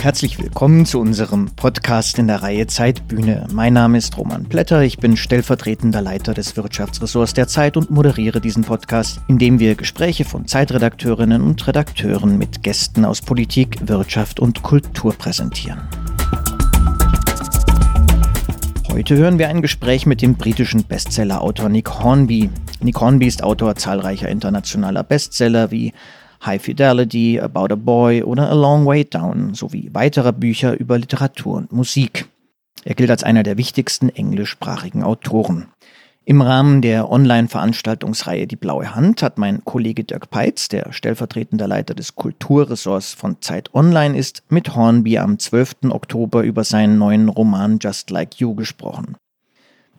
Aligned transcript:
Herzlich 0.00 0.38
willkommen 0.38 0.86
zu 0.86 0.98
unserem 0.98 1.50
Podcast 1.56 2.18
in 2.18 2.26
der 2.26 2.42
Reihe 2.42 2.66
Zeitbühne. 2.66 3.46
Mein 3.52 3.74
Name 3.74 3.98
ist 3.98 4.16
Roman 4.16 4.44
Blätter, 4.44 4.80
ich 4.80 4.96
bin 4.96 5.14
stellvertretender 5.14 6.00
Leiter 6.00 6.32
des 6.32 6.56
Wirtschaftsressorts 6.56 7.34
der 7.34 7.48
Zeit 7.48 7.76
und 7.76 7.90
moderiere 7.90 8.40
diesen 8.40 8.64
Podcast, 8.64 9.20
in 9.28 9.36
dem 9.36 9.58
wir 9.58 9.74
Gespräche 9.74 10.24
von 10.24 10.46
Zeitredakteurinnen 10.46 11.42
und 11.42 11.66
Redakteuren 11.68 12.38
mit 12.38 12.62
Gästen 12.62 13.04
aus 13.04 13.20
Politik, 13.20 13.76
Wirtschaft 13.86 14.40
und 14.40 14.62
Kultur 14.62 15.12
präsentieren. 15.12 15.82
Heute 18.90 19.16
hören 19.16 19.38
wir 19.38 19.50
ein 19.50 19.60
Gespräch 19.60 20.06
mit 20.06 20.22
dem 20.22 20.34
britischen 20.34 20.84
Bestsellerautor 20.84 21.68
Nick 21.68 21.90
Hornby. 21.90 22.48
Nick 22.80 22.98
Hornby 22.98 23.26
ist 23.26 23.44
Autor 23.44 23.76
zahlreicher 23.76 24.30
internationaler 24.30 25.04
Bestseller 25.04 25.70
wie 25.70 25.92
High 26.44 26.62
Fidelity, 26.62 27.40
About 27.40 27.72
a 27.72 27.76
Boy 27.76 28.22
oder 28.22 28.50
A 28.50 28.54
Long 28.54 28.86
Way 28.86 29.04
Down 29.04 29.54
sowie 29.54 29.90
weiterer 29.92 30.32
Bücher 30.32 30.78
über 30.78 30.98
Literatur 30.98 31.56
und 31.56 31.72
Musik. 31.72 32.26
Er 32.84 32.94
gilt 32.94 33.10
als 33.10 33.24
einer 33.24 33.42
der 33.42 33.58
wichtigsten 33.58 34.08
englischsprachigen 34.08 35.02
Autoren. 35.02 35.68
Im 36.24 36.42
Rahmen 36.42 36.80
der 36.80 37.10
Online-Veranstaltungsreihe 37.10 38.46
Die 38.46 38.56
Blaue 38.56 38.94
Hand 38.94 39.22
hat 39.22 39.36
mein 39.36 39.64
Kollege 39.64 40.04
Dirk 40.04 40.30
Peitz, 40.30 40.68
der 40.68 40.92
stellvertretender 40.92 41.66
Leiter 41.66 41.94
des 41.94 42.14
Kulturressorts 42.14 43.14
von 43.14 43.40
Zeit 43.40 43.74
Online 43.74 44.16
ist, 44.16 44.42
mit 44.48 44.74
Hornby 44.74 45.18
am 45.18 45.38
12. 45.38 45.90
Oktober 45.90 46.42
über 46.42 46.64
seinen 46.64 46.98
neuen 46.98 47.28
Roman 47.28 47.78
Just 47.80 48.10
Like 48.10 48.36
You 48.36 48.54
gesprochen. 48.54 49.16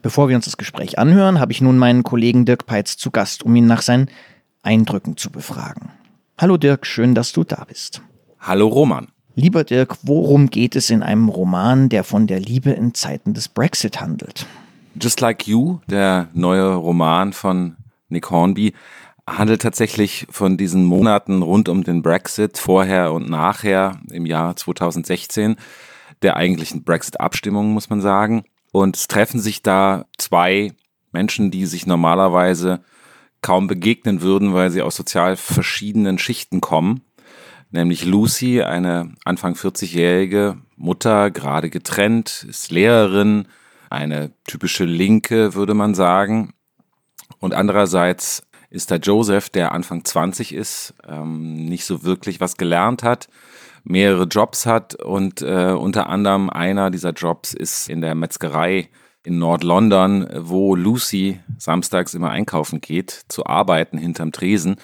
Bevor 0.01 0.29
wir 0.29 0.35
uns 0.35 0.45
das 0.45 0.57
Gespräch 0.57 0.97
anhören, 0.97 1.39
habe 1.39 1.51
ich 1.51 1.61
nun 1.61 1.77
meinen 1.77 2.03
Kollegen 2.03 2.45
Dirk 2.45 2.65
Peitz 2.65 2.97
zu 2.97 3.11
Gast, 3.11 3.43
um 3.43 3.55
ihn 3.55 3.67
nach 3.67 3.81
seinen 3.81 4.09
Eindrücken 4.63 5.17
zu 5.17 5.31
befragen. 5.31 5.89
Hallo 6.41 6.57
Dirk, 6.57 6.87
schön, 6.87 7.13
dass 7.13 7.33
du 7.33 7.43
da 7.43 7.65
bist. 7.67 8.01
Hallo 8.39 8.67
Roman. 8.67 9.09
Lieber 9.35 9.63
Dirk, 9.63 9.97
worum 10.01 10.49
geht 10.49 10.75
es 10.75 10.89
in 10.89 11.03
einem 11.03 11.29
Roman, 11.29 11.87
der 11.87 12.03
von 12.03 12.25
der 12.25 12.39
Liebe 12.39 12.71
in 12.71 12.95
Zeiten 12.95 13.35
des 13.35 13.47
Brexit 13.47 14.01
handelt? 14.01 14.47
Just 14.99 15.21
Like 15.21 15.47
You, 15.47 15.81
der 15.85 16.29
neue 16.33 16.73
Roman 16.73 17.33
von 17.33 17.75
Nick 18.09 18.31
Hornby, 18.31 18.73
handelt 19.29 19.61
tatsächlich 19.61 20.25
von 20.31 20.57
diesen 20.57 20.83
Monaten 20.83 21.43
rund 21.43 21.69
um 21.69 21.83
den 21.83 22.01
Brexit, 22.01 22.57
vorher 22.57 23.13
und 23.13 23.29
nachher 23.29 23.99
im 24.09 24.25
Jahr 24.25 24.55
2016, 24.55 25.57
der 26.23 26.37
eigentlichen 26.37 26.83
Brexit-Abstimmung, 26.83 27.71
muss 27.71 27.91
man 27.91 28.01
sagen. 28.01 28.45
Und 28.71 28.95
es 28.95 29.07
treffen 29.07 29.39
sich 29.39 29.61
da 29.61 30.05
zwei 30.17 30.73
Menschen, 31.11 31.51
die 31.51 31.67
sich 31.67 31.85
normalerweise 31.85 32.79
kaum 33.41 33.67
begegnen 33.67 34.21
würden, 34.21 34.53
weil 34.53 34.69
sie 34.69 34.81
aus 34.81 34.95
sozial 34.95 35.35
verschiedenen 35.35 36.17
Schichten 36.19 36.61
kommen. 36.61 37.01
Nämlich 37.71 38.05
Lucy, 38.05 38.61
eine 38.61 39.13
Anfang 39.23 39.53
40-jährige 39.53 40.57
Mutter, 40.75 41.31
gerade 41.31 41.69
getrennt, 41.69 42.45
ist 42.49 42.71
Lehrerin, 42.71 43.47
eine 43.89 44.31
typische 44.45 44.83
Linke, 44.83 45.53
würde 45.53 45.73
man 45.73 45.95
sagen. 45.95 46.53
Und 47.39 47.53
andererseits 47.53 48.43
ist 48.69 48.91
da 48.91 48.95
Joseph, 48.95 49.49
der 49.49 49.71
Anfang 49.73 50.05
20 50.05 50.53
ist, 50.53 50.93
ähm, 51.07 51.65
nicht 51.65 51.85
so 51.85 52.03
wirklich 52.03 52.39
was 52.39 52.57
gelernt 52.57 53.03
hat, 53.03 53.29
mehrere 53.83 54.25
Jobs 54.25 54.65
hat 54.65 54.95
und 54.95 55.41
äh, 55.41 55.71
unter 55.71 56.07
anderem 56.07 56.49
einer 56.49 56.91
dieser 56.91 57.11
Jobs 57.11 57.53
ist 57.53 57.89
in 57.89 58.01
der 58.01 58.15
Metzgerei 58.15 58.89
in 59.23 59.37
Nord-London, 59.37 60.27
wo 60.35 60.75
Lucy 60.75 61.39
samstags 61.57 62.13
immer 62.13 62.31
einkaufen 62.31 62.81
geht, 62.81 63.23
zu 63.27 63.45
arbeiten 63.45 63.97
hinterm 63.97 64.31
Tresen. 64.31 64.77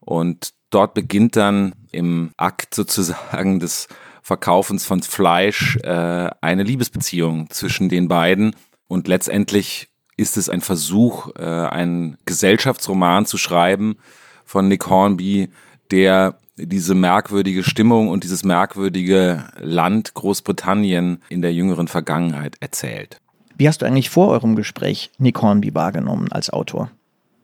Und 0.00 0.52
dort 0.70 0.94
beginnt 0.94 1.36
dann 1.36 1.74
im 1.90 2.30
Akt 2.36 2.74
sozusagen 2.74 3.60
des 3.60 3.88
Verkaufens 4.22 4.84
von 4.84 5.02
Fleisch 5.02 5.76
äh, 5.82 6.30
eine 6.40 6.62
Liebesbeziehung 6.62 7.48
zwischen 7.50 7.88
den 7.88 8.08
beiden. 8.08 8.54
Und 8.86 9.08
letztendlich 9.08 9.88
ist 10.18 10.36
es 10.36 10.50
ein 10.50 10.60
Versuch, 10.60 11.30
äh, 11.36 11.42
einen 11.42 12.18
Gesellschaftsroman 12.26 13.24
zu 13.24 13.38
schreiben 13.38 13.96
von 14.44 14.68
Nick 14.68 14.88
Hornby, 14.88 15.48
der 15.90 16.38
diese 16.56 16.94
merkwürdige 16.94 17.62
Stimmung 17.62 18.08
und 18.08 18.24
dieses 18.24 18.44
merkwürdige 18.44 19.44
Land 19.60 20.12
Großbritannien 20.14 21.22
in 21.28 21.40
der 21.40 21.54
jüngeren 21.54 21.88
Vergangenheit 21.88 22.56
erzählt. 22.60 23.20
Wie 23.58 23.66
hast 23.66 23.82
du 23.82 23.86
eigentlich 23.86 24.08
vor 24.08 24.28
eurem 24.28 24.54
Gespräch 24.54 25.10
Nick 25.18 25.42
Hornby 25.42 25.74
wahrgenommen 25.74 26.30
als 26.30 26.48
Autor? 26.48 26.92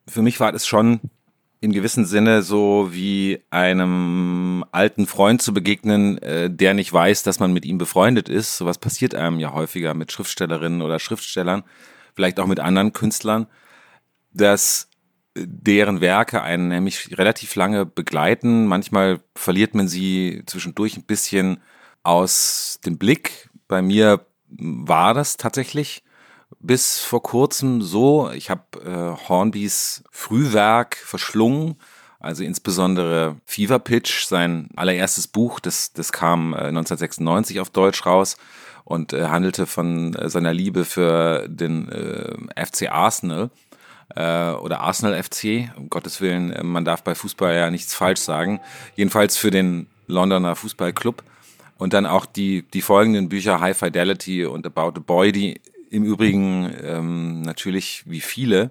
Für 0.06 0.22
mich 0.22 0.38
war 0.38 0.54
es 0.54 0.64
schon 0.64 1.00
in 1.60 1.72
gewissem 1.72 2.04
Sinne 2.04 2.42
so 2.42 2.90
wie 2.92 3.40
einem 3.50 4.64
alten 4.70 5.08
Freund 5.08 5.42
zu 5.42 5.52
begegnen, 5.52 6.18
äh, 6.18 6.48
der 6.50 6.72
nicht 6.74 6.92
weiß, 6.92 7.24
dass 7.24 7.40
man 7.40 7.52
mit 7.52 7.64
ihm 7.64 7.78
befreundet 7.78 8.28
ist. 8.28 8.56
Sowas 8.56 8.78
passiert 8.78 9.16
einem 9.16 9.40
ja 9.40 9.54
häufiger 9.54 9.92
mit 9.94 10.12
Schriftstellerinnen 10.12 10.82
oder 10.82 11.00
Schriftstellern, 11.00 11.64
vielleicht 12.14 12.38
auch 12.38 12.46
mit 12.46 12.60
anderen 12.60 12.92
Künstlern, 12.92 13.48
dass 14.32 14.88
deren 15.36 16.00
Werke 16.00 16.42
einen 16.42 16.68
nämlich 16.68 17.18
relativ 17.18 17.56
lange 17.56 17.86
begleiten. 17.86 18.66
Manchmal 18.66 19.18
verliert 19.34 19.74
man 19.74 19.88
sie 19.88 20.44
zwischendurch 20.46 20.96
ein 20.96 21.04
bisschen 21.04 21.60
aus 22.04 22.78
dem 22.86 22.98
Blick. 22.98 23.50
Bei 23.66 23.82
mir 23.82 24.24
war 24.48 25.14
das 25.14 25.36
tatsächlich 25.36 26.03
bis 26.60 27.00
vor 27.00 27.22
kurzem 27.22 27.82
so. 27.82 28.30
Ich 28.30 28.50
habe 28.50 28.62
äh, 28.84 29.28
Hornbys 29.28 30.04
Frühwerk 30.10 30.96
verschlungen, 30.96 31.76
also 32.20 32.42
insbesondere 32.42 33.36
Fever 33.44 33.78
Pitch, 33.78 34.24
sein 34.24 34.68
allererstes 34.76 35.26
Buch, 35.26 35.60
das, 35.60 35.92
das 35.92 36.12
kam 36.12 36.52
äh, 36.54 36.68
1996 36.68 37.60
auf 37.60 37.70
Deutsch 37.70 38.06
raus 38.06 38.36
und 38.84 39.12
äh, 39.12 39.26
handelte 39.26 39.66
von 39.66 40.14
äh, 40.14 40.28
seiner 40.28 40.52
Liebe 40.52 40.84
für 40.84 41.48
den 41.48 41.88
äh, 41.88 42.64
FC 42.66 42.90
Arsenal 42.90 43.50
äh, 44.14 44.52
oder 44.52 44.80
Arsenal 44.80 45.22
FC, 45.22 45.70
um 45.76 45.88
Gottes 45.90 46.20
Willen, 46.20 46.52
äh, 46.52 46.62
man 46.62 46.84
darf 46.84 47.02
bei 47.02 47.14
Fußball 47.14 47.54
ja 47.54 47.70
nichts 47.70 47.94
falsch 47.94 48.20
sagen, 48.20 48.60
jedenfalls 48.94 49.36
für 49.36 49.50
den 49.50 49.86
Londoner 50.06 50.56
Fußballclub. 50.56 51.22
Und 51.76 51.92
dann 51.92 52.06
auch 52.06 52.24
die, 52.24 52.62
die 52.62 52.82
folgenden 52.82 53.28
Bücher 53.28 53.60
High 53.60 53.76
Fidelity 53.76 54.44
und 54.44 54.64
About 54.64 54.98
a 54.98 55.02
Boy, 55.04 55.32
die 55.32 55.60
im 55.94 56.04
Übrigen 56.04 56.70
ähm, 56.82 57.42
natürlich 57.42 58.02
wie 58.06 58.20
viele 58.20 58.70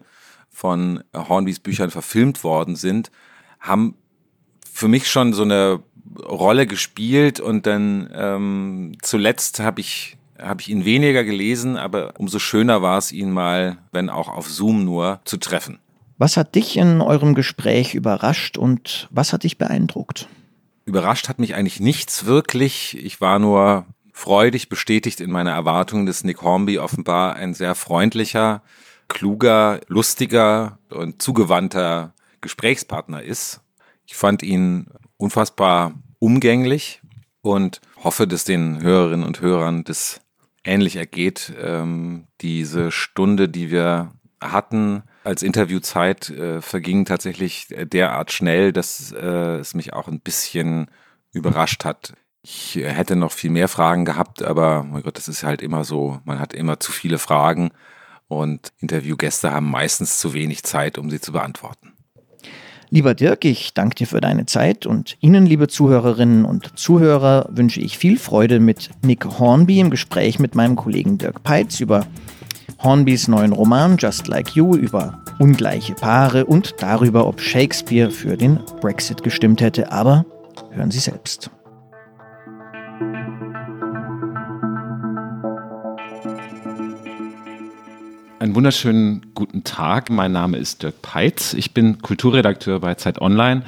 von 0.50 1.04
Hornbys 1.16 1.60
Büchern 1.60 1.90
verfilmt 1.90 2.44
worden 2.44 2.76
sind, 2.76 3.12
haben 3.60 3.96
für 4.72 4.88
mich 4.88 5.10
schon 5.10 5.34
so 5.34 5.44
eine 5.44 5.80
Rolle 6.20 6.68
gespielt 6.68 7.40
und 7.40 7.66
dann 7.66 8.10
ähm, 8.14 8.98
zuletzt 9.02 9.60
habe 9.60 9.82
ich 9.82 10.18
habe 10.40 10.62
ich 10.62 10.70
ihn 10.70 10.84
weniger 10.84 11.24
gelesen, 11.24 11.78
aber 11.78 12.14
umso 12.18 12.40
schöner 12.40 12.82
war 12.82 12.98
es, 12.98 13.12
ihn 13.12 13.32
mal, 13.32 13.78
wenn 13.92 14.10
auch 14.10 14.28
auf 14.28 14.50
Zoom 14.50 14.84
nur, 14.84 15.22
zu 15.24 15.38
treffen. 15.38 15.80
Was 16.18 16.38
hat 16.38 16.56
dich 16.56 16.76
in 16.76 17.02
eurem 17.02 17.34
Gespräch 17.34 17.94
überrascht 17.96 18.58
und 18.58 19.08
was 19.12 19.32
hat 19.32 19.44
dich 19.44 19.58
beeindruckt? 19.58 20.28
Überrascht 20.86 21.30
hat 21.30 21.40
mich 21.40 21.56
eigentlich 21.56 21.80
nichts 21.80 22.26
wirklich. 22.26 22.98
Ich 23.02 23.22
war 23.22 23.40
nur 23.40 23.86
freudig 24.14 24.70
bestätigt 24.70 25.20
in 25.20 25.32
meiner 25.32 25.52
Erwartung, 25.52 26.06
dass 26.06 26.24
Nick 26.24 26.42
Hornby 26.42 26.78
offenbar 26.78 27.36
ein 27.36 27.54
sehr 27.54 27.76
freundlicher, 27.76 28.62
kluger, 29.10 29.82
lustiger 29.88 30.78
und 30.90 31.22
zugewandter 31.22 32.14
Gesprächspartner 32.40 33.24
ist. 33.24 33.62
Ich 34.06 34.16
fand 34.16 34.44
ihn 34.44 34.88
unfassbar 35.18 35.94
umgänglich 36.20 37.02
und 37.42 37.82
hoffe, 38.04 38.28
dass 38.28 38.46
den 38.46 38.82
Hörerinnen 38.82 39.26
und 39.26 39.42
Hörern 39.42 39.84
das 39.84 40.22
ähnlich 40.64 40.96
ergeht. 40.96 41.52
Ähm, 41.60 42.28
diese 42.42 42.92
Stunde, 42.92 43.50
die 43.50 43.72
wir 43.72 44.12
hatten 44.40 45.04
als 45.24 45.42
Interviewzeit, 45.42 46.30
äh, 46.30 46.62
verging 46.62 47.06
tatsächlich 47.06 47.68
derart 47.70 48.32
schnell, 48.32 48.72
dass 48.72 49.12
äh, 49.12 49.58
es 49.58 49.74
mich 49.74 49.94
auch 49.94 50.08
ein 50.08 50.20
bisschen 50.20 50.88
überrascht 51.32 51.84
hat. 51.84 52.14
Ich 52.46 52.76
hätte 52.76 53.16
noch 53.16 53.32
viel 53.32 53.52
mehr 53.52 53.70
Fragen 53.70 54.04
gehabt, 54.04 54.44
aber 54.44 54.84
mein 54.84 55.02
Gott, 55.02 55.18
das 55.18 55.30
ist 55.30 55.44
halt 55.44 55.62
immer 55.62 55.86
so. 55.86 56.20
Man 56.26 56.40
hat 56.40 56.54
immer 56.54 56.78
zu 56.78 56.92
viele 56.92 57.18
Fragen 57.18 57.72
und 58.28 58.74
Interviewgäste 58.80 59.52
haben 59.52 59.72
meistens 59.72 60.20
zu 60.20 60.34
wenig 60.34 60.64
Zeit, 60.64 60.98
um 60.98 61.10
sie 61.10 61.22
zu 61.22 61.32
beantworten. 61.32 61.94
Lieber 62.90 63.16
Dirk, 63.16 63.46
ich 63.46 63.74
danke 63.74 63.96
dir 63.96 64.08
für 64.08 64.22
deine 64.22 64.46
Zeit 64.46 64.86
und 64.86 65.18
Ihnen, 65.22 65.46
liebe 65.46 65.68
Zuhörerinnen 65.68 66.46
und 66.46 66.78
Zuhörer, 66.78 67.48
wünsche 67.50 67.80
ich 67.80 67.98
viel 67.98 68.20
Freude 68.20 68.60
mit 68.60 68.92
Nick 69.04 69.26
Hornby 69.26 69.80
im 69.80 69.90
Gespräch 69.90 70.38
mit 70.38 70.54
meinem 70.54 70.76
Kollegen 70.76 71.18
Dirk 71.18 71.42
Peitz 71.44 71.80
über 71.80 72.06
Hornbys 72.84 73.28
neuen 73.30 73.54
Roman 73.54 73.98
Just 73.98 74.28
Like 74.28 74.56
You, 74.56 74.76
über 74.76 75.24
ungleiche 75.40 75.94
Paare 75.96 76.46
und 76.46 76.76
darüber, 76.80 77.26
ob 77.26 77.40
Shakespeare 77.42 78.12
für 78.12 78.38
den 78.38 78.60
Brexit 78.82 79.24
gestimmt 79.24 79.62
hätte. 79.62 79.92
Aber 79.92 80.26
hören 80.72 80.92
Sie 80.92 81.00
selbst. 81.00 81.50
Einen 88.44 88.56
wunderschönen 88.56 89.28
guten 89.36 89.64
Tag. 89.64 90.10
Mein 90.10 90.34
Name 90.34 90.58
ist 90.58 90.84
Dirk 90.84 91.02
Peitz. 91.02 91.54
Ich 91.54 91.74
bin 91.74 92.02
Kulturredakteur 92.02 92.82
bei 92.82 92.94
Zeit 92.96 93.22
Online. 93.22 93.64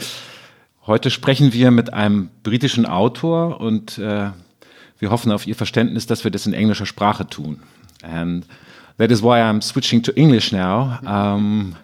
Heute 0.85 1.11
sprechen 1.11 1.53
wir 1.53 1.71
mit 1.71 1.93
einem 1.93 2.27
britischen 2.43 2.85
Autor 2.85 3.61
und 3.61 3.97
äh, 3.97 4.31
Wir 4.99 5.11
hoffen 5.11 5.31
auf 5.31 5.47
Ihr 5.47 5.55
Verständnis, 5.55 6.07
dass 6.07 6.25
wir 6.25 6.31
das 6.31 6.45
in 6.45 6.53
englischer 6.53 6.85
Sprache 6.85 7.25
tun. 7.25 7.61
And 8.01 8.45
that 8.97 9.11
is 9.11 9.23
why 9.23 9.39
I'm 9.39 9.61
switching 9.61 10.03
to 10.03 10.11
English 10.11 10.51
now. 10.51 10.99
Um, 11.05 11.77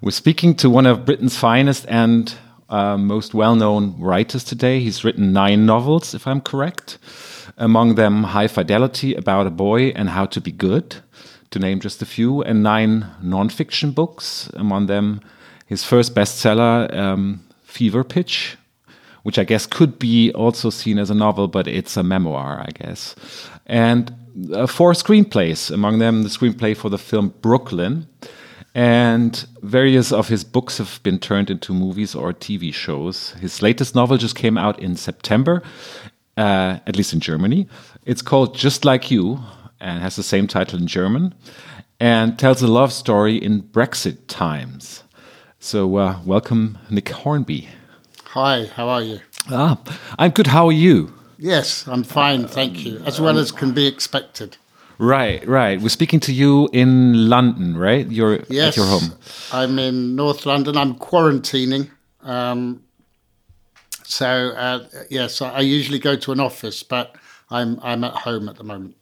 we're 0.00 0.10
speaking 0.10 0.56
to 0.56 0.74
one 0.74 0.90
of 0.90 1.04
Britain's 1.04 1.36
finest 1.36 1.86
and 1.86 2.34
uh, 2.70 2.96
most 2.96 3.34
well 3.34 3.56
known 3.56 3.94
writers 4.00 4.42
today. 4.42 4.80
He's 4.80 5.04
written 5.04 5.34
nine 5.34 5.66
novels, 5.66 6.14
if 6.14 6.26
I'm 6.26 6.40
correct, 6.40 6.98
among 7.58 7.96
them 7.96 8.24
High 8.24 8.48
Fidelity, 8.48 9.14
About 9.14 9.46
a 9.46 9.50
Boy, 9.50 9.92
and 9.94 10.08
How 10.08 10.24
to 10.24 10.40
Be 10.40 10.50
Good, 10.50 11.02
to 11.50 11.58
name 11.58 11.80
just 11.80 12.02
a 12.02 12.06
few, 12.06 12.42
and 12.42 12.62
nine 12.62 13.06
non-fiction 13.22 13.92
books, 13.92 14.50
among 14.54 14.86
them 14.86 15.20
his 15.66 15.84
first 15.84 16.14
bestseller, 16.14 16.92
um, 16.96 17.44
Fever 17.62 18.02
Pitch, 18.02 18.56
which 19.22 19.38
I 19.38 19.44
guess 19.44 19.66
could 19.66 19.98
be 19.98 20.32
also 20.32 20.70
seen 20.70 20.98
as 20.98 21.10
a 21.10 21.14
novel, 21.14 21.48
but 21.48 21.68
it's 21.68 21.96
a 21.96 22.02
memoir, 22.02 22.64
I 22.66 22.70
guess. 22.70 23.14
And 23.66 24.12
uh, 24.52 24.66
four 24.66 24.92
screenplays, 24.92 25.70
among 25.70 25.98
them 25.98 26.22
the 26.22 26.30
screenplay 26.30 26.74
for 26.76 26.88
the 26.88 26.98
film 26.98 27.34
Brooklyn. 27.42 28.06
And 28.74 29.44
various 29.62 30.12
of 30.12 30.28
his 30.28 30.44
books 30.44 30.78
have 30.78 31.00
been 31.02 31.18
turned 31.18 31.50
into 31.50 31.74
movies 31.74 32.14
or 32.14 32.32
TV 32.32 32.72
shows. 32.72 33.32
His 33.40 33.60
latest 33.60 33.94
novel 33.94 34.16
just 34.16 34.36
came 34.36 34.56
out 34.56 34.78
in 34.80 34.96
September, 34.96 35.62
uh, 36.36 36.78
at 36.86 36.96
least 36.96 37.12
in 37.12 37.20
Germany. 37.20 37.68
It's 38.06 38.22
called 38.22 38.54
Just 38.54 38.84
Like 38.84 39.10
You 39.10 39.40
and 39.80 40.00
has 40.02 40.16
the 40.16 40.22
same 40.22 40.46
title 40.46 40.78
in 40.78 40.86
German 40.86 41.34
and 42.00 42.38
tells 42.38 42.62
a 42.62 42.68
love 42.68 42.92
story 42.92 43.36
in 43.36 43.62
Brexit 43.62 44.26
times. 44.28 45.02
So, 45.60 45.96
uh, 45.96 46.20
welcome, 46.24 46.78
Nick 46.90 47.08
Hornby. 47.08 47.68
Hi, 48.26 48.66
how 48.66 48.88
are 48.88 49.02
you? 49.02 49.20
Ah, 49.50 49.80
I'm 50.18 50.30
good. 50.30 50.48
How 50.48 50.66
are 50.66 50.72
you? 50.72 51.12
Yes, 51.38 51.86
I'm 51.88 52.04
fine, 52.04 52.46
thank 52.46 52.84
you. 52.84 53.00
As 53.06 53.20
well 53.20 53.38
as 53.38 53.50
can 53.52 53.72
be 53.72 53.86
expected. 53.86 54.56
Right, 54.98 55.46
right. 55.46 55.80
We're 55.80 55.88
speaking 55.90 56.18
to 56.20 56.32
you 56.32 56.68
in 56.72 57.28
London, 57.28 57.76
right? 57.76 58.06
You're 58.10 58.40
Yes, 58.48 58.68
at 58.70 58.76
your 58.76 58.86
home. 58.86 59.12
I'm 59.52 59.78
in 59.78 60.16
North 60.16 60.44
London. 60.44 60.76
I'm 60.76 60.96
quarantining. 60.96 61.88
Um, 62.22 62.82
so 64.02 64.26
uh, 64.26 64.86
yes, 65.08 65.40
I 65.40 65.50
I 65.50 65.60
usually 65.60 66.00
go 66.00 66.16
to 66.16 66.32
an 66.32 66.40
office, 66.40 66.82
but 66.82 67.14
I'm 67.50 67.78
I'm 67.82 68.02
at 68.02 68.12
home 68.14 68.48
at 68.48 68.56
the 68.56 68.64
moment. 68.64 68.96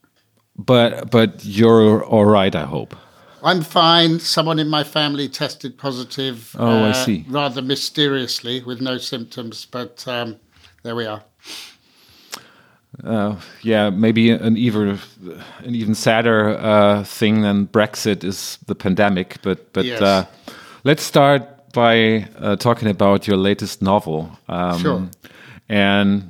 But 0.59 1.11
but 1.11 1.45
you're 1.45 2.05
all 2.05 2.25
right, 2.25 2.55
I 2.55 2.65
hope. 2.65 2.97
I'm 3.43 3.63
fine. 3.63 4.19
Someone 4.21 4.59
in 4.59 4.69
my 4.69 4.83
family 4.85 5.29
tested 5.29 5.77
positive. 5.79 6.55
uh, 6.59 6.63
Oh, 6.65 6.85
I 6.89 6.93
see. 6.93 7.25
Rather 7.29 7.63
mysteriously, 7.63 8.63
with 8.63 8.81
no 8.81 8.99
symptoms, 8.99 9.67
but 9.71 10.05
um, 10.09 10.37
there 10.83 10.97
we 10.97 11.07
are. 11.07 11.23
Uh, 13.05 13.37
yeah, 13.63 13.91
maybe 13.91 14.31
an 14.31 14.57
even 14.57 14.99
an 15.65 15.75
even 15.75 15.95
sadder 15.95 16.59
uh, 16.59 17.05
thing 17.05 17.43
than 17.43 17.67
Brexit 17.67 18.25
is 18.25 18.59
the 18.67 18.75
pandemic. 18.75 19.37
But 19.43 19.73
but 19.73 19.85
Yes. 19.85 20.01
uh, 20.01 20.25
let's 20.85 21.03
start 21.03 21.43
by 21.75 22.27
uh, 22.41 22.57
talking 22.57 22.89
about 22.89 23.27
your 23.29 23.37
latest 23.37 23.83
novel. 23.83 24.31
Um, 24.49 24.79
Sure. 24.81 25.09
And 25.69 26.23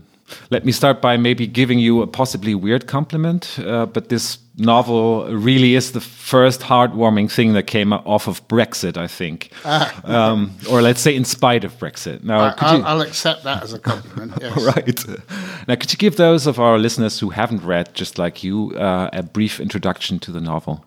let 0.50 0.64
me 0.64 0.73
start 0.73 1.00
by 1.00 1.17
maybe 1.17 1.46
giving 1.46 1.78
you 1.78 2.02
a 2.02 2.06
possibly 2.06 2.55
weird 2.55 2.87
compliment. 2.87 3.58
Uh, 3.58 3.87
but 3.87 4.08
this 4.08 4.38
novel 4.56 5.26
really 5.26 5.75
is 5.75 5.93
the 5.93 6.00
first 6.00 6.61
heartwarming 6.62 7.31
thing 7.31 7.52
that 7.52 7.64
came 7.67 7.93
off 7.93 8.26
of 8.26 8.46
Brexit, 8.49 8.96
I 8.96 9.06
think, 9.06 9.50
um, 10.05 10.50
or 10.70 10.81
let's 10.82 11.00
say 11.00 11.14
in 11.14 11.25
spite 11.25 11.62
of 11.64 11.78
Brexit. 11.78 12.23
Now, 12.25 12.40
I, 12.40 12.50
could 12.52 12.62
I'll, 12.67 12.78
you- 12.78 12.84
I'll 12.84 13.00
accept 13.02 13.44
that 13.44 13.62
as 13.62 13.73
a 13.73 13.78
compliment. 13.78 14.32
Yes. 14.40 14.62
Right. 14.76 15.05
Now, 15.69 15.75
could 15.76 15.93
you 15.93 15.99
give 15.99 16.17
those 16.17 16.46
of 16.46 16.58
our 16.58 16.79
listeners 16.79 17.20
who 17.20 17.31
haven't 17.31 17.62
read, 17.64 17.94
just 17.94 18.19
like 18.19 18.43
you, 18.44 18.72
uh, 18.76 19.11
a 19.12 19.22
brief 19.22 19.61
introduction 19.61 20.19
to 20.20 20.32
the 20.32 20.40
novel? 20.40 20.84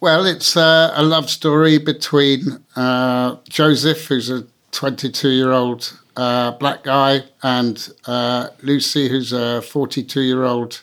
Well, 0.00 0.26
it's 0.26 0.56
uh, 0.56 0.92
a 0.94 1.02
love 1.02 1.30
story 1.30 1.78
between 1.78 2.40
uh, 2.76 3.36
Joseph, 3.48 4.06
who's 4.06 4.30
a 4.30 4.44
22 4.72 5.28
year 5.30 5.52
old 5.52 5.98
uh, 6.16 6.52
black 6.52 6.82
guy, 6.82 7.22
and 7.42 7.92
uh, 8.06 8.48
Lucy, 8.62 9.08
who's 9.08 9.32
a 9.32 9.62
42 9.62 10.22
year 10.22 10.44
old 10.44 10.82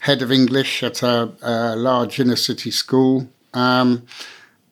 head 0.00 0.22
of 0.22 0.32
English 0.32 0.82
at 0.82 1.02
a, 1.02 1.32
a 1.42 1.76
large 1.76 2.20
inner 2.20 2.36
city 2.36 2.70
school. 2.70 3.28
Um, 3.54 4.06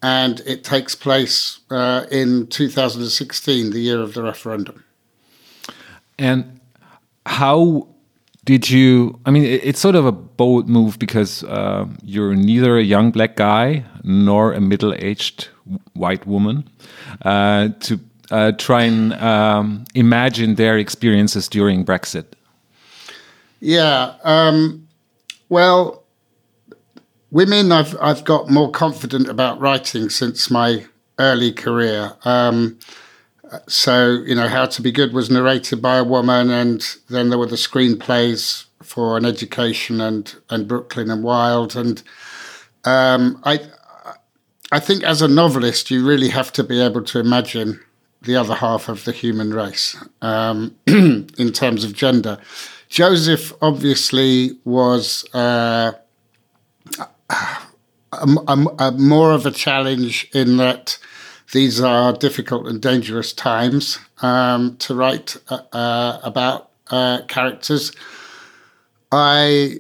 and 0.02 0.40
it 0.40 0.62
takes 0.62 0.94
place 0.94 1.61
uh, 1.70 2.06
in 2.11 2.46
2016, 2.46 3.70
the 3.70 3.81
year 3.81 4.00
of 4.00 4.14
the 4.14 4.23
referendum. 4.23 4.85
And 6.19 6.61
how 7.26 7.88
did 8.44 8.70
you? 8.70 9.19
I 9.26 9.31
mean, 9.31 9.44
it's 9.44 9.81
sort 9.81 9.94
of 9.94 10.06
a 10.06 10.12
bold 10.12 10.69
move 10.69 10.99
because 10.99 11.44
uh, 11.44 11.87
you're 12.02 12.34
neither 12.34 12.79
a 12.79 12.82
young 12.82 13.11
black 13.11 13.37
guy 13.37 13.84
nor 14.05 14.52
a 14.52 14.61
middle 14.61 14.94
aged 14.94 15.49
white 15.94 16.26
woman 16.26 16.69
uh, 17.23 17.69
to 17.81 18.00
uh, 18.31 18.53
try 18.53 18.85
and 18.85 19.13
um, 19.15 19.85
imagine 19.95 20.57
their 20.57 20.79
experiences 20.79 21.49
during 21.49 21.85
Brexit. 21.85 22.27
Yeah. 23.61 24.15
Um, 24.23 24.89
well, 25.49 26.05
women, 27.31 27.73
I've 27.73 27.97
I've 28.01 28.25
got 28.25 28.51
more 28.51 28.71
confident 28.71 29.29
about 29.29 29.61
writing 29.61 30.11
since 30.11 30.51
my 30.51 30.87
early 31.19 31.53
career. 31.53 32.15
Um, 32.25 32.79
so 33.67 34.23
you 34.27 34.35
know, 34.35 34.49
How 34.49 34.67
to 34.67 34.83
Be 34.83 34.93
Good 34.93 35.13
was 35.13 35.31
narrated 35.31 35.81
by 35.81 35.97
a 35.97 36.05
woman, 36.05 36.51
and 36.51 36.85
then 37.09 37.31
there 37.31 37.39
were 37.39 37.47
the 37.47 37.57
screenplays 37.57 38.67
for 38.83 39.17
an 39.17 39.25
education 39.25 40.01
and 40.01 40.35
and 40.51 40.69
Brooklyn 40.69 41.11
and 41.11 41.25
Wild, 41.25 41.77
and 41.77 42.03
um, 42.85 43.41
I 43.45 43.61
I 44.71 44.81
think 44.81 45.03
as 45.03 45.23
a 45.23 45.29
novelist, 45.29 45.91
you 45.91 46.07
really 46.07 46.29
have 46.29 46.53
to 46.53 46.65
be 46.65 46.81
able 46.81 47.03
to 47.05 47.19
imagine 47.19 47.81
the 48.23 48.37
other 48.37 48.55
half 48.55 48.88
of 48.88 49.05
the 49.05 49.12
human 49.12 49.53
race 49.55 49.97
um, 50.23 50.75
in 50.87 51.53
terms 51.53 51.85
of 51.85 51.93
gender. 51.94 52.38
Joseph 52.88 53.53
obviously 53.61 54.59
was 54.65 55.25
uh, 55.35 55.93
a, 57.29 57.56
a- 58.12 58.75
a 58.79 58.93
more 58.93 59.32
of 59.32 59.47
a 59.47 59.50
challenge 59.50 60.29
in 60.32 60.56
that 60.56 60.99
these 61.53 61.81
are 61.81 62.13
difficult 62.13 62.67
and 62.67 62.81
dangerous 62.82 63.32
times 63.32 63.98
um, 64.20 64.77
to 64.79 64.94
write 64.94 65.37
uh, 65.48 65.60
uh, 65.72 66.20
about 66.22 66.70
uh, 66.91 67.22
characters. 67.29 67.93
I 69.13 69.79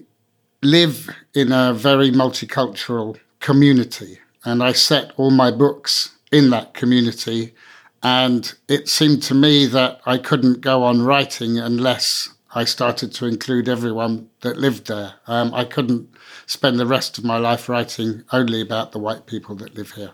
live 0.62 1.10
in 1.34 1.52
a 1.52 1.72
very 1.74 2.10
multicultural 2.10 3.18
community, 3.40 4.18
and 4.44 4.62
I 4.62 4.72
set 4.72 5.12
all 5.16 5.30
my 5.30 5.50
books 5.50 6.10
in 6.32 6.50
that 6.50 6.74
community. 6.74 7.54
And 8.02 8.52
it 8.68 8.88
seemed 8.88 9.22
to 9.24 9.34
me 9.34 9.66
that 9.66 10.00
I 10.06 10.18
couldn't 10.18 10.60
go 10.60 10.84
on 10.84 11.02
writing 11.02 11.58
unless 11.58 12.30
I 12.54 12.64
started 12.64 13.12
to 13.14 13.26
include 13.26 13.68
everyone 13.68 14.30
that 14.40 14.56
lived 14.56 14.86
there. 14.86 15.14
Um, 15.26 15.52
I 15.52 15.64
couldn't 15.64 16.08
spend 16.46 16.78
the 16.78 16.86
rest 16.86 17.18
of 17.18 17.24
my 17.24 17.38
life 17.38 17.68
writing 17.68 18.24
only 18.32 18.60
about 18.60 18.92
the 18.92 18.98
white 18.98 19.26
people 19.26 19.54
that 19.56 19.74
live 19.74 19.92
here. 19.92 20.12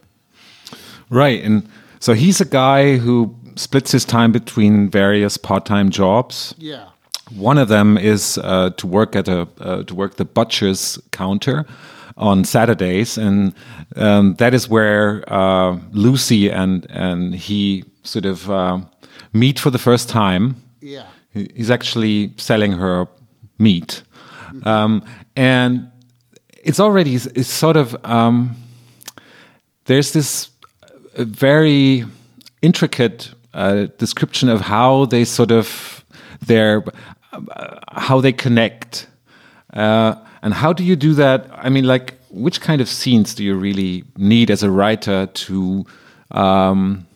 Right. 1.11 1.43
And 1.43 1.69
so 2.00 2.14
he's 2.14 2.41
a 2.41 2.45
guy 2.45 2.97
who 2.97 3.37
splits 3.57 3.93
his 3.93 4.05
time 4.05 4.33
between 4.33 4.88
various 4.91 5.37
part 5.37 5.64
time 5.67 5.91
jobs. 5.91 6.55
Yeah. 6.59 6.88
One 7.35 7.57
of 7.57 7.69
them 7.69 7.97
is 7.97 8.38
uh, 8.38 8.71
to 8.76 8.87
work 8.87 9.17
at 9.17 9.29
a 9.29 9.49
uh, 9.59 9.85
to 9.85 9.95
work 9.95 10.17
the 10.17 10.25
butcher's 10.25 10.99
counter 11.11 11.64
on 12.16 12.44
Saturdays, 12.44 13.18
and 13.18 13.54
um, 13.97 14.35
that 14.37 14.54
is 14.54 14.68
where 14.68 15.25
uh, 15.33 15.78
Lucy 15.92 16.50
and 16.50 16.87
and 16.90 17.35
he 17.35 17.85
sort 18.02 18.25
of 18.25 18.50
uh, 18.50 18.78
meet 19.33 19.59
for 19.59 19.71
the 19.71 19.78
first 19.78 20.09
time. 20.09 20.56
Yeah. 20.80 21.06
He's 21.33 21.71
actually 21.71 22.33
selling 22.37 22.73
her 22.73 23.09
meat, 23.59 24.04
um, 24.62 25.02
and 25.35 25.90
it's 26.62 26.78
already 26.78 27.14
it's 27.14 27.49
sort 27.49 27.76
of 27.76 27.97
um, 28.04 28.54
there's 29.87 30.12
this 30.12 30.50
uh, 30.83 31.25
very 31.25 32.04
intricate 32.62 33.35
uh, 33.52 33.87
description 33.99 34.49
of 34.49 34.61
how 34.61 35.06
they 35.06 35.25
sort 35.25 35.50
of 35.50 36.04
their 36.47 36.85
uh, 37.33 37.78
how 37.92 38.21
they 38.21 38.33
connect 38.33 39.09
uh, 39.73 40.14
and 40.45 40.55
how 40.55 40.73
do 40.73 40.85
you 40.85 40.95
do 40.95 41.15
that? 41.15 41.49
I 41.51 41.71
mean 41.71 41.85
like 41.85 42.15
which 42.31 42.61
kind 42.61 42.81
of 42.81 42.89
scenes 42.89 43.35
do 43.35 43.43
you 43.43 43.57
really 43.57 44.05
need 44.17 44.51
as 44.51 44.63
a 44.63 44.71
writer 44.71 45.27
to 45.27 45.85
um, 46.31 47.07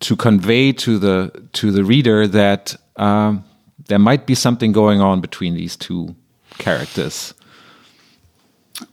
to 0.00 0.16
convey 0.16 0.72
to 0.72 0.98
the 0.98 1.48
to 1.54 1.72
the 1.72 1.84
reader 1.84 2.26
that 2.28 2.76
um, 2.96 3.44
there 3.88 3.98
might 3.98 4.26
be 4.26 4.34
something 4.34 4.72
going 4.72 5.00
on 5.00 5.20
between 5.20 5.54
these 5.54 5.76
two 5.76 6.14
characters? 6.58 7.34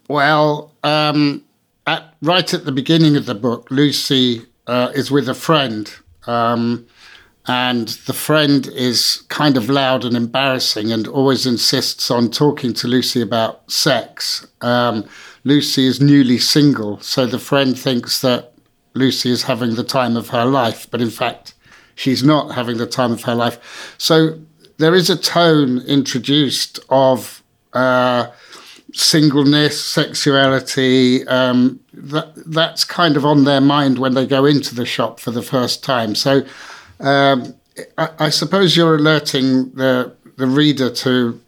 Well, 0.08 0.72
um, 0.84 1.44
at, 1.86 2.14
right 2.22 2.54
at 2.54 2.66
the 2.66 2.72
beginning 2.72 3.16
of 3.16 3.28
the 3.28 3.36
book, 3.36 3.70
Lucy 3.70 4.46
uh, 4.68 4.92
is 4.96 5.12
with 5.12 5.30
a 5.30 5.34
friend, 5.36 5.94
um, 6.26 6.88
and 7.50 7.88
the 8.06 8.14
friend 8.14 8.68
is 8.76 9.24
kind 9.30 9.58
of 9.58 9.72
loud 9.72 10.06
and 10.06 10.16
embarrassing 10.16 10.92
and 10.92 11.08
always 11.08 11.48
insists 11.48 12.12
on 12.12 12.30
talking 12.30 12.76
to 12.76 12.88
Lucy 12.88 13.24
about 13.24 13.72
sex. 13.72 14.46
Um, 14.62 15.10
Lucy 15.44 15.88
is 15.88 16.00
newly 16.00 16.38
single, 16.38 17.00
so 17.00 17.26
the 17.26 17.40
friend 17.40 17.76
thinks 17.76 18.22
that 18.22 18.54
Lucy 18.94 19.32
is 19.32 19.42
having 19.42 19.74
the 19.74 19.84
time 19.84 20.16
of 20.16 20.30
her 20.30 20.46
life, 20.46 20.88
but 20.92 21.02
in 21.02 21.10
fact, 21.10 21.56
she's 21.96 22.24
not 22.24 22.54
having 22.54 22.78
the 22.78 22.86
time 22.86 23.12
of 23.12 23.24
her 23.24 23.34
life. 23.34 23.96
So 23.98 24.38
there 24.78 24.94
is 24.94 25.10
a 25.10 25.18
tone 25.18 25.80
introduced 25.88 26.80
of 26.90 27.42
uh, 27.74 28.28
singleness, 28.94 29.84
sexuality. 29.84 31.28
Um, 31.28 31.80
that 31.94 32.32
that's 32.46 32.84
kind 32.84 33.18
of 33.18 33.26
on 33.26 33.46
their 33.46 33.62
mind 33.62 33.98
when 33.98 34.14
they 34.14 34.28
go 34.28 34.46
into 34.46 34.76
the 34.76 34.86
shop 34.86 35.20
for 35.20 35.32
the 35.32 35.42
first 35.42 35.84
time. 35.84 36.14
So 36.14 36.44
um, 37.00 37.56
I, 37.98 38.10
I, 38.20 38.30
suppose 38.30 38.76
you're 38.76 38.96
alerting 38.96 39.72
the 39.72 40.16
the 40.38 40.48
reader 40.48 40.90
to 40.90 41.40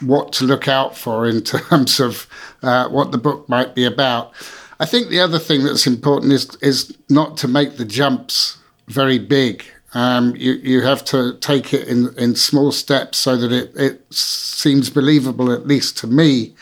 what 0.00 0.32
to 0.34 0.44
look 0.44 0.68
out 0.68 0.96
for 0.96 1.26
in 1.26 1.42
terms 1.42 2.00
of 2.00 2.26
uh, 2.62 2.88
what 2.88 3.12
the 3.12 3.18
book 3.18 3.48
might 3.48 3.74
be 3.74 3.84
about. 3.84 4.32
I 4.80 4.86
think 4.86 5.08
the 5.08 5.20
other 5.20 5.38
thing 5.38 5.64
that's 5.64 5.86
important 5.86 6.32
is 6.32 6.56
is 6.60 6.96
not 7.08 7.36
to 7.38 7.48
make 7.48 7.76
the 7.76 7.84
jumps 7.84 8.58
very 8.88 9.18
big. 9.18 9.64
Um, 9.94 10.34
you 10.36 10.52
you 10.54 10.82
have 10.82 11.04
to 11.06 11.36
take 11.38 11.74
it 11.74 11.86
in 11.88 12.14
in 12.16 12.34
small 12.34 12.72
steps 12.72 13.18
so 13.18 13.36
that 13.36 13.52
it 13.52 13.72
it 13.76 14.14
seems 14.14 14.90
believable 14.90 15.52
at 15.52 15.66
least 15.66 15.98
to 15.98 16.06
me. 16.06 16.54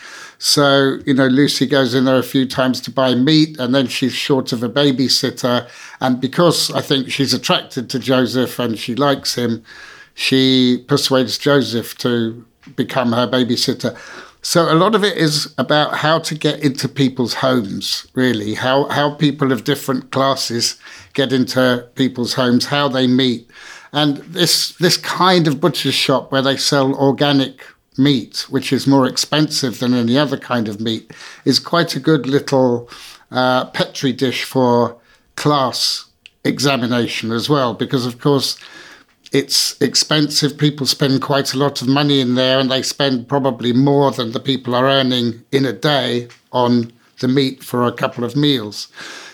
So 0.42 0.98
you 1.04 1.12
know, 1.12 1.26
Lucy 1.26 1.66
goes 1.66 1.92
in 1.94 2.06
there 2.06 2.16
a 2.16 2.22
few 2.22 2.46
times 2.46 2.80
to 2.80 2.90
buy 2.90 3.14
meat, 3.14 3.60
and 3.60 3.74
then 3.74 3.86
she's 3.88 4.14
short 4.14 4.52
of 4.52 4.62
a 4.62 4.70
babysitter. 4.70 5.68
And 6.00 6.18
because 6.18 6.70
I 6.70 6.80
think 6.80 7.10
she's 7.10 7.34
attracted 7.34 7.90
to 7.90 7.98
Joseph 7.98 8.58
and 8.58 8.78
she 8.78 8.94
likes 8.94 9.34
him, 9.34 9.62
she 10.14 10.82
persuades 10.88 11.36
Joseph 11.36 11.96
to 11.98 12.42
become 12.74 13.12
her 13.12 13.28
babysitter. 13.28 13.94
So 14.40 14.72
a 14.72 14.74
lot 14.74 14.94
of 14.94 15.04
it 15.04 15.18
is 15.18 15.54
about 15.58 15.98
how 15.98 16.18
to 16.20 16.34
get 16.34 16.64
into 16.64 16.88
people's 16.88 17.34
homes, 17.34 18.06
really, 18.14 18.54
how 18.54 18.84
how 18.88 19.14
people 19.14 19.52
of 19.52 19.64
different 19.64 20.10
classes 20.10 20.78
get 21.12 21.34
into 21.34 21.86
people's 21.96 22.32
homes, 22.32 22.64
how 22.64 22.88
they 22.88 23.06
meet. 23.06 23.50
And 23.92 24.16
this 24.18 24.72
this 24.78 24.96
kind 24.96 25.46
of 25.46 25.60
butcher's 25.60 25.94
shop 25.94 26.32
where 26.32 26.40
they 26.40 26.56
sell 26.56 26.94
organic 26.94 27.60
meat, 27.96 28.46
which 28.48 28.72
is 28.72 28.86
more 28.86 29.06
expensive 29.06 29.78
than 29.78 29.94
any 29.94 30.18
other 30.18 30.36
kind 30.36 30.68
of 30.68 30.80
meat, 30.80 31.12
is 31.44 31.58
quite 31.58 31.96
a 31.96 32.00
good 32.00 32.26
little 32.26 32.88
uh, 33.30 33.66
petri 33.66 34.12
dish 34.12 34.44
for 34.44 34.96
class 35.36 36.06
examination 36.44 37.32
as 37.32 37.48
well, 37.48 37.74
because 37.74 38.06
of 38.06 38.20
course 38.20 38.58
it's 39.32 39.80
expensive. 39.80 40.58
People 40.58 40.86
spend 40.86 41.22
quite 41.22 41.54
a 41.54 41.58
lot 41.58 41.82
of 41.82 41.88
money 41.88 42.20
in 42.20 42.34
there, 42.34 42.58
and 42.58 42.70
they 42.70 42.82
spend 42.82 43.28
probably 43.28 43.72
more 43.72 44.10
than 44.10 44.32
the 44.32 44.40
people 44.40 44.74
are 44.74 44.86
earning 44.86 45.44
in 45.52 45.64
a 45.64 45.72
day 45.72 46.28
on 46.52 46.92
the 47.20 47.28
meat 47.28 47.62
for 47.62 47.86
a 47.86 47.92
couple 47.92 48.24
of 48.24 48.34
meals. 48.34 48.88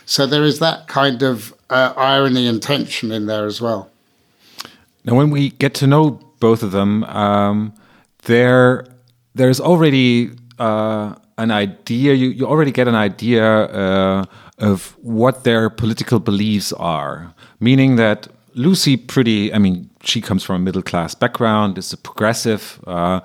So 0.04 0.26
there 0.26 0.44
is 0.44 0.58
that 0.58 0.86
kind 0.86 1.22
of 1.22 1.54
uh, 1.70 1.92
irony 1.96 2.46
and 2.46 2.62
tension 2.62 3.10
in 3.10 3.26
there 3.26 3.46
as 3.46 3.60
well. 3.60 3.90
Now, 5.04 5.14
when 5.14 5.30
we 5.30 5.50
get 5.50 5.74
to 5.74 5.86
know 5.86 6.20
both 6.40 6.62
of 6.62 6.72
them, 6.72 7.04
um, 7.04 7.72
there 8.26 8.84
there's 9.34 9.60
already 9.60 10.30
uh, 10.58 11.14
an 11.38 11.50
idea. 11.50 12.14
You 12.14 12.28
you 12.28 12.46
already 12.46 12.72
get 12.72 12.88
an 12.88 12.94
idea 12.94 13.44
uh, 13.44 14.24
of 14.58 14.96
what 15.02 15.44
their 15.44 15.70
political 15.70 16.20
beliefs 16.20 16.72
are, 16.72 17.34
meaning 17.60 17.96
that 17.96 18.28
Lucy 18.54 18.96
pretty. 18.96 19.52
I 19.52 19.58
mean, 19.58 19.90
she 20.02 20.20
comes 20.20 20.44
from 20.44 20.56
a 20.56 20.58
middle 20.58 20.82
class 20.82 21.14
background. 21.14 21.78
Is 21.78 21.92
a 21.92 21.96
progressive, 21.96 22.80
uh, 22.86 23.20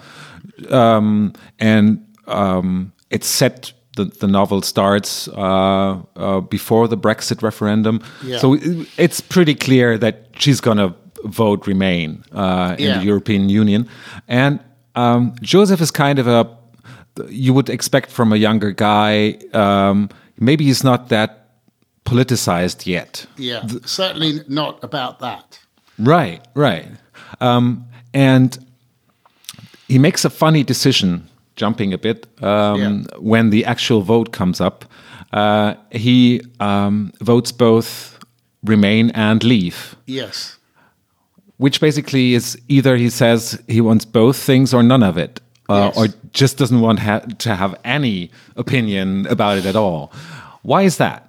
um, 0.70 1.34
and 1.60 2.06
um, 2.28 2.94
it's 3.10 3.28
set. 3.28 3.74
The, 3.98 4.06
the 4.06 4.28
novel 4.28 4.62
starts 4.62 5.28
uh, 5.28 6.02
uh, 6.16 6.40
before 6.40 6.88
the 6.88 6.98
Brexit 6.98 7.42
referendum, 7.42 8.00
yeah. 8.24 8.38
so 8.38 8.56
it's 8.98 9.20
pretty 9.20 9.54
clear 9.54 9.98
that 9.98 10.28
she's 10.40 10.62
gonna 10.62 10.96
vote 11.26 11.68
Remain 11.68 12.24
uh, 12.32 12.78
in 12.80 12.86
yeah. 12.86 13.00
the 13.00 13.06
European 13.06 13.50
Union, 13.50 13.90
and 14.30 14.62
um, 14.96 15.36
Joseph 15.42 15.82
is 15.82 15.92
kind 15.92 16.20
of 16.20 16.28
a 16.28 16.58
you 17.30 17.54
would 17.54 17.70
expect 17.70 18.10
from 18.10 18.32
a 18.32 18.38
younger 18.38 18.72
guy. 18.72 19.38
Um, 19.54 20.10
maybe 20.40 20.66
he's 20.66 20.84
not 20.84 21.10
that 21.10 21.50
politicized 22.06 22.86
yet. 22.86 23.26
Yeah, 23.38 23.66
certainly 23.86 24.42
not 24.48 24.84
about 24.84 25.20
that. 25.20 25.60
Right, 26.00 26.46
right. 26.56 26.88
Um, 27.40 27.86
and 28.14 28.58
he 29.88 30.00
makes 30.00 30.26
a 30.26 30.30
funny 30.30 30.64
decision, 30.64 31.28
jumping 31.56 31.94
a 31.94 31.98
bit, 31.98 32.28
um, 32.44 32.80
yeah. 32.80 33.18
when 33.20 33.50
the 33.50 33.66
actual 33.66 34.02
vote 34.02 34.32
comes 34.32 34.62
up. 34.62 34.86
Uh, 35.32 35.76
he 35.92 36.42
um, 36.60 37.14
votes 37.22 37.52
both 37.52 38.20
remain 38.64 39.12
and 39.12 39.44
leave. 39.44 39.96
Yes. 40.06 40.58
Which 41.62 41.80
basically 41.80 42.34
is 42.34 42.60
either 42.68 42.98
he 42.98 43.10
says 43.12 43.62
he 43.68 43.82
wants 43.82 44.04
both 44.04 44.38
things 44.38 44.74
or 44.74 44.82
none 44.82 45.04
of 45.04 45.16
it, 45.18 45.40
uh, 45.70 45.92
yes. 45.94 45.98
or 45.98 46.08
just 46.34 46.58
doesn't 46.58 46.82
want 46.82 47.00
ha 47.00 47.20
to 47.20 47.56
have 47.56 47.74
any 47.84 48.32
opinion 48.56 49.28
about 49.28 49.60
it 49.60 49.66
at 49.66 49.76
all. 49.76 50.12
Why 50.64 50.82
is 50.82 50.98
that? 50.98 51.22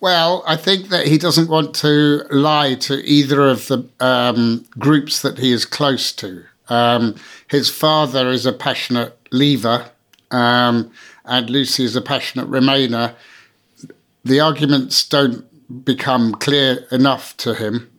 Well, 0.00 0.42
I 0.46 0.56
think 0.56 0.88
that 0.88 1.06
he 1.06 1.18
doesn't 1.18 1.48
want 1.48 1.74
to 1.76 2.24
lie 2.30 2.74
to 2.86 2.94
either 3.04 3.48
of 3.48 3.68
the 3.68 3.88
um, 4.00 4.66
groups 4.78 5.22
that 5.22 5.38
he 5.38 5.52
is 5.52 5.64
close 5.64 6.12
to. 6.12 6.44
Um, 6.68 7.14
his 7.48 7.70
father 7.70 8.28
is 8.28 8.46
a 8.46 8.52
passionate 8.52 9.16
leaver, 9.32 9.90
um, 10.30 10.90
and 11.24 11.50
Lucy 11.50 11.84
is 11.84 11.96
a 11.96 12.02
passionate 12.02 12.48
remainer. 12.50 13.14
The 14.24 14.40
arguments 14.40 15.06
don't 15.06 15.44
become 15.84 16.34
clear 16.34 16.86
enough 16.90 17.36
to 17.38 17.54
him, 17.54 17.90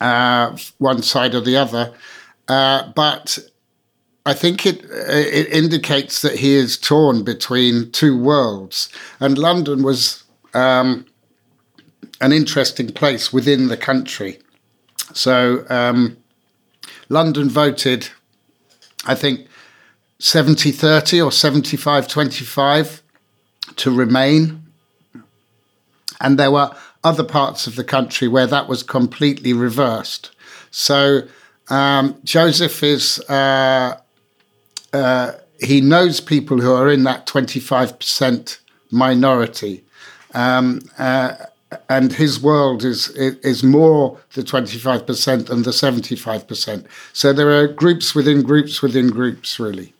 uh, 0.00 0.56
one 0.78 1.02
side 1.02 1.34
or 1.34 1.40
the 1.40 1.56
other. 1.56 1.92
Uh, 2.46 2.90
but 2.94 3.38
I 4.24 4.34
think 4.34 4.66
it 4.66 4.84
it 4.84 5.48
indicates 5.48 6.22
that 6.22 6.36
he 6.36 6.54
is 6.54 6.76
torn 6.76 7.24
between 7.24 7.90
two 7.92 8.18
worlds, 8.18 8.88
and 9.20 9.38
London 9.38 9.82
was 9.82 10.24
um, 10.54 11.06
an 12.20 12.32
interesting 12.32 12.88
place 12.88 13.32
within 13.32 13.68
the 13.68 13.76
country. 13.76 14.38
So 15.14 15.64
um, 15.68 16.16
London 17.08 17.48
voted, 17.48 18.08
I 19.06 19.14
think, 19.14 19.46
70 20.18 20.72
30 20.72 21.20
or 21.22 21.32
75 21.32 22.08
25 22.08 23.02
to 23.76 23.90
remain. 23.90 24.62
And 26.20 26.38
there 26.38 26.50
were 26.50 26.74
other 27.04 27.24
parts 27.24 27.66
of 27.66 27.76
the 27.76 27.84
country 27.84 28.28
where 28.28 28.46
that 28.46 28.68
was 28.68 28.82
completely 28.82 29.52
reversed. 29.52 30.30
So 30.70 31.22
um, 31.68 32.16
Joseph 32.24 32.82
is, 32.82 33.20
uh, 33.28 33.98
uh, 34.92 35.32
he 35.60 35.80
knows 35.80 36.20
people 36.20 36.60
who 36.60 36.72
are 36.72 36.90
in 36.90 37.04
that 37.04 37.26
25% 37.26 38.58
minority. 38.90 39.84
Um, 40.34 40.80
uh, 40.98 41.34
and 41.88 42.12
his 42.12 42.40
world 42.40 42.82
is 42.82 43.10
is 43.10 43.62
more 43.62 44.18
the 44.34 44.42
25% 44.42 45.46
than 45.46 45.62
the 45.62 45.70
75%. 45.70 46.86
So 47.12 47.32
there 47.32 47.50
are 47.50 47.66
groups 47.68 48.14
within 48.14 48.42
groups 48.42 48.80
within 48.80 49.10
groups, 49.10 49.60
really. 49.60 49.92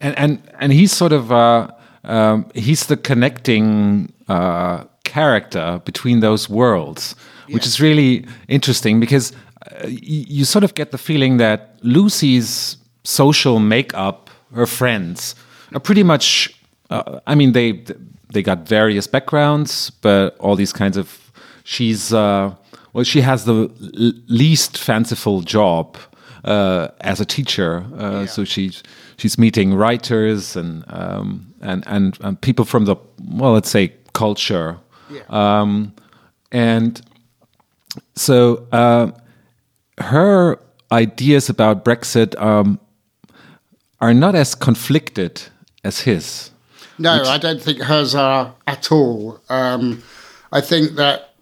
And 0.00 0.18
and 0.18 0.42
and 0.58 0.72
he's 0.72 0.92
sort 0.92 1.12
of 1.12 1.32
uh, 1.32 1.70
um, 2.04 2.50
he's 2.54 2.86
the 2.86 2.96
connecting 2.96 4.12
uh, 4.28 4.84
character 5.10 5.80
between 5.84 6.20
those 6.20 6.48
worlds, 6.48 7.14
which 7.54 7.66
is 7.66 7.80
really 7.80 8.24
interesting 8.48 9.00
because 9.00 9.32
uh, 9.32 9.86
you 9.88 10.44
sort 10.44 10.64
of 10.64 10.72
get 10.74 10.90
the 10.90 10.98
feeling 10.98 11.38
that 11.38 11.58
Lucy's 11.82 12.76
social 13.04 13.58
makeup, 13.58 14.30
her 14.54 14.66
friends, 14.66 15.34
are 15.74 15.80
pretty 15.80 16.02
much. 16.02 16.48
Uh, 16.90 17.20
I 17.26 17.34
mean, 17.34 17.52
they 17.52 17.84
they 18.32 18.42
got 18.42 18.68
various 18.68 19.06
backgrounds, 19.08 19.90
but 20.02 20.36
all 20.38 20.56
these 20.56 20.72
kinds 20.72 20.96
of 20.96 21.32
she's 21.64 22.12
uh, 22.12 22.54
well, 22.92 23.04
she 23.04 23.20
has 23.20 23.44
the 23.44 23.70
least 24.28 24.78
fanciful 24.78 25.42
job 25.42 25.96
uh, 26.44 26.88
as 27.00 27.20
a 27.20 27.24
teacher. 27.24 27.84
Uh, 27.98 28.20
yeah. 28.20 28.26
So 28.26 28.44
she's 28.44 28.82
she's 29.16 29.38
meeting 29.38 29.74
writers 29.74 30.56
and, 30.56 30.84
um, 30.88 31.52
and, 31.60 31.84
and 31.86 32.18
and 32.20 32.40
people 32.40 32.64
from 32.64 32.86
the 32.86 32.96
well, 33.18 33.52
let's 33.52 33.70
say 33.70 33.92
culture, 34.12 34.78
yeah. 35.10 35.22
um, 35.28 35.94
and 36.52 37.00
so 38.14 38.66
uh, 38.72 39.10
her 39.98 40.58
ideas 40.92 41.48
about 41.48 41.84
Brexit 41.84 42.40
um, 42.40 42.78
are 44.00 44.14
not 44.14 44.34
as 44.34 44.54
conflicted 44.54 45.42
as 45.84 46.00
his. 46.00 46.50
No. 46.98 47.22
I 47.22 47.38
don't 47.38 47.62
think 47.62 47.80
hers 47.80 48.14
are 48.14 48.54
at 48.66 48.92
all. 48.92 49.40
Um, 49.48 50.02
I 50.52 50.60
think 50.60 50.96
that 50.96 51.34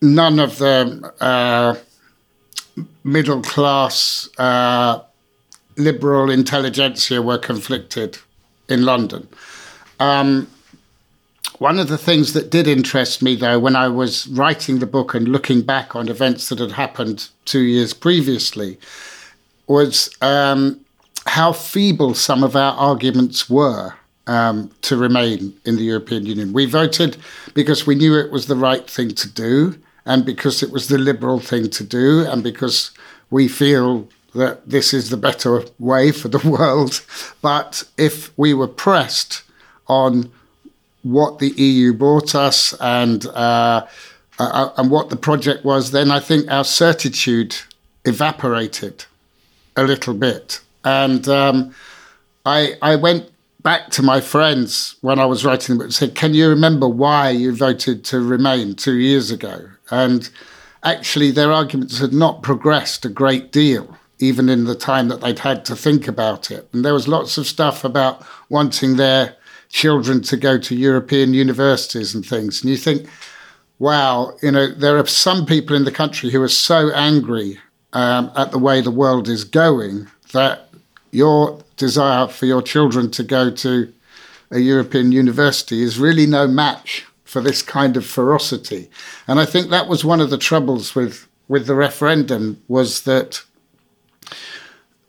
none 0.00 0.38
of 0.38 0.58
the 0.58 1.12
uh, 1.20 1.74
middle 3.02 3.42
class 3.42 4.28
uh, 4.38 5.00
liberal 5.76 6.30
intelligentsia 6.30 7.22
were 7.22 7.38
conflicted 7.38 8.18
in 8.68 8.84
London. 8.84 9.26
Um, 9.98 10.48
one 11.58 11.78
of 11.78 11.88
the 11.88 11.98
things 11.98 12.32
that 12.32 12.50
did 12.50 12.66
interest 12.66 13.22
me, 13.22 13.36
though, 13.36 13.58
when 13.58 13.76
I 13.76 13.88
was 13.88 14.26
writing 14.28 14.78
the 14.78 14.86
book 14.86 15.14
and 15.14 15.28
looking 15.28 15.62
back 15.62 15.94
on 15.94 16.08
events 16.08 16.48
that 16.48 16.58
had 16.58 16.72
happened 16.72 17.28
two 17.44 17.62
years 17.62 17.94
previously, 17.94 18.78
was 19.66 20.10
um, 20.20 20.80
how 21.26 21.52
feeble 21.52 22.14
some 22.14 22.42
of 22.42 22.56
our 22.56 22.76
arguments 22.76 23.48
were 23.48 23.94
um, 24.26 24.70
to 24.82 24.96
remain 24.96 25.54
in 25.64 25.76
the 25.76 25.84
European 25.84 26.26
Union. 26.26 26.52
We 26.52 26.66
voted 26.66 27.16
because 27.54 27.86
we 27.86 27.94
knew 27.94 28.18
it 28.18 28.32
was 28.32 28.46
the 28.46 28.56
right 28.56 28.88
thing 28.88 29.10
to 29.10 29.28
do, 29.28 29.78
and 30.04 30.24
because 30.24 30.62
it 30.62 30.70
was 30.70 30.88
the 30.88 30.98
liberal 30.98 31.40
thing 31.40 31.70
to 31.70 31.84
do, 31.84 32.26
and 32.26 32.42
because 32.42 32.90
we 33.30 33.48
feel 33.48 34.08
that 34.34 34.68
this 34.68 34.92
is 34.92 35.10
the 35.10 35.16
better 35.16 35.62
way 35.78 36.10
for 36.10 36.28
the 36.28 36.48
world. 36.48 37.04
But 37.40 37.84
if 37.96 38.36
we 38.36 38.54
were 38.54 38.68
pressed 38.68 39.42
on 39.86 40.30
what 41.04 41.38
the 41.38 41.50
EU 41.50 41.92
brought 41.92 42.34
us 42.34 42.74
and 42.80 43.26
uh, 43.26 43.86
uh, 44.38 44.70
and 44.76 44.90
what 44.90 45.10
the 45.10 45.16
project 45.16 45.64
was, 45.64 45.92
then 45.92 46.10
I 46.10 46.18
think 46.18 46.50
our 46.50 46.64
certitude 46.64 47.54
evaporated 48.04 49.04
a 49.76 49.84
little 49.84 50.14
bit. 50.14 50.60
And 50.84 51.28
um, 51.28 51.74
I 52.44 52.74
I 52.82 52.96
went 52.96 53.30
back 53.62 53.90
to 53.90 54.02
my 54.02 54.20
friends 54.20 54.96
when 55.02 55.18
I 55.18 55.26
was 55.26 55.44
writing 55.44 55.74
the 55.74 55.78
book 55.78 55.86
and 55.86 55.94
said, 55.94 56.14
"Can 56.14 56.34
you 56.34 56.48
remember 56.48 56.88
why 56.88 57.30
you 57.30 57.54
voted 57.54 58.04
to 58.06 58.20
remain 58.20 58.74
two 58.74 58.96
years 58.96 59.30
ago?" 59.30 59.68
And 59.90 60.28
actually, 60.82 61.30
their 61.30 61.52
arguments 61.52 61.98
had 61.98 62.12
not 62.12 62.42
progressed 62.42 63.04
a 63.04 63.10
great 63.10 63.52
deal 63.52 63.96
even 64.20 64.48
in 64.48 64.64
the 64.64 64.76
time 64.76 65.08
that 65.08 65.20
they'd 65.20 65.40
had 65.40 65.64
to 65.66 65.76
think 65.76 66.06
about 66.06 66.50
it. 66.50 66.68
And 66.72 66.84
there 66.84 66.94
was 66.94 67.08
lots 67.08 67.36
of 67.36 67.46
stuff 67.46 67.84
about 67.84 68.24
wanting 68.48 68.96
their 68.96 69.36
children 69.74 70.22
to 70.22 70.36
go 70.36 70.56
to 70.56 70.76
European 70.76 71.34
universities 71.34 72.14
and 72.14 72.24
things. 72.24 72.62
And 72.62 72.70
you 72.70 72.76
think, 72.76 73.08
wow, 73.80 74.36
you 74.40 74.52
know, 74.52 74.72
there 74.72 74.96
are 74.96 75.06
some 75.06 75.44
people 75.44 75.74
in 75.74 75.84
the 75.84 75.90
country 75.90 76.30
who 76.30 76.40
are 76.40 76.48
so 76.48 76.92
angry 76.92 77.58
um, 77.92 78.30
at 78.36 78.52
the 78.52 78.58
way 78.58 78.80
the 78.80 78.92
world 78.92 79.28
is 79.28 79.42
going 79.42 80.06
that 80.32 80.68
your 81.10 81.60
desire 81.76 82.28
for 82.28 82.46
your 82.46 82.62
children 82.62 83.10
to 83.10 83.24
go 83.24 83.50
to 83.50 83.92
a 84.52 84.60
European 84.60 85.10
university 85.10 85.82
is 85.82 85.98
really 85.98 86.24
no 86.24 86.46
match 86.46 87.04
for 87.24 87.40
this 87.40 87.60
kind 87.60 87.96
of 87.96 88.06
ferocity. 88.06 88.88
And 89.26 89.40
I 89.40 89.44
think 89.44 89.70
that 89.70 89.88
was 89.88 90.04
one 90.04 90.20
of 90.20 90.30
the 90.30 90.38
troubles 90.38 90.94
with, 90.94 91.26
with 91.48 91.66
the 91.66 91.74
referendum 91.74 92.62
was 92.68 93.02
that 93.02 93.42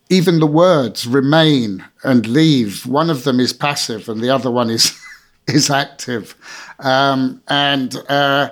even 0.10 0.40
the 0.40 0.48
words 0.48 1.08
remain 1.08 1.84
and 2.04 2.28
leave, 2.28 2.86
one 2.86 3.10
of 3.10 3.24
them 3.24 3.40
is 3.40 3.54
passive 3.54 4.08
and 4.08 4.22
the 4.22 4.30
other 4.30 4.52
one 4.52 4.70
is 4.70 5.00
is 5.48 5.70
active. 5.70 6.36
Um, 6.80 7.42
and 7.48 7.96
uh, 8.10 8.50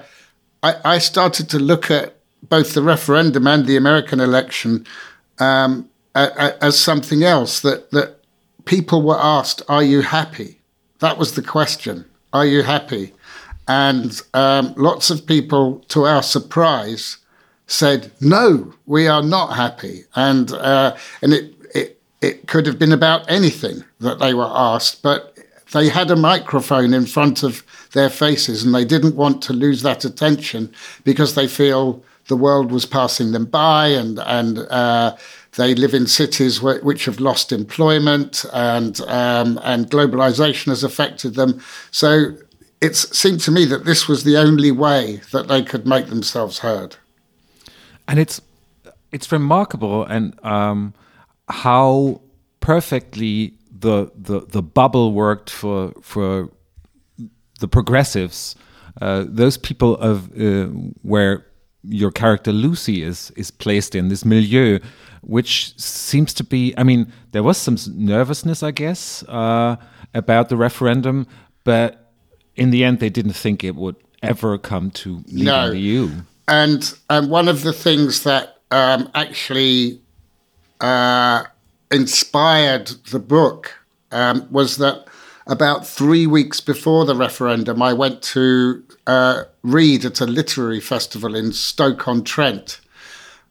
I, 0.62 0.76
I, 0.86 0.98
started 1.00 1.50
to 1.50 1.60
look 1.60 1.90
at 1.90 2.16
both 2.44 2.74
the 2.74 2.84
referendum 2.84 3.48
and 3.48 3.66
the 3.66 3.78
American 3.78 4.20
election 4.20 4.86
um, 5.40 5.90
as 6.14 6.80
something 6.80 7.24
else 7.24 7.62
that 7.62 7.92
that 7.92 8.20
people 8.66 9.02
were 9.02 9.20
asked, 9.20 9.62
"Are 9.68 9.84
you 9.84 10.02
happy?" 10.02 10.60
That 11.00 11.18
was 11.18 11.34
the 11.34 11.42
question. 11.42 12.06
Are 12.32 12.46
you 12.46 12.64
happy? 12.64 13.14
And 13.68 14.22
um, 14.34 14.74
lots 14.76 15.10
of 15.10 15.26
people, 15.26 15.80
to 15.90 16.04
our 16.04 16.24
surprise, 16.24 17.18
said, 17.74 18.12
"No, 18.22 18.74
we 18.86 19.08
are 19.08 19.24
not 19.24 19.56
happy," 19.56 20.06
and 20.16 20.52
uh, 20.52 20.96
and 21.22 21.34
it, 21.34 21.54
it 21.74 22.02
it 22.22 22.48
could 22.48 22.68
have 22.68 22.78
been 22.78 22.92
about 22.92 23.30
anything 23.30 23.84
that 24.00 24.20
they 24.20 24.34
were 24.34 24.50
asked, 24.50 25.02
but 25.02 25.38
they 25.74 25.90
had 25.90 26.12
a 26.12 26.16
microphone 26.16 26.94
in 26.94 27.08
front 27.08 27.42
of 27.42 27.64
their 27.94 28.10
faces, 28.10 28.64
and 28.64 28.76
they 28.76 28.86
didn't 28.86 29.16
want 29.16 29.42
to 29.44 29.54
lose 29.54 29.82
that 29.82 30.06
attention 30.06 30.72
because 31.04 31.34
they 31.34 31.48
feel 31.48 32.04
the 32.28 32.38
world 32.38 32.72
was 32.72 32.86
passing 32.86 33.32
them 33.32 33.46
by, 33.46 33.88
and 33.88 34.20
and 34.20 34.60
uh, 34.70 35.16
they 35.58 35.74
live 35.74 35.96
in 35.96 36.06
cities 36.06 36.62
which 36.62 37.06
have 37.06 37.20
lost 37.20 37.52
employment, 37.52 38.46
and 38.54 39.02
um, 39.02 39.60
and 39.64 39.90
globalization 39.90 40.68
has 40.68 40.84
affected 40.84 41.34
them. 41.34 41.60
So 41.90 42.38
it 42.82 42.96
seemed 42.96 43.40
to 43.42 43.52
me 43.52 43.66
that 43.66 43.86
this 43.86 44.08
was 44.08 44.24
the 44.24 44.38
only 44.38 44.72
way 44.72 45.22
that 45.32 45.48
they 45.48 45.64
could 45.64 45.88
make 45.88 46.08
themselves 46.08 46.60
heard 46.60 46.98
and 48.08 48.20
it's 48.20 48.42
it's 49.12 49.32
remarkable 49.32 50.04
and 50.06 50.34
um, 50.44 50.94
how 51.48 52.22
perfectly 52.60 53.54
the, 53.72 54.12
the 54.16 54.42
the 54.42 54.62
bubble 54.62 55.14
worked 55.14 55.50
for 55.50 55.94
for 56.02 56.50
the 57.60 57.68
progressives, 57.68 58.56
uh, 59.02 59.26
those 59.28 59.58
people 59.58 59.96
of 59.98 60.32
uh, 60.40 60.66
where 61.02 61.46
your 61.84 62.12
character 62.12 62.52
Lucy 62.52 63.04
is 63.04 63.32
is 63.36 63.52
placed 63.52 63.94
in 63.96 64.10
this 64.10 64.26
milieu, 64.26 64.80
which 65.22 65.78
seems 65.80 66.34
to 66.36 66.44
be. 66.44 66.74
I 66.78 66.84
mean, 66.84 67.12
there 67.32 67.44
was 67.44 67.58
some 67.58 67.78
nervousness, 67.94 68.64
I 68.64 68.72
guess, 68.72 69.24
uh, 69.28 69.76
about 70.14 70.50
the 70.50 70.58
referendum, 70.58 71.28
but 71.64 72.12
in 72.56 72.72
the 72.72 72.84
end, 72.84 73.00
they 73.00 73.10
didn't 73.10 73.34
think 73.34 73.64
it 73.64 73.76
would 73.76 73.96
ever 74.22 74.58
come 74.58 74.92
to 74.92 75.24
leaving 75.28 75.46
no. 75.46 75.70
the 75.70 75.80
EU 75.80 76.10
and 76.48 76.98
and 77.10 77.30
one 77.30 77.48
of 77.48 77.64
the 77.64 77.74
things 77.74 78.24
that 78.24 78.58
um, 78.72 79.10
actually 79.14 80.02
uh, 80.82 81.44
inspired 81.92 82.88
the 83.12 83.20
book 83.20 83.74
um, 84.12 84.48
was 84.52 84.78
that 84.78 85.06
about 85.48 85.86
three 85.86 86.26
weeks 86.26 86.62
before 86.62 87.06
the 87.06 87.16
referendum, 87.16 87.82
I 87.82 87.94
went 87.94 88.22
to 88.24 88.84
uh, 89.06 89.44
read 89.62 90.06
at 90.06 90.22
a 90.22 90.26
literary 90.26 90.80
festival 90.80 91.36
in 91.36 91.52
Stoke 91.52 92.08
on 92.08 92.24
Trent. 92.24 92.80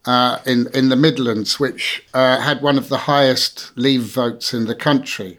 Uh, 0.05 0.39
in 0.45 0.67
in 0.75 0.89
the 0.89 0.97
Midlands, 0.97 1.61
which 1.61 2.05
uh, 2.13 2.41
had 2.41 2.61
one 2.61 2.77
of 2.77 2.89
the 2.89 2.99
highest 2.99 3.71
leave 3.77 4.03
votes 4.03 4.53
in 4.53 4.65
the 4.67 4.75
country, 4.75 5.39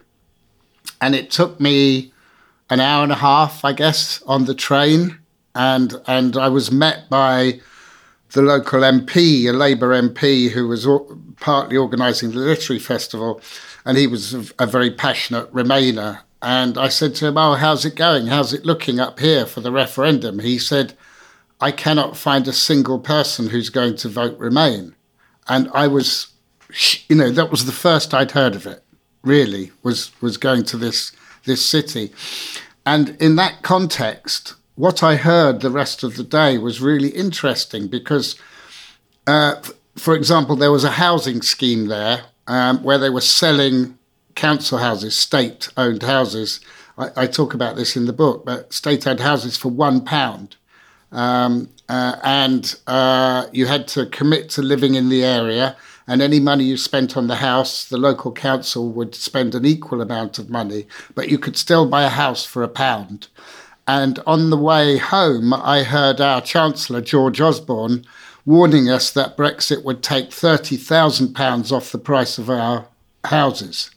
and 1.02 1.14
it 1.14 1.30
took 1.30 1.60
me 1.60 2.14
an 2.70 2.80
hour 2.80 3.02
and 3.02 3.12
a 3.12 3.16
half, 3.16 3.62
I 3.62 3.74
guess, 3.74 4.22
on 4.22 4.46
the 4.46 4.54
train 4.54 5.18
and 5.54 5.94
and 6.06 6.36
I 6.36 6.48
was 6.48 6.70
met 6.70 7.08
by 7.08 7.60
the 8.32 8.42
local 8.42 8.80
MP, 8.80 9.48
a 9.48 9.52
Labour 9.52 9.90
MP, 9.90 10.50
who 10.50 10.66
was 10.66 10.88
partly 11.38 11.76
organising 11.76 12.32
the 12.32 12.38
literary 12.38 12.80
festival, 12.80 13.40
and 13.84 13.96
he 13.96 14.06
was 14.06 14.34
a, 14.34 14.44
a 14.58 14.66
very 14.66 14.90
passionate 14.90 15.52
Remainer. 15.52 16.20
And 16.42 16.76
I 16.76 16.88
said 16.88 17.14
to 17.16 17.28
him, 17.28 17.38
"Oh, 17.38 17.54
how's 17.54 17.84
it 17.84 17.94
going? 17.94 18.26
How's 18.26 18.52
it 18.52 18.66
looking 18.66 19.00
up 19.00 19.20
here 19.20 19.46
for 19.46 19.60
the 19.60 19.72
referendum?" 19.72 20.40
He 20.40 20.58
said, 20.58 20.94
"I 21.60 21.70
cannot 21.70 22.16
find 22.16 22.46
a 22.46 22.52
single 22.52 22.98
person 22.98 23.48
who's 23.48 23.70
going 23.70 23.96
to 23.96 24.08
vote 24.08 24.38
Remain," 24.38 24.94
and 25.48 25.70
I 25.72 25.86
was, 25.86 26.28
you 27.08 27.16
know, 27.16 27.30
that 27.30 27.50
was 27.50 27.64
the 27.64 27.72
first 27.72 28.12
I'd 28.12 28.32
heard 28.32 28.54
of 28.54 28.66
it. 28.66 28.82
Really, 29.22 29.72
was 29.82 30.10
was 30.20 30.36
going 30.36 30.64
to 30.64 30.76
this 30.76 31.12
this 31.44 31.64
city, 31.64 32.12
and 32.84 33.16
in 33.20 33.36
that 33.36 33.62
context, 33.62 34.54
what 34.76 35.02
I 35.02 35.16
heard 35.16 35.60
the 35.60 35.70
rest 35.70 36.02
of 36.02 36.16
the 36.16 36.24
day 36.24 36.58
was 36.58 36.80
really 36.80 37.10
interesting 37.10 37.86
because, 37.86 38.36
uh, 39.26 39.62
for 39.96 40.14
example, 40.14 40.56
there 40.56 40.72
was 40.72 40.84
a 40.84 40.92
housing 40.92 41.42
scheme 41.42 41.86
there 41.86 42.24
um, 42.46 42.82
where 42.82 42.98
they 42.98 43.10
were 43.10 43.20
selling 43.20 43.98
council 44.34 44.78
houses, 44.78 45.14
state 45.14 45.68
owned 45.76 46.02
houses. 46.02 46.60
I, 46.98 47.10
I, 47.16 47.26
talk 47.26 47.54
about 47.54 47.76
this 47.76 47.96
in 47.96 48.06
the 48.06 48.12
book, 48.12 48.44
but 48.44 48.72
state 48.72 49.06
owned 49.06 49.20
houses 49.20 49.56
for 49.56 49.68
one 49.68 50.04
pound. 50.04 50.56
Um, 51.12 51.68
uh, 51.88 52.16
and 52.24 52.74
uh, 52.88 53.46
you 53.52 53.66
had 53.66 53.86
to 53.88 54.06
commit 54.06 54.50
to 54.50 54.62
living 54.62 54.96
in 54.96 55.08
the 55.08 55.22
area, 55.22 55.76
and 56.08 56.20
any 56.20 56.40
money 56.40 56.64
you 56.64 56.76
spent 56.76 57.16
on 57.16 57.28
the 57.28 57.36
house, 57.36 57.84
the 57.84 57.96
local 57.96 58.32
council 58.32 58.90
would 58.90 59.14
spend 59.14 59.54
an 59.54 59.64
equal 59.64 60.00
amount 60.00 60.38
of 60.38 60.50
money, 60.50 60.86
but 61.14 61.28
you 61.28 61.38
could 61.38 61.56
still 61.56 61.86
buy 61.86 62.02
a 62.02 62.08
house 62.08 62.44
for 62.44 62.64
a 62.64 62.68
pound. 62.68 63.28
And 63.86 64.18
on 64.26 64.50
the 64.50 64.56
way 64.56 64.96
home, 64.96 65.52
I 65.52 65.82
heard 65.82 66.20
our 66.20 66.40
Chancellor, 66.40 67.00
George 67.00 67.40
Osborne, 67.40 68.04
warning 68.46 68.88
us 68.88 69.10
that 69.12 69.36
Brexit 69.36 69.84
would 69.84 70.02
take 70.02 70.30
£30,000 70.30 71.72
off 71.72 71.92
the 71.92 71.98
price 71.98 72.38
of 72.38 72.48
our 72.48 72.86
houses. 73.24 73.90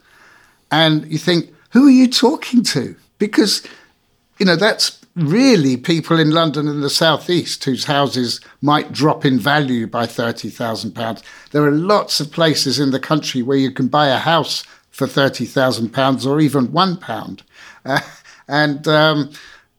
And 0.71 1.09
you 1.11 1.17
think, 1.17 1.53
who 1.71 1.87
are 1.87 1.91
you 1.91 2.07
talking 2.07 2.63
to? 2.63 2.95
Because, 3.17 3.65
you 4.37 4.45
know, 4.45 4.55
that's 4.55 4.99
really 5.15 5.75
people 5.75 6.19
in 6.19 6.31
London 6.31 6.67
and 6.67 6.83
the 6.83 6.89
southeast 6.89 7.63
whose 7.63 7.85
houses 7.85 8.39
might 8.61 8.91
drop 8.91 9.25
in 9.25 9.39
value 9.39 9.87
by 9.87 10.05
£30,000. 10.05 11.23
There 11.51 11.63
are 11.63 11.71
lots 11.71 12.19
of 12.19 12.31
places 12.31 12.79
in 12.79 12.91
the 12.91 12.99
country 12.99 13.41
where 13.41 13.57
you 13.57 13.71
can 13.71 13.87
buy 13.87 14.07
a 14.07 14.17
house 14.17 14.63
for 14.91 15.07
£30,000 15.07 16.25
or 16.25 16.39
even 16.39 16.67
£1. 16.67 17.41
Uh, 17.85 17.99
and 18.47 18.87
um, 18.87 19.31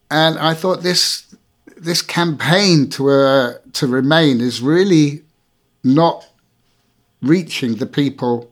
and 0.09 0.37
I 0.39 0.53
thought 0.53 0.81
this 0.81 1.25
this 1.77 2.01
campaign 2.01 2.89
to 2.89 3.09
uh, 3.09 3.53
to 3.73 3.87
remain 3.87 4.41
is 4.41 4.61
really 4.61 5.23
not 5.83 6.27
reaching 7.21 7.75
the 7.75 7.85
people 7.85 8.49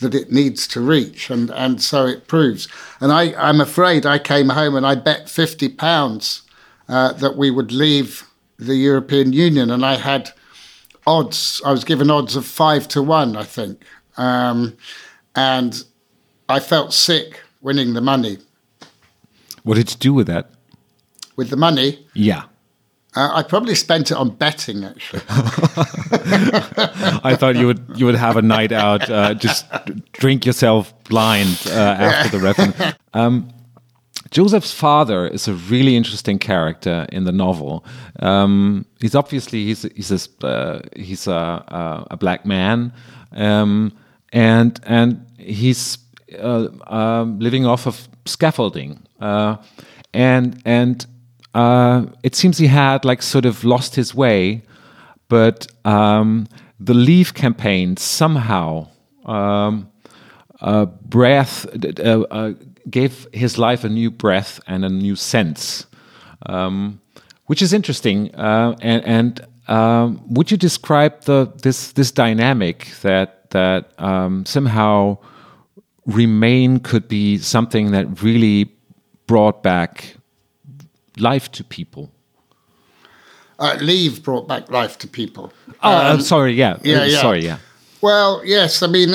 that 0.00 0.14
it 0.14 0.30
needs 0.30 0.66
to 0.68 0.80
reach, 0.80 1.30
and 1.30 1.50
and 1.50 1.82
so 1.82 2.06
it 2.06 2.26
proves. 2.26 2.68
And 3.00 3.12
I 3.12 3.34
I'm 3.34 3.60
afraid 3.60 4.04
I 4.04 4.18
came 4.18 4.50
home 4.50 4.74
and 4.74 4.86
I 4.86 4.94
bet 4.94 5.30
fifty 5.30 5.68
pounds 5.68 6.42
uh, 6.88 7.12
that 7.14 7.36
we 7.36 7.50
would 7.50 7.72
leave 7.72 8.24
the 8.58 8.76
European 8.76 9.32
Union, 9.32 9.70
and 9.70 9.84
I 9.84 9.96
had 9.96 10.30
odds. 11.06 11.62
I 11.64 11.70
was 11.70 11.84
given 11.84 12.10
odds 12.10 12.36
of 12.36 12.44
five 12.44 12.88
to 12.88 13.02
one, 13.02 13.36
I 13.36 13.44
think, 13.44 13.82
um, 14.16 14.76
and 15.34 15.84
I 16.48 16.60
felt 16.60 16.92
sick 16.92 17.40
winning 17.60 17.94
the 17.94 18.00
money. 18.00 18.38
What 19.62 19.74
did 19.74 19.90
you 19.90 19.96
do 19.98 20.14
with 20.14 20.26
that? 20.28 20.50
With 21.36 21.50
the 21.50 21.56
money, 21.56 22.06
Yeah. 22.14 22.44
uh, 23.14 23.30
I 23.32 23.42
probably 23.42 23.74
spent 23.74 24.10
it 24.10 24.16
on 24.16 24.30
betting. 24.30 24.84
Actually, 24.84 25.22
I 27.24 27.36
thought 27.38 27.56
you 27.56 27.66
would 27.66 27.84
you 27.96 28.06
would 28.06 28.14
have 28.14 28.36
a 28.36 28.42
night 28.42 28.72
out, 28.72 29.08
uh, 29.10 29.34
just 29.34 29.66
drink 30.12 30.46
yourself 30.46 30.92
blind 31.04 31.62
uh, 31.66 31.70
after 31.70 32.38
the 32.38 32.44
referendum. 32.44 32.92
Um, 33.14 33.48
Joseph's 34.30 34.72
father 34.72 35.26
is 35.28 35.48
a 35.48 35.54
really 35.54 35.94
interesting 35.96 36.38
character 36.38 37.06
in 37.12 37.24
the 37.24 37.32
novel. 37.32 37.84
Um, 38.20 38.84
he's 39.00 39.14
obviously 39.14 39.64
he's 39.64 39.82
he's 39.94 40.10
a, 40.42 40.46
uh, 40.46 40.80
he's 40.96 41.26
a, 41.26 41.32
a, 41.32 42.06
a 42.12 42.16
black 42.16 42.44
man, 42.44 42.92
um, 43.32 43.92
and 44.32 44.80
and 44.84 45.24
he's 45.38 45.98
uh, 46.38 46.68
um, 46.86 47.38
living 47.38 47.66
off 47.66 47.86
of 47.86 48.08
scaffolding, 48.24 49.06
uh, 49.20 49.56
and 50.12 50.60
and 50.64 51.06
uh, 51.56 52.04
it 52.22 52.34
seems 52.34 52.58
he 52.58 52.66
had 52.66 53.04
like 53.06 53.22
sort 53.22 53.46
of 53.46 53.64
lost 53.64 53.94
his 53.94 54.14
way, 54.14 54.62
but 55.28 55.66
um, 55.86 56.46
the 56.78 56.92
Leave 56.92 57.32
campaign 57.32 57.96
somehow 57.96 58.88
um, 59.24 59.90
uh, 60.60 60.84
breath 60.84 61.66
uh, 61.98 62.52
gave 62.90 63.26
his 63.32 63.56
life 63.56 63.84
a 63.84 63.88
new 63.88 64.10
breath 64.10 64.60
and 64.66 64.84
a 64.84 64.90
new 64.90 65.16
sense, 65.16 65.86
um, 66.44 67.00
which 67.46 67.62
is 67.62 67.72
interesting. 67.72 68.34
Uh, 68.34 68.76
and 68.82 69.02
and 69.04 69.46
um, 69.68 70.20
would 70.28 70.50
you 70.50 70.58
describe 70.58 71.22
the 71.22 71.50
this 71.62 71.92
this 71.92 72.12
dynamic 72.12 72.88
that 73.00 73.50
that 73.50 73.98
um, 73.98 74.44
somehow 74.44 75.16
remain 76.04 76.80
could 76.80 77.08
be 77.08 77.38
something 77.38 77.92
that 77.92 78.22
really 78.22 78.70
brought 79.26 79.62
back 79.62 80.16
life 81.16 81.50
to 81.52 81.64
people? 81.64 82.12
uh, 83.58 83.76
leave 83.80 84.22
brought 84.22 84.48
back 84.48 84.70
life 84.70 84.98
to 84.98 85.08
people. 85.08 85.52
Oh, 85.82 85.92
I'm 85.92 86.20
sorry. 86.20 86.52
Yeah. 86.52 86.72
Um, 86.72 86.80
yeah, 86.84 87.04
yeah. 87.04 87.20
Sorry. 87.20 87.44
Yeah. 87.44 87.58
Well, 88.00 88.42
yes. 88.44 88.82
I 88.82 88.86
mean, 88.86 89.14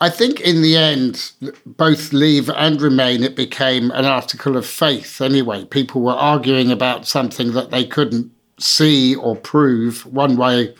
I 0.00 0.10
think 0.10 0.40
in 0.40 0.62
the 0.62 0.76
end, 0.76 1.32
both 1.66 2.12
Leave 2.12 2.48
and 2.50 2.80
Remain, 2.80 3.22
it 3.22 3.36
became 3.36 3.90
an 3.90 4.04
article 4.04 4.56
of 4.56 4.66
faith 4.66 5.20
anyway. 5.20 5.64
People 5.64 6.02
were 6.02 6.12
arguing 6.12 6.70
about 6.70 7.06
something 7.06 7.52
that 7.52 7.70
they 7.70 7.84
couldn't 7.84 8.30
see 8.58 9.14
or 9.14 9.36
prove 9.36 10.06
one 10.06 10.36
way 10.36 10.74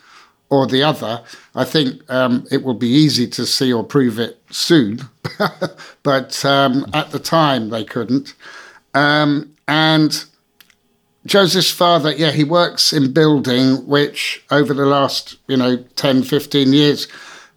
or 0.49 0.67
the 0.67 0.83
other. 0.83 1.23
I 1.55 1.65
think 1.65 2.09
um, 2.11 2.47
it 2.51 2.63
will 2.63 2.75
be 2.75 2.89
easy 2.89 3.27
to 3.29 3.45
see 3.47 3.73
or 3.73 3.85
prove 3.85 4.19
it 4.19 4.41
soon, 4.51 5.01
but 6.03 6.45
um, 6.45 6.87
at 6.95 7.11
the 7.11 7.19
time 7.19 7.71
they 7.71 7.85
couldn't. 7.85 8.35
Um, 8.95 9.55
and 9.69 10.25
Joseph's 11.27 11.71
father, 11.71 12.13
yeah, 12.13 12.31
he 12.31 12.45
works 12.45 12.93
in 12.93 13.13
building, 13.13 13.87
which 13.87 14.45
over 14.51 14.75
the 14.75 14.87
last, 14.87 15.37
you 15.49 15.57
know, 15.57 15.77
10, 15.97 16.23
15 16.23 16.73
years, 16.73 17.09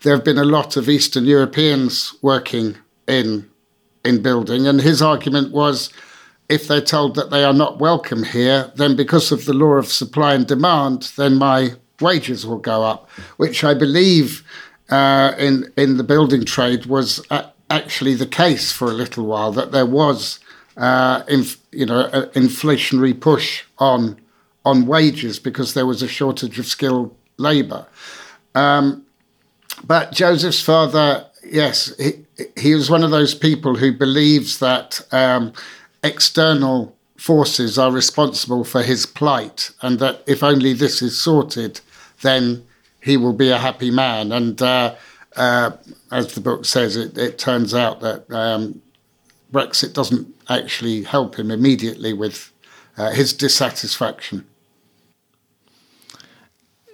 there 0.02 0.16
have 0.16 0.24
been 0.24 0.38
a 0.38 0.44
lot 0.46 0.78
of 0.78 0.90
Eastern 0.90 1.26
Europeans 1.26 2.14
working 2.22 2.78
in 3.08 3.50
in 4.06 4.22
building. 4.22 4.66
And 4.68 4.80
his 4.80 5.02
argument 5.02 5.52
was 5.52 5.92
if 6.48 6.68
they're 6.68 6.80
told 6.80 7.16
that 7.16 7.30
they 7.30 7.44
are 7.44 7.54
not 7.54 7.80
welcome 7.80 8.24
here, 8.24 8.72
then 8.76 8.96
because 8.96 9.34
of 9.34 9.44
the 9.46 9.54
law 9.54 9.74
of 9.74 9.88
supply 9.88 10.34
and 10.34 10.48
demand, 10.48 11.12
then 11.18 11.36
my 11.36 11.74
wages 12.00 12.46
will 12.46 12.60
go 12.60 12.84
up, 12.84 13.10
which 13.36 13.64
I 13.64 13.74
believe 13.74 14.44
uh, 14.90 15.34
in 15.38 15.72
in 15.76 15.98
the 15.98 16.04
building 16.04 16.46
trade 16.46 16.86
was 16.86 17.26
a- 17.30 17.52
actually 17.70 18.14
the 18.16 18.28
case 18.28 18.72
for 18.72 18.86
a 18.86 18.94
little 18.94 19.26
while, 19.26 19.52
that 19.52 19.74
there 19.74 19.86
was 19.86 20.40
uh, 20.78 21.24
inf- 21.28 21.60
you 21.72 21.86
know, 21.86 22.10
inflationary 22.36 23.20
push 23.20 23.64
on 23.80 24.20
on 24.64 24.86
wages 24.86 25.40
because 25.40 25.74
there 25.74 25.86
was 25.86 26.02
a 26.02 26.08
shortage 26.08 26.60
of 26.60 26.66
skilled 26.66 27.16
labour. 27.38 27.86
Um, 28.54 29.06
but 29.86 30.12
Joseph's 30.12 30.62
father, 30.62 31.26
yes, 31.46 31.96
he, 31.98 32.26
he 32.58 32.76
was 32.76 32.90
one 32.90 33.04
of 33.04 33.12
those 33.12 33.34
people 33.34 33.76
who 33.76 33.94
believes 33.94 34.60
that 34.60 35.02
um, 35.12 35.54
external 36.04 36.94
forces 37.16 37.78
are 37.78 37.92
responsible 37.92 38.64
for 38.64 38.84
his 38.84 39.06
plight, 39.06 39.72
and 39.82 40.00
that 40.00 40.22
if 40.28 40.44
only 40.44 40.74
this 40.74 41.02
is 41.02 41.20
sorted, 41.20 41.80
then 42.22 42.66
he 43.02 43.16
will 43.16 43.34
be 43.34 43.50
a 43.50 43.58
happy 43.58 43.90
man. 43.90 44.32
And 44.32 44.62
uh, 44.62 44.96
uh, 45.36 45.72
as 46.12 46.34
the 46.34 46.42
book 46.42 46.66
says, 46.66 46.98
it, 46.98 47.18
it 47.18 47.38
turns 47.38 47.74
out 47.74 48.02
that 48.02 48.30
um, 48.32 48.82
Brexit 49.52 49.94
doesn't 49.94 50.28
actually 50.50 51.04
help 51.04 51.36
him 51.36 51.52
immediately 51.52 52.14
with 52.14 52.52
uh, 52.98 53.12
his 53.12 53.34
dissatisfaction. 53.34 54.46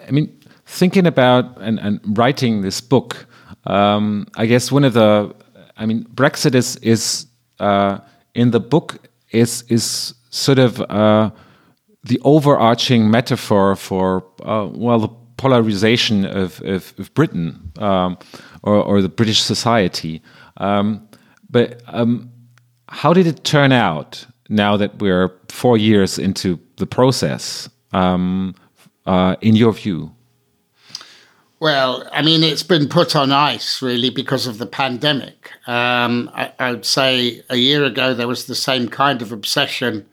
I 0.08 0.12
mean, 0.12 0.38
thinking 0.66 1.08
about 1.08 1.62
and, 1.62 1.80
and 1.80 2.00
writing 2.18 2.62
this 2.62 2.82
book, 2.82 3.26
um, 3.66 4.28
I 4.36 4.46
guess 4.46 4.72
one 4.72 4.84
of 4.84 4.94
the, 4.94 5.34
I 5.78 5.86
mean, 5.86 6.06
Brexit 6.14 6.56
is 6.56 6.76
is 6.78 7.28
uh, 7.60 8.00
in 8.34 8.52
the 8.52 8.60
book 8.60 8.98
is 9.32 9.64
is 9.70 10.14
sort 10.30 10.60
of 10.60 10.82
uh, 10.82 11.32
the 12.04 12.20
overarching 12.24 13.10
metaphor 13.10 13.76
for 13.76 14.24
uh, 14.44 14.68
well 14.72 15.00
the 15.00 15.10
polarization 15.38 16.26
of 16.26 16.62
of, 16.62 16.94
of 16.98 17.14
Britain 17.14 17.72
um, 17.78 18.18
or 18.62 18.76
or 18.76 19.02
the 19.02 19.10
British 19.10 19.42
society. 19.42 20.22
Um, 20.58 21.08
but 21.50 21.82
um, 21.88 22.33
how 22.94 23.12
did 23.12 23.26
it 23.26 23.44
turn 23.44 23.72
out 23.72 24.26
now 24.50 24.78
that 24.78 25.00
we're 25.00 25.32
four 25.50 25.78
years 25.78 26.20
into 26.20 26.60
the 26.78 26.86
process? 26.86 27.68
Um, 27.92 28.56
uh, 29.06 29.36
in 29.42 29.56
your 29.56 29.74
view? 29.74 30.16
Well, 31.60 32.08
I 32.12 32.22
mean, 32.22 32.44
it's 32.44 32.64
been 32.64 32.88
put 32.88 33.16
on 33.16 33.32
ice 33.32 33.82
really 33.82 34.10
because 34.10 34.48
of 34.48 34.58
the 34.58 34.66
pandemic. 34.66 35.52
Um, 35.66 36.30
I, 36.34 36.52
I 36.60 36.72
would 36.72 36.86
say 36.86 37.42
a 37.50 37.56
year 37.56 37.84
ago 37.84 38.14
there 38.14 38.28
was 38.28 38.46
the 38.46 38.56
same 38.56 38.88
kind 38.90 39.22
of 39.22 39.32
obsession 39.32 40.06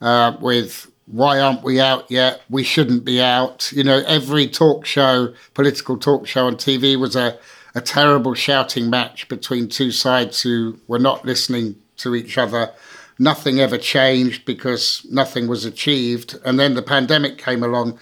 uh, 0.00 0.36
with 0.40 0.90
why 1.06 1.38
aren't 1.38 1.62
we 1.62 1.80
out 1.80 2.10
yet? 2.10 2.40
We 2.48 2.62
shouldn't 2.62 3.04
be 3.04 3.20
out. 3.20 3.70
You 3.72 3.84
know, 3.84 4.02
every 4.06 4.46
talk 4.48 4.86
show, 4.86 5.34
political 5.54 5.98
talk 5.98 6.26
show 6.26 6.46
on 6.46 6.56
TV 6.56 6.98
was 6.98 7.14
a, 7.14 7.38
a 7.74 7.80
terrible 7.80 8.34
shouting 8.34 8.88
match 8.88 9.28
between 9.28 9.68
two 9.68 9.90
sides 9.90 10.40
who 10.40 10.78
were 10.86 11.00
not 11.00 11.24
listening 11.24 11.76
to 12.02 12.14
each 12.14 12.38
other. 12.38 12.72
Nothing 13.18 13.60
ever 13.60 13.78
changed 13.78 14.44
because 14.44 15.06
nothing 15.10 15.48
was 15.48 15.64
achieved. 15.64 16.38
And 16.44 16.58
then 16.58 16.74
the 16.74 16.82
pandemic 16.82 17.38
came 17.38 17.62
along 17.62 17.98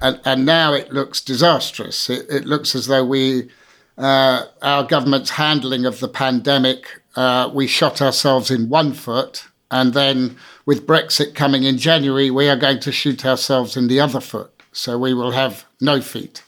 and, 0.00 0.20
and 0.24 0.44
now 0.44 0.72
it 0.72 0.92
looks 0.92 1.20
disastrous. 1.20 2.10
It, 2.10 2.26
it 2.28 2.44
looks 2.44 2.74
as 2.74 2.86
though 2.86 3.04
we, 3.04 3.48
uh, 3.96 4.44
our 4.62 4.84
government's 4.84 5.30
handling 5.30 5.86
of 5.86 6.00
the 6.00 6.08
pandemic, 6.08 7.00
uh, 7.16 7.50
we 7.52 7.66
shot 7.66 8.02
ourselves 8.02 8.50
in 8.50 8.68
one 8.68 8.92
foot, 8.92 9.44
and 9.70 9.94
then 9.94 10.36
with 10.66 10.86
Brexit 10.86 11.34
coming 11.34 11.64
in 11.64 11.78
January, 11.78 12.30
we 12.30 12.48
are 12.48 12.56
going 12.56 12.80
to 12.80 12.92
shoot 12.92 13.24
ourselves 13.24 13.76
in 13.76 13.88
the 13.88 14.00
other 14.00 14.20
foot. 14.20 14.50
So 14.72 14.98
we 14.98 15.14
will 15.14 15.30
have 15.30 15.64
no 15.80 16.00
feet. 16.00 16.42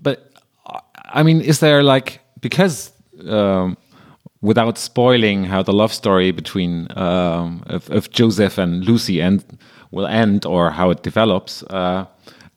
But 0.00 0.32
I 1.04 1.22
mean, 1.22 1.40
is 1.40 1.60
there 1.60 1.82
like 1.82 2.20
because 2.40 2.90
um, 3.28 3.76
without 4.42 4.76
spoiling 4.76 5.44
how 5.44 5.62
the 5.62 5.72
love 5.72 5.92
story 5.92 6.32
between 6.32 6.86
um, 6.98 7.62
of, 7.66 7.88
of 7.90 8.10
Joseph 8.10 8.58
and 8.58 8.84
Lucy 8.84 9.20
and 9.20 9.42
will 9.92 10.06
end 10.06 10.44
or 10.44 10.70
how 10.70 10.90
it 10.90 11.02
develops? 11.02 11.62
Uh, 11.64 12.06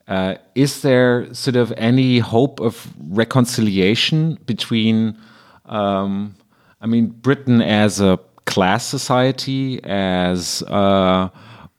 uh, 0.08 0.36
is 0.56 0.82
there 0.82 1.34
sort 1.34 1.56
of 1.56 1.72
any 1.78 2.20
hope 2.20 2.60
of 2.60 2.94
reconciliation 3.00 4.38
between, 4.46 5.18
um, 5.66 6.36
I 6.82 6.88
mean, 6.88 7.08
Britain 7.08 7.62
as 7.62 8.02
a 8.02 8.20
class 8.46 8.86
society, 8.86 9.84
as 9.84 10.64
uh, 10.68 11.30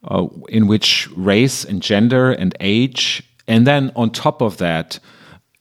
uh, 0.03 0.27
in 0.49 0.67
which 0.67 1.09
race 1.15 1.63
and 1.63 1.81
gender 1.81 2.31
and 2.31 2.55
age, 2.59 3.23
and 3.47 3.65
then 3.65 3.91
on 3.95 4.09
top 4.09 4.41
of 4.41 4.57
that, 4.57 4.99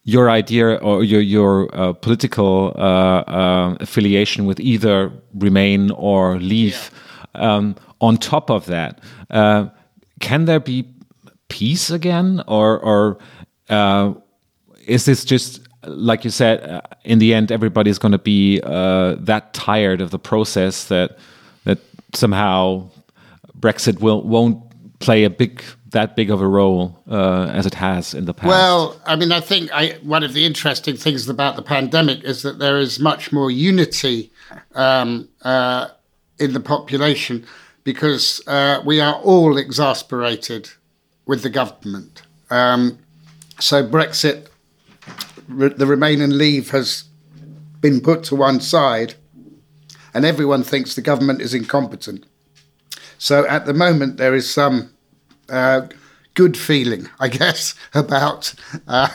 your 0.06 0.30
idea 0.30 0.76
or 0.76 1.02
your 1.02 1.20
your 1.20 1.68
uh, 1.76 1.92
political 1.92 2.72
uh, 2.76 3.22
uh, 3.26 3.76
affiliation 3.80 4.46
with 4.46 4.60
either 4.60 5.12
Remain 5.34 5.90
or 5.90 6.38
Leave. 6.38 6.90
um, 7.34 7.74
on 8.00 8.16
top 8.16 8.50
of 8.50 8.66
that, 8.66 9.00
uh, 9.30 9.66
can 10.20 10.44
there 10.44 10.60
be 10.60 10.86
peace 11.48 11.90
again, 11.90 12.42
or 12.46 12.78
or 12.78 13.18
uh, 13.68 14.14
is 14.86 15.04
this 15.04 15.24
just 15.24 15.60
like 15.82 16.24
you 16.24 16.30
said? 16.30 16.80
In 17.04 17.18
the 17.18 17.34
end, 17.34 17.50
everybody's 17.50 17.98
going 17.98 18.12
to 18.12 18.18
be 18.18 18.60
uh, 18.62 19.16
that 19.18 19.54
tired 19.54 20.00
of 20.00 20.10
the 20.10 20.18
process 20.20 20.84
that 20.84 21.18
that 21.64 21.78
somehow 22.14 22.88
Brexit 23.58 24.00
will 24.00 24.22
won't 24.22 24.62
play 25.00 25.24
a 25.24 25.30
big 25.30 25.62
that 25.90 26.16
big 26.16 26.30
of 26.30 26.40
a 26.40 26.46
role 26.46 27.02
uh, 27.08 27.50
as 27.52 27.66
it 27.66 27.74
has 27.74 28.14
in 28.14 28.24
the 28.24 28.34
past? 28.34 28.48
Well, 28.48 29.00
I 29.06 29.16
mean, 29.16 29.32
I 29.32 29.40
think 29.40 29.70
I, 29.72 29.98
one 30.02 30.22
of 30.22 30.32
the 30.32 30.44
interesting 30.44 30.96
things 30.96 31.28
about 31.28 31.56
the 31.56 31.62
pandemic 31.62 32.24
is 32.24 32.42
that 32.42 32.58
there 32.58 32.78
is 32.78 32.98
much 32.98 33.32
more 33.32 33.50
unity 33.50 34.32
um, 34.74 35.28
uh, 35.42 35.88
in 36.38 36.52
the 36.52 36.60
population 36.60 37.46
because 37.84 38.42
uh, 38.48 38.82
we 38.84 39.00
are 39.00 39.14
all 39.14 39.56
exasperated 39.56 40.70
with 41.24 41.42
the 41.42 41.50
government. 41.50 42.22
Um, 42.50 42.98
so 43.60 43.86
Brexit, 43.86 44.48
re- 45.48 45.68
the 45.68 45.86
Remain 45.86 46.20
and 46.20 46.36
Leave 46.36 46.70
has 46.70 47.04
been 47.80 48.00
put 48.00 48.24
to 48.24 48.34
one 48.34 48.60
side, 48.60 49.14
and 50.12 50.24
everyone 50.24 50.64
thinks 50.64 50.94
the 50.94 51.02
government 51.02 51.40
is 51.40 51.54
incompetent. 51.54 52.26
So 53.18 53.46
at 53.46 53.66
the 53.66 53.74
moment, 53.74 54.16
there 54.16 54.34
is 54.34 54.52
some 54.52 54.90
uh, 55.48 55.88
good 56.34 56.56
feeling, 56.56 57.08
I 57.18 57.28
guess, 57.28 57.74
about. 57.94 58.54
Uh, 58.86 59.08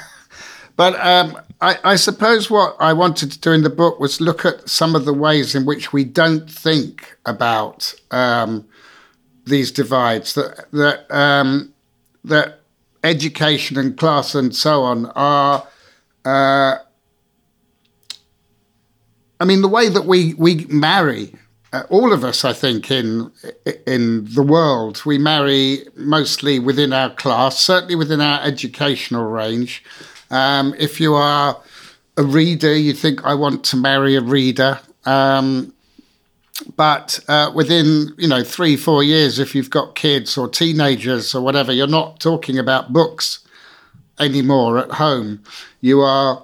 but 0.75 0.99
um, 0.99 1.39
I, 1.61 1.77
I, 1.83 1.95
suppose 1.95 2.49
what 2.49 2.75
I 2.79 2.93
wanted 2.93 3.31
to 3.31 3.39
do 3.39 3.51
in 3.51 3.63
the 3.63 3.69
book 3.69 3.99
was 3.99 4.19
look 4.19 4.45
at 4.45 4.67
some 4.67 4.95
of 4.95 5.05
the 5.05 5.13
ways 5.13 5.53
in 5.53 5.65
which 5.65 5.93
we 5.93 6.03
don't 6.03 6.49
think 6.49 7.17
about 7.25 7.93
um, 8.09 8.67
these 9.45 9.71
divides. 9.71 10.33
That 10.33 10.65
that 10.71 11.11
um, 11.11 11.73
that 12.23 12.61
education 13.03 13.77
and 13.77 13.97
class 13.97 14.35
and 14.35 14.55
so 14.55 14.83
on 14.83 15.05
are. 15.07 15.67
Uh, 16.25 16.77
I 19.39 19.45
mean, 19.45 19.61
the 19.61 19.67
way 19.67 19.89
that 19.89 20.05
we 20.05 20.35
we 20.35 20.65
marry 20.65 21.33
uh, 21.73 21.83
all 21.89 22.11
of 22.11 22.23
us, 22.23 22.43
I 22.43 22.53
think, 22.53 22.91
in 22.91 23.31
in 23.87 24.25
the 24.33 24.43
world, 24.43 25.03
we 25.05 25.17
marry 25.17 25.85
mostly 25.95 26.59
within 26.59 26.91
our 26.91 27.09
class, 27.09 27.59
certainly 27.59 27.95
within 27.95 28.19
our 28.19 28.41
educational 28.41 29.25
range. 29.25 29.83
Um, 30.29 30.75
if 30.77 30.99
you 30.99 31.13
are 31.13 31.61
a 32.17 32.23
reader, 32.23 32.75
you 32.75 32.93
think 32.93 33.23
I 33.23 33.33
want 33.35 33.63
to 33.65 33.77
marry 33.77 34.15
a 34.15 34.21
reader. 34.21 34.79
Um, 35.05 35.73
but 36.75 37.19
uh, 37.27 37.51
within 37.55 38.13
you 38.17 38.27
know 38.27 38.43
three 38.43 38.75
four 38.75 39.01
years, 39.01 39.39
if 39.39 39.55
you've 39.55 39.69
got 39.69 39.95
kids 39.95 40.37
or 40.37 40.49
teenagers 40.49 41.33
or 41.33 41.41
whatever, 41.41 41.71
you're 41.71 41.87
not 41.87 42.19
talking 42.19 42.59
about 42.59 42.91
books 42.91 43.39
anymore 44.19 44.77
at 44.77 44.91
home. 44.91 45.41
You 45.79 46.01
are 46.01 46.43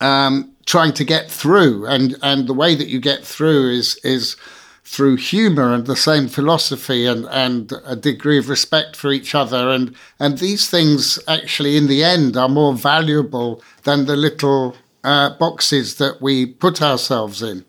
um, 0.00 0.51
trying 0.72 0.94
to 0.94 1.04
get 1.04 1.30
through, 1.30 1.86
and 1.86 2.16
and 2.22 2.46
the 2.46 2.58
way 2.62 2.74
that 2.74 2.88
you 2.88 2.98
get 2.98 3.22
through 3.34 3.62
is 3.80 3.88
is 4.02 4.36
through 4.84 5.16
humor 5.16 5.74
and 5.74 5.86
the 5.86 6.02
same 6.10 6.28
philosophy 6.28 7.06
and 7.12 7.26
and 7.26 7.72
a 7.84 7.94
degree 7.94 8.38
of 8.38 8.48
respect 8.48 8.96
for 8.96 9.12
each 9.12 9.34
other, 9.34 9.68
and 9.76 9.94
and 10.18 10.38
these 10.38 10.70
things 10.70 11.18
actually 11.28 11.76
in 11.76 11.88
the 11.88 12.02
end 12.02 12.36
are 12.36 12.48
more 12.48 12.74
valuable 12.74 13.62
than 13.82 14.06
the 14.06 14.16
little 14.16 14.74
uh, 15.04 15.28
boxes 15.38 15.96
that 15.96 16.22
we 16.22 16.46
put 16.46 16.80
ourselves 16.80 17.42
in. 17.42 17.64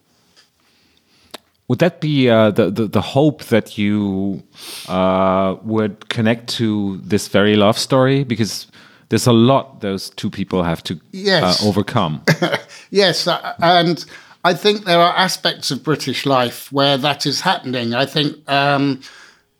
Would 1.67 1.79
that 1.79 1.99
be 1.99 2.29
uh, 2.29 2.51
the, 2.51 2.71
the, 2.71 2.87
the 2.87 3.01
hope 3.01 3.43
that 3.45 3.77
you 3.77 4.43
uh, 4.87 5.55
would 5.63 5.95
connect 6.07 6.47
to 6.59 6.97
this 7.03 7.27
very 7.27 7.55
love 7.55 7.77
story? 7.77 8.23
Because 8.23 8.67
there's 9.13 9.27
a 9.27 9.31
lot 9.31 9.81
those 9.81 10.09
two 10.09 10.31
people 10.31 10.63
have 10.63 10.81
to 10.81 10.95
uh, 10.95 10.97
yes. 11.11 11.63
uh, 11.63 11.67
overcome. 11.67 12.23
yes, 12.89 13.27
uh, 13.27 13.53
and 13.61 14.03
I 14.43 14.55
think 14.55 14.85
there 14.85 14.99
are 14.99 15.15
aspects 15.15 15.69
of 15.69 15.83
British 15.83 16.25
life 16.25 16.71
where 16.71 16.97
that 16.97 17.27
is 17.27 17.41
happening. 17.41 17.93
I 17.93 18.07
think 18.07 18.37
um, 18.49 19.01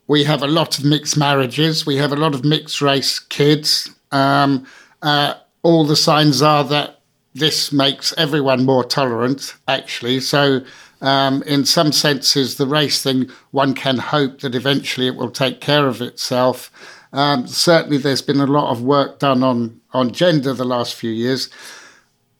we 0.08 0.24
have 0.24 0.42
a 0.42 0.48
lot 0.48 0.80
of 0.80 0.86
mixed 0.86 1.18
marriages, 1.18 1.86
we 1.86 1.98
have 1.98 2.12
a 2.12 2.16
lot 2.16 2.34
of 2.34 2.44
mixed 2.44 2.82
race 2.82 3.20
kids. 3.20 3.92
Um, 4.12 4.66
uh, 5.04 5.36
all 5.62 5.86
the 5.86 5.96
signs 5.96 6.42
are 6.42 6.64
that 6.64 7.02
this 7.36 7.72
makes 7.72 8.12
everyone 8.18 8.66
more 8.66 8.84
tolerant, 8.84 9.54
actually. 9.68 10.20
So, 10.20 10.62
um, 11.02 11.44
in 11.44 11.64
some 11.66 11.92
senses, 11.92 12.56
the 12.56 12.66
race 12.66 13.04
thing, 13.04 13.30
one 13.52 13.76
can 13.76 14.00
hope 14.00 14.40
that 14.40 14.56
eventually 14.56 15.06
it 15.06 15.16
will 15.16 15.30
take 15.30 15.62
care 15.62 15.86
of 15.86 16.02
itself. 16.02 16.72
Um, 17.14 17.46
certainly, 17.46 17.98
there's 17.98 18.24
been 18.24 18.40
a 18.40 18.48
lot 18.48 18.72
of 18.72 18.82
work 18.82 19.20
done 19.20 19.44
on 19.44 19.80
on 19.94 20.12
gender 20.12 20.54
the 20.54 20.66
last 20.66 20.96
few 20.96 21.12
years. 21.12 21.50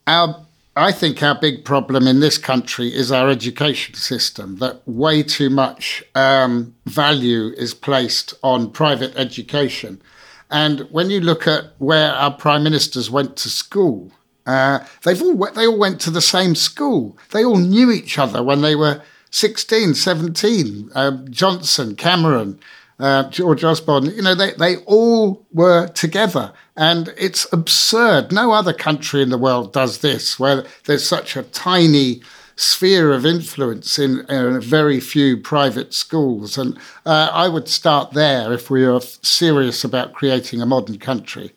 Our, 0.08 0.44
I 0.76 0.92
think 0.92 1.22
our 1.22 1.40
big 1.40 1.64
problem 1.64 2.08
in 2.08 2.20
this 2.20 2.40
country 2.40 2.88
is 2.88 3.12
our 3.12 3.30
education 3.30 3.94
system. 3.94 4.58
That 4.58 4.82
way 4.88 5.22
too 5.22 5.52
much 5.52 6.04
um, 6.16 6.76
value 6.86 7.54
is 7.56 7.76
placed 7.76 8.34
on 8.42 8.72
private 8.72 9.16
education, 9.16 10.02
and 10.50 10.82
when 10.90 11.12
you 11.12 11.22
look 11.22 11.48
at 11.48 11.66
where 11.78 12.12
our 12.12 12.32
prime 12.32 12.64
ministers 12.64 13.12
went 13.12 13.38
to 13.38 13.50
school, 13.50 14.12
uh, 14.48 14.80
they've 15.04 15.22
all 15.22 15.36
they 15.54 15.68
all 15.68 15.78
went 15.78 16.02
to 16.02 16.10
the 16.10 16.22
same 16.22 16.56
school. 16.56 17.16
They 17.30 17.46
all 17.46 17.60
knew 17.60 17.92
each 17.92 18.18
other 18.18 18.42
when 18.42 18.62
they 18.64 18.76
were 18.76 19.04
16, 19.30 19.94
17. 19.94 20.90
Uh, 20.96 21.12
Johnson, 21.30 21.96
Cameron 21.96 22.60
uh, 23.00 23.30
George 23.30 23.64
Osborne, 23.64 24.06
you 24.06 24.22
know, 24.22 24.36
they, 24.36 24.52
they 24.54 24.78
all 24.86 25.46
were 25.52 25.88
together. 25.88 26.54
And 26.76 27.14
it's 27.18 27.52
absurd. 27.54 28.32
No 28.32 28.52
other 28.52 28.74
country 28.74 29.22
in 29.22 29.30
the 29.30 29.38
world 29.38 29.74
does 29.74 30.00
this, 30.00 30.40
where 30.40 30.66
there's 30.86 31.08
such 31.08 31.36
a 31.36 31.44
tiny 31.44 32.22
sphere 32.56 33.12
of 33.12 33.26
influence 33.26 33.98
in, 33.98 34.20
in 34.30 34.62
very 34.62 35.00
few 35.00 35.38
private 35.38 35.94
schools. 35.94 36.58
And 36.58 36.78
uh, 37.06 37.30
I 37.32 37.48
would 37.48 37.68
start 37.68 38.14
there 38.14 38.54
if 38.54 38.70
we 38.70 38.86
are 38.86 39.02
serious 39.02 39.84
about 39.84 40.14
creating 40.14 40.62
a 40.62 40.66
modern 40.66 41.00
country. 41.00 41.52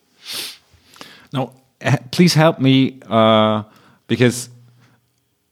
Now, 1.32 1.52
please 2.10 2.34
help 2.34 2.58
me 2.58 3.00
uh, 3.08 3.64
because 4.06 4.48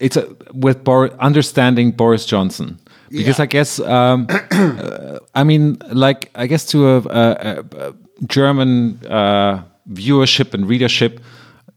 it's 0.01 0.17
a, 0.17 0.35
with 0.53 0.87
understanding 0.89 1.93
Boris 1.93 2.27
Johnson 2.27 2.81
because 3.15 3.39
yeah. 3.39 3.43
I 3.43 3.47
guess 3.47 3.81
um, 3.81 4.27
uh, 4.51 5.19
I 5.35 5.45
mean 5.45 5.79
like 5.91 6.31
I 6.35 6.47
guess 6.47 6.67
to 6.67 6.89
a, 6.89 6.99
a, 6.99 7.65
a 7.79 7.95
German 8.27 9.01
uh, 9.07 9.63
viewership 9.93 10.55
and 10.55 10.69
readership, 10.69 11.21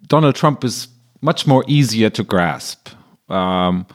Donald 0.08 0.36
Trump 0.36 0.64
is 0.64 0.88
much 1.22 1.48
more 1.48 1.64
easier 1.68 2.10
to 2.10 2.24
grasp 2.24 2.90
um, 3.30 3.86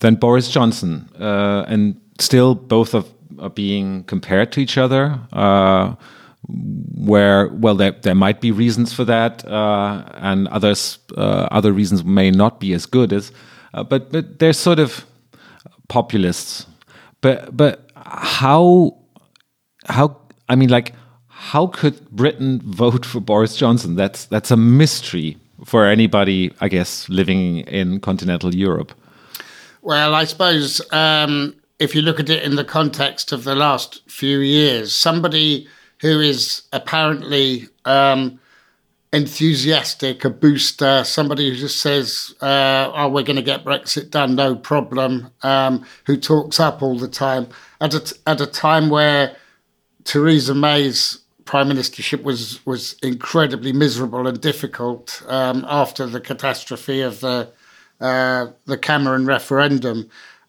than 0.00 0.16
Boris 0.16 0.50
Johnson, 0.50 1.08
uh, 1.18 1.64
and 1.68 2.00
still 2.18 2.54
both 2.54 2.94
of 2.94 3.12
are 3.38 3.50
being 3.50 4.04
compared 4.04 4.52
to 4.52 4.60
each 4.60 4.76
other. 4.76 5.18
Uh, 5.32 5.94
where 6.96 7.48
well 7.48 7.76
there 7.76 7.92
there 8.02 8.14
might 8.14 8.40
be 8.40 8.50
reasons 8.50 8.92
for 8.92 9.04
that, 9.04 9.44
uh, 9.46 10.02
and 10.14 10.48
others 10.48 10.98
uh, 11.16 11.46
other 11.50 11.72
reasons 11.72 12.02
may 12.02 12.30
not 12.30 12.58
be 12.58 12.72
as 12.72 12.86
good 12.86 13.12
as, 13.12 13.30
but 13.72 14.10
but 14.10 14.38
they're 14.38 14.52
sort 14.52 14.80
of 14.80 15.04
populists 15.88 16.66
but 17.20 17.56
but 17.56 17.90
how 17.96 18.96
how 19.86 20.16
I 20.48 20.56
mean 20.56 20.70
like 20.70 20.94
how 21.28 21.66
could 21.66 22.10
Britain 22.10 22.60
vote 22.64 23.06
for 23.06 23.20
Boris 23.20 23.56
Johnson? 23.56 23.96
That's 23.96 24.26
that's 24.26 24.50
a 24.50 24.56
mystery 24.56 25.36
for 25.64 25.86
anybody, 25.86 26.52
I 26.60 26.68
guess, 26.68 27.08
living 27.08 27.58
in 27.60 28.00
continental 28.00 28.54
Europe. 28.54 28.92
Well, 29.82 30.14
I 30.14 30.24
suppose 30.24 30.80
um, 30.92 31.54
if 31.78 31.94
you 31.94 32.02
look 32.02 32.20
at 32.20 32.30
it 32.30 32.42
in 32.42 32.56
the 32.56 32.64
context 32.64 33.32
of 33.32 33.44
the 33.44 33.54
last 33.54 34.02
few 34.08 34.40
years, 34.40 34.94
somebody 34.94 35.68
who 36.00 36.20
is 36.20 36.62
apparently 36.72 37.68
um, 37.84 38.39
enthusiastic, 39.12 40.24
a 40.24 40.30
booster, 40.30 41.02
somebody 41.04 41.50
who 41.50 41.56
just 41.56 41.80
says, 41.80 42.34
uh, 42.40 42.90
"Oh, 42.94 43.08
we're 43.08 43.24
going 43.24 43.36
to 43.36 43.42
get 43.42 43.64
Brexit 43.64 44.10
done, 44.10 44.34
no 44.34 44.54
problem," 44.54 45.30
um, 45.42 45.84
who 46.06 46.16
talks 46.16 46.60
up 46.60 46.82
all 46.82 46.98
the 46.98 47.08
time 47.08 47.48
at 47.80 47.94
a 47.94 48.18
at 48.26 48.40
a 48.40 48.46
time 48.46 48.88
where 48.88 49.36
Theresa 50.04 50.54
May's 50.54 51.18
prime 51.44 51.68
ministership 51.68 52.22
was 52.22 52.64
was 52.64 52.94
incredibly 53.02 53.72
miserable 53.72 54.26
and 54.28 54.40
difficult 54.40 55.22
um, 55.26 55.64
after 55.68 56.06
the 56.06 56.20
catastrophe 56.20 57.00
of 57.00 57.20
the 57.20 57.50
uh, 58.00 58.46
the 58.66 58.78
Cameron 58.78 59.26
referendum. 59.26 60.08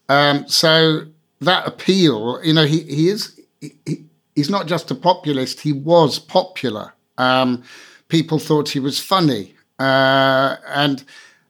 Um, 0.09 0.47
so 0.47 1.05
that 1.39 1.67
appeal, 1.67 2.39
you 2.43 2.53
know, 2.53 2.65
he 2.65 2.81
he 2.81 3.09
is 3.09 3.39
he, 3.59 4.05
he's 4.35 4.49
not 4.49 4.67
just 4.67 4.91
a 4.91 4.95
populist; 4.95 5.61
he 5.61 5.73
was 5.73 6.19
popular. 6.19 6.93
Um, 7.17 7.63
people 8.11 8.39
thought 8.39 8.69
he 8.69 8.79
was 8.79 8.99
funny. 8.99 9.55
Uh, 9.79 10.57
and 10.67 11.03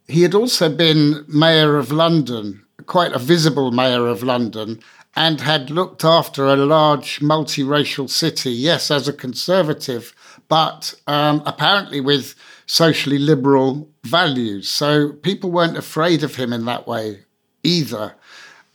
he 0.07 0.21
had 0.21 0.35
also 0.35 0.69
been 0.69 1.25
mayor 1.27 1.77
of 1.77 1.91
London, 1.91 2.63
quite 2.85 3.11
a 3.13 3.19
visible 3.19 3.71
mayor 3.71 4.05
of 4.07 4.21
London, 4.21 4.79
and 5.15 5.41
had 5.41 5.71
looked 5.71 6.05
after 6.05 6.45
a 6.45 6.55
large 6.55 7.19
multiracial 7.19 8.07
city, 8.07 8.51
yes, 8.51 8.91
as 8.91 9.07
a 9.07 9.13
conservative, 9.13 10.13
but 10.47 10.93
um, 11.07 11.41
apparently 11.45 11.99
with 11.99 12.35
socially 12.67 13.17
liberal 13.17 13.89
values. 14.03 14.69
So 14.69 15.13
people 15.13 15.51
weren't 15.51 15.77
afraid 15.77 16.23
of 16.23 16.35
him 16.35 16.53
in 16.53 16.65
that 16.65 16.87
way 16.87 17.25
either. 17.63 18.15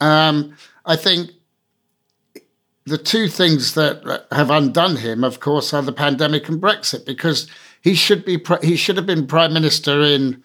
Um, 0.01 0.57
I 0.85 0.97
think 0.97 1.31
the 2.85 2.97
two 2.97 3.27
things 3.27 3.73
that 3.73 4.25
have 4.31 4.49
undone 4.49 4.97
him, 4.97 5.23
of 5.23 5.39
course, 5.39 5.73
are 5.73 5.81
the 5.81 5.91
pandemic 5.91 6.47
and 6.47 6.61
Brexit, 6.61 7.05
because 7.05 7.47
he 7.81 7.93
should 7.93 8.25
be 8.25 8.43
he 8.61 8.75
should 8.75 8.97
have 8.97 9.05
been 9.05 9.27
prime 9.27 9.53
minister 9.53 10.01
in 10.01 10.43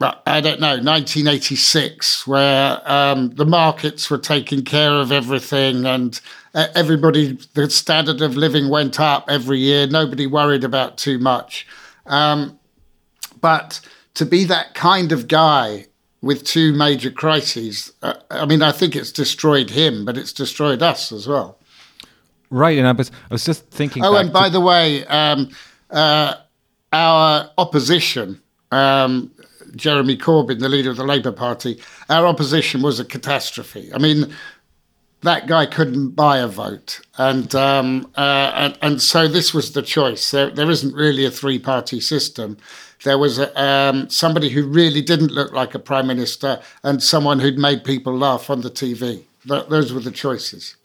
I 0.00 0.40
don't 0.40 0.60
know 0.60 0.76
1986, 0.76 2.24
where 2.26 2.80
um, 2.88 3.30
the 3.30 3.44
markets 3.44 4.08
were 4.08 4.18
taking 4.18 4.62
care 4.62 4.92
of 4.92 5.10
everything 5.10 5.86
and 5.86 6.20
everybody 6.54 7.36
the 7.54 7.68
standard 7.68 8.20
of 8.20 8.36
living 8.36 8.68
went 8.68 9.00
up 9.00 9.24
every 9.28 9.58
year. 9.58 9.88
Nobody 9.88 10.28
worried 10.28 10.62
about 10.62 10.98
too 10.98 11.18
much, 11.18 11.66
um, 12.06 12.58
but 13.40 13.80
to 14.14 14.24
be 14.24 14.44
that 14.44 14.74
kind 14.74 15.10
of 15.10 15.26
guy 15.26 15.86
with 16.20 16.44
two 16.44 16.72
major 16.72 17.10
crises. 17.10 17.92
Uh, 18.02 18.14
I 18.30 18.46
mean, 18.46 18.62
I 18.62 18.72
think 18.72 18.94
it's 18.94 19.12
destroyed 19.12 19.70
him, 19.70 20.04
but 20.04 20.16
it's 20.16 20.32
destroyed 20.32 20.82
us 20.82 21.12
as 21.12 21.26
well. 21.26 21.58
Right, 22.50 22.78
and 22.78 22.86
I 22.86 22.92
was, 22.92 23.10
I 23.30 23.34
was 23.34 23.44
just 23.44 23.68
thinking. 23.70 24.04
Oh, 24.04 24.16
and 24.16 24.32
by 24.32 24.48
the 24.48 24.60
way, 24.60 25.04
um, 25.06 25.50
uh, 25.90 26.34
our 26.92 27.50
opposition, 27.58 28.40
um, 28.70 29.30
Jeremy 29.76 30.16
Corbyn, 30.16 30.60
the 30.60 30.68
leader 30.68 30.90
of 30.90 30.96
the 30.96 31.04
Labour 31.04 31.32
Party, 31.32 31.80
our 32.08 32.26
opposition 32.26 32.82
was 32.82 32.98
a 32.98 33.04
catastrophe. 33.04 33.90
I 33.94 33.98
mean, 33.98 34.34
that 35.22 35.46
guy 35.46 35.66
couldn't 35.66 36.10
buy 36.10 36.38
a 36.38 36.46
vote, 36.46 37.00
and 37.18 37.52
um, 37.54 38.10
uh, 38.16 38.52
and, 38.54 38.78
and 38.80 39.02
so 39.02 39.26
this 39.28 39.52
was 39.52 39.72
the 39.72 39.82
choice. 39.82 40.30
There, 40.30 40.50
there 40.50 40.70
isn't 40.70 40.94
really 40.94 41.24
a 41.24 41.30
three-party 41.30 42.00
system 42.00 42.56
there 43.04 43.18
was 43.18 43.38
a, 43.38 43.60
um, 43.60 44.08
somebody 44.10 44.48
who 44.48 44.66
really 44.66 45.02
didn't 45.02 45.30
look 45.30 45.52
like 45.52 45.74
a 45.74 45.78
prime 45.78 46.06
minister 46.06 46.60
and 46.82 47.02
someone 47.02 47.38
who'd 47.38 47.58
made 47.58 47.84
people 47.84 48.16
laugh 48.16 48.50
on 48.50 48.62
the 48.62 48.70
TV. 48.70 49.24
Th- 49.46 49.66
those 49.68 49.92
were 49.92 50.00
the 50.00 50.10
choices. 50.10 50.76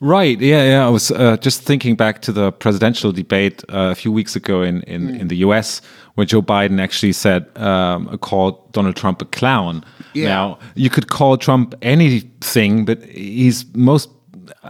Right. 0.00 0.40
Yeah. 0.40 0.64
Yeah. 0.64 0.86
I 0.86 0.90
was 0.90 1.10
uh, 1.10 1.36
just 1.38 1.62
thinking 1.62 1.96
back 1.96 2.22
to 2.22 2.32
the 2.32 2.52
presidential 2.52 3.10
debate 3.12 3.64
uh, 3.68 3.90
a 3.90 3.94
few 3.94 4.12
weeks 4.12 4.36
ago 4.36 4.62
in 4.62 4.82
in, 4.82 5.08
mm. 5.08 5.20
in 5.20 5.28
the 5.28 5.36
U.S. 5.38 5.82
where 6.14 6.24
Joe 6.24 6.42
Biden 6.42 6.80
actually 6.80 7.12
said 7.12 7.46
um, 7.56 8.16
called 8.18 8.72
Donald 8.72 8.96
Trump 8.96 9.20
a 9.22 9.24
clown. 9.24 9.84
Yeah. 10.14 10.28
Now 10.28 10.58
you 10.74 10.90
could 10.90 11.08
call 11.08 11.36
Trump 11.36 11.74
anything, 11.82 12.84
but 12.84 13.02
he's 13.04 13.64
most 13.74 14.10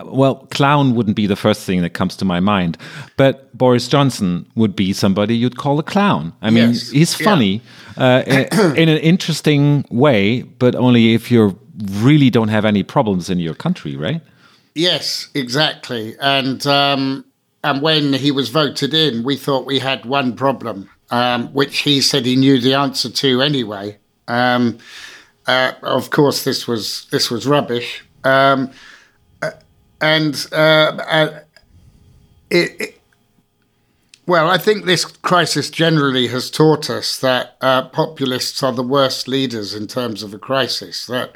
well, 0.05 0.47
clown 0.51 0.95
wouldn't 0.95 1.17
be 1.17 1.27
the 1.27 1.37
first 1.37 1.65
thing 1.65 1.83
that 1.83 1.91
comes 1.91 2.17
to 2.17 2.25
my 2.25 2.41
mind, 2.41 2.79
but 3.17 3.57
Boris 3.57 3.89
Johnson 3.89 4.47
would 4.55 4.75
be 4.75 4.93
somebody 4.93 5.37
you'd 5.37 5.57
call 5.57 5.79
a 5.79 5.83
clown. 5.83 6.33
I 6.43 6.51
mean, 6.51 6.71
yes. 6.71 6.91
he's 6.91 7.15
funny 7.15 7.63
yeah. 7.97 8.49
uh, 8.53 8.73
in 8.77 8.89
an 8.89 8.99
interesting 8.99 9.85
way, 9.91 10.43
but 10.43 10.75
only 10.75 11.15
if 11.15 11.31
you 11.31 11.59
really 11.97 12.31
don't 12.31 12.49
have 12.49 12.65
any 12.65 12.83
problems 12.83 13.31
in 13.31 13.39
your 13.39 13.55
country, 13.55 13.97
right? 13.97 14.21
Yes, 14.75 15.29
exactly. 15.35 16.17
And 16.21 16.67
um, 16.67 17.25
and 17.65 17.83
when 17.83 18.13
he 18.13 18.31
was 18.31 18.49
voted 18.49 18.95
in, 18.95 19.25
we 19.25 19.37
thought 19.37 19.67
we 19.67 19.81
had 19.81 20.05
one 20.05 20.37
problem, 20.37 20.89
um, 21.11 21.49
which 21.53 21.79
he 21.79 22.01
said 22.01 22.25
he 22.25 22.37
knew 22.37 22.61
the 22.61 22.75
answer 22.75 23.11
to 23.11 23.43
anyway. 23.43 23.99
Um, 24.29 24.79
uh, 25.47 25.73
of 25.83 26.11
course, 26.11 26.45
this 26.45 26.69
was 26.69 27.07
this 27.11 27.31
was 27.31 27.47
rubbish. 27.47 28.05
Um, 28.25 28.71
and 30.01 30.47
uh, 30.53 30.57
uh, 30.57 31.41
it, 32.51 32.81
it, 32.81 33.01
well, 34.27 34.49
I 34.49 34.59
think 34.59 34.85
this 34.85 35.05
crisis 35.05 35.71
generally 35.71 36.29
has 36.29 36.51
taught 36.51 36.91
us 36.91 37.19
that 37.21 37.57
uh, 37.61 37.89
populists 37.89 38.63
are 38.63 38.73
the 38.73 38.83
worst 38.83 39.27
leaders 39.27 39.75
in 39.75 39.87
terms 39.87 40.23
of 40.23 40.35
a 40.35 40.39
crisis. 40.39 41.07
That 41.07 41.33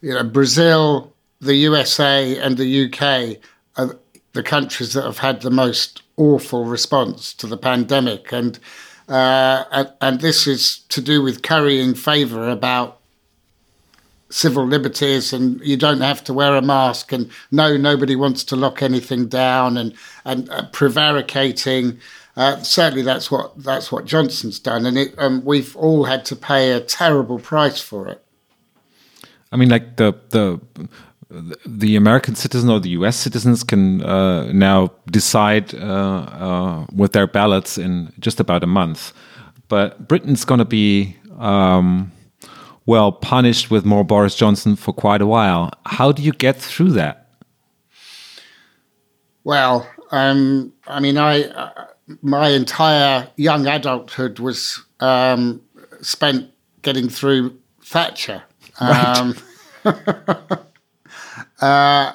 you 0.00 0.14
know, 0.14 0.22
Brazil, 0.22 1.12
the 1.40 1.54
USA, 1.54 2.38
and 2.38 2.56
the 2.56 2.84
UK 2.84 3.38
are 3.76 3.98
the 4.32 4.42
countries 4.42 4.92
that 4.92 5.04
have 5.04 5.18
had 5.18 5.40
the 5.42 5.50
most 5.50 6.02
awful 6.16 6.64
response 6.64 7.34
to 7.34 7.46
the 7.46 7.56
pandemic, 7.56 8.32
and 8.32 8.58
uh, 9.08 9.64
and, 9.70 9.92
and 10.00 10.20
this 10.20 10.46
is 10.46 10.78
to 10.88 11.00
do 11.00 11.22
with 11.22 11.42
currying 11.42 11.94
favour 11.94 12.48
about 12.48 13.00
civil 14.28 14.66
liberties 14.66 15.32
and 15.32 15.60
you 15.60 15.76
don't 15.76 16.00
have 16.00 16.22
to 16.24 16.34
wear 16.34 16.56
a 16.56 16.62
mask 16.62 17.12
and 17.12 17.30
no 17.52 17.76
nobody 17.76 18.16
wants 18.16 18.42
to 18.42 18.56
lock 18.56 18.82
anything 18.82 19.28
down 19.28 19.76
and 19.76 19.94
and 20.24 20.50
uh, 20.50 20.66
prevaricating. 20.72 21.98
Uh, 22.36 22.60
certainly 22.62 23.02
that's 23.02 23.30
what 23.30 23.56
that's 23.62 23.92
what 23.92 24.04
Johnson's 24.04 24.58
done 24.58 24.84
and 24.84 24.98
it 24.98 25.14
um, 25.18 25.44
we've 25.44 25.76
all 25.76 26.04
had 26.04 26.24
to 26.24 26.34
pay 26.34 26.72
a 26.72 26.80
terrible 26.80 27.38
price 27.38 27.80
for 27.80 28.08
it. 28.08 28.22
I 29.52 29.56
mean 29.56 29.68
like 29.68 29.96
the 29.96 30.12
the 30.30 30.60
the 31.28 31.96
American 31.96 32.34
citizen 32.34 32.70
or 32.70 32.78
the 32.80 32.90
U.S. 32.90 33.16
citizens 33.16 33.64
can 33.64 34.02
uh, 34.02 34.52
now 34.52 34.92
decide 35.10 35.74
uh, 35.74 35.78
uh, 35.78 36.86
with 36.94 37.12
their 37.12 37.26
ballots 37.26 37.78
in 37.78 38.12
just 38.18 38.38
about 38.40 38.62
a 38.62 38.66
month, 38.66 39.12
but 39.68 40.06
Britain's 40.06 40.44
going 40.44 40.58
to 40.58 40.64
be 40.64 41.16
um, 41.38 42.12
well, 42.86 43.10
punished 43.10 43.70
with 43.70 43.84
more 43.84 44.04
Boris 44.04 44.36
Johnson 44.36 44.76
for 44.76 44.92
quite 44.92 45.20
a 45.20 45.26
while. 45.26 45.72
How 45.84 46.12
do 46.12 46.22
you 46.22 46.32
get 46.32 46.56
through 46.56 46.92
that? 46.92 47.28
Well, 49.42 49.88
um, 50.12 50.72
I 50.86 51.00
mean, 51.00 51.18
I 51.18 51.42
uh, 51.42 51.86
my 52.22 52.48
entire 52.50 53.28
young 53.36 53.66
adulthood 53.66 54.38
was 54.38 54.84
um, 55.00 55.60
spent 56.00 56.50
getting 56.82 57.08
through 57.08 57.58
Thatcher. 57.82 58.42
Um, 58.78 59.36
uh, 61.60 62.12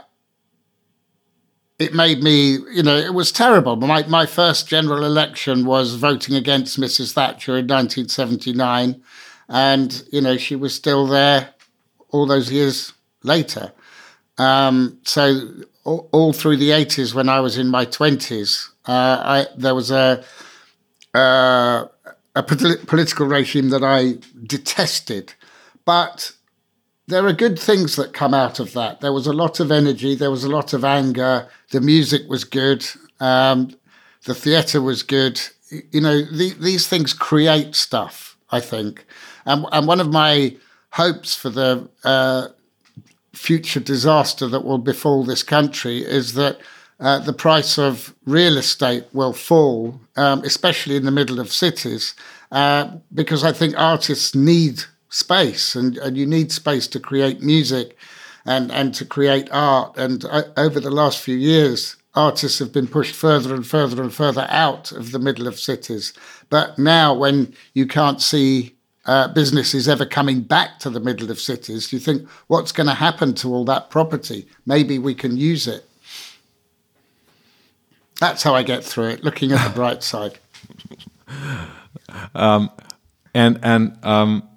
it 1.79 1.93
made 1.93 2.21
me, 2.21 2.57
you 2.71 2.83
know, 2.83 2.95
it 2.95 3.13
was 3.13 3.31
terrible. 3.31 3.75
My 3.75 4.03
my 4.07 4.25
first 4.25 4.67
general 4.67 5.03
election 5.03 5.65
was 5.65 5.95
voting 5.95 6.35
against 6.35 6.79
Mrs. 6.79 7.13
Thatcher 7.13 7.57
in 7.57 7.67
1979 7.67 9.01
and 9.51 10.05
you 10.11 10.21
know 10.21 10.37
she 10.37 10.55
was 10.55 10.73
still 10.73 11.05
there 11.05 11.49
all 12.09 12.25
those 12.25 12.51
years 12.51 12.93
later. 13.23 13.71
Um, 14.37 14.99
so 15.03 15.49
all, 15.83 16.09
all, 16.11 16.33
through 16.33 16.57
the 16.57 16.71
eighties, 16.71 17.13
when 17.13 17.29
I 17.29 17.41
was 17.41 17.57
in 17.57 17.67
my 17.67 17.85
twenties, 17.85 18.71
uh, 18.87 18.91
I 19.23 19.45
there 19.55 19.75
was 19.75 19.91
a 19.91 20.23
uh, 21.13 21.85
a 22.35 22.43
politi- 22.43 22.87
political 22.87 23.27
regime 23.27 23.69
that 23.69 23.83
I 23.83 24.15
detested, 24.47 25.33
but 25.85 26.31
there 27.11 27.25
are 27.25 27.33
good 27.33 27.59
things 27.59 27.95
that 27.95 28.13
come 28.13 28.33
out 28.33 28.59
of 28.59 28.73
that. 28.73 29.01
There 29.01 29.13
was 29.13 29.27
a 29.27 29.33
lot 29.33 29.59
of 29.59 29.71
energy, 29.71 30.15
there 30.15 30.31
was 30.31 30.43
a 30.43 30.49
lot 30.49 30.73
of 30.73 30.83
anger. 30.83 31.47
The 31.69 31.81
music 31.81 32.21
was 32.27 32.43
good, 32.43 32.85
um, 33.19 33.75
the 34.25 34.33
theatre 34.33 34.81
was 34.81 35.03
good. 35.03 35.39
You 35.91 36.01
know, 36.01 36.21
the, 36.21 36.53
these 36.59 36.87
things 36.87 37.13
create 37.13 37.75
stuff. 37.75 38.31
I 38.51 38.59
think. 38.59 39.05
And, 39.45 39.65
and 39.71 39.87
one 39.87 39.99
of 39.99 40.11
my 40.11 40.55
hopes 40.91 41.35
for 41.35 41.49
the 41.49 41.89
uh, 42.03 42.49
future 43.33 43.79
disaster 43.79 44.47
that 44.47 44.65
will 44.65 44.77
befall 44.77 45.23
this 45.23 45.43
country 45.43 45.99
is 45.99 46.33
that 46.33 46.59
uh, 46.99 47.19
the 47.19 47.33
price 47.33 47.79
of 47.79 48.13
real 48.25 48.57
estate 48.57 49.05
will 49.13 49.33
fall, 49.33 49.99
um, 50.17 50.43
especially 50.43 50.95
in 50.95 51.05
the 51.05 51.11
middle 51.11 51.39
of 51.39 51.51
cities, 51.51 52.13
uh, 52.51 52.91
because 53.13 53.43
I 53.43 53.53
think 53.53 53.73
artists 53.77 54.35
need 54.35 54.83
space 55.11 55.75
and, 55.75 55.97
and 55.97 56.17
you 56.17 56.25
need 56.25 56.51
space 56.51 56.87
to 56.87 56.99
create 56.99 57.41
music 57.41 57.95
and, 58.45 58.71
and 58.71 58.95
to 58.95 59.05
create 59.05 59.47
art. 59.51 59.95
And 59.97 60.25
uh, 60.25 60.43
over 60.57 60.79
the 60.79 60.89
last 60.89 61.19
few 61.19 61.35
years, 61.35 61.97
artists 62.15 62.59
have 62.59 62.73
been 62.73 62.87
pushed 62.87 63.13
further 63.13 63.53
and 63.53 63.67
further 63.67 64.01
and 64.01 64.13
further 64.13 64.47
out 64.49 64.91
of 64.91 65.11
the 65.11 65.19
middle 65.19 65.47
of 65.47 65.59
cities. 65.59 66.13
But 66.49 66.79
now, 66.79 67.13
when 67.13 67.53
you 67.73 67.85
can't 67.85 68.21
see 68.21 68.75
uh, 69.05 69.27
businesses 69.33 69.87
ever 69.87 70.05
coming 70.05 70.41
back 70.41 70.79
to 70.79 70.89
the 70.89 70.99
middle 70.99 71.29
of 71.29 71.39
cities, 71.39 71.93
you 71.93 71.99
think, 71.99 72.27
what's 72.47 72.71
going 72.71 72.87
to 72.87 72.95
happen 72.95 73.33
to 73.35 73.53
all 73.53 73.65
that 73.65 73.89
property? 73.89 74.47
Maybe 74.65 74.97
we 74.97 75.13
can 75.13 75.37
use 75.37 75.67
it. 75.67 75.85
That's 78.19 78.43
how 78.43 78.55
I 78.55 78.63
get 78.63 78.83
through 78.83 79.09
it, 79.09 79.23
looking 79.23 79.51
at 79.51 79.67
the 79.67 79.73
bright 79.75 80.03
side. 80.03 80.39
Um, 82.35 82.69
and 83.33 83.59
and 83.63 83.97
um, 84.03 84.47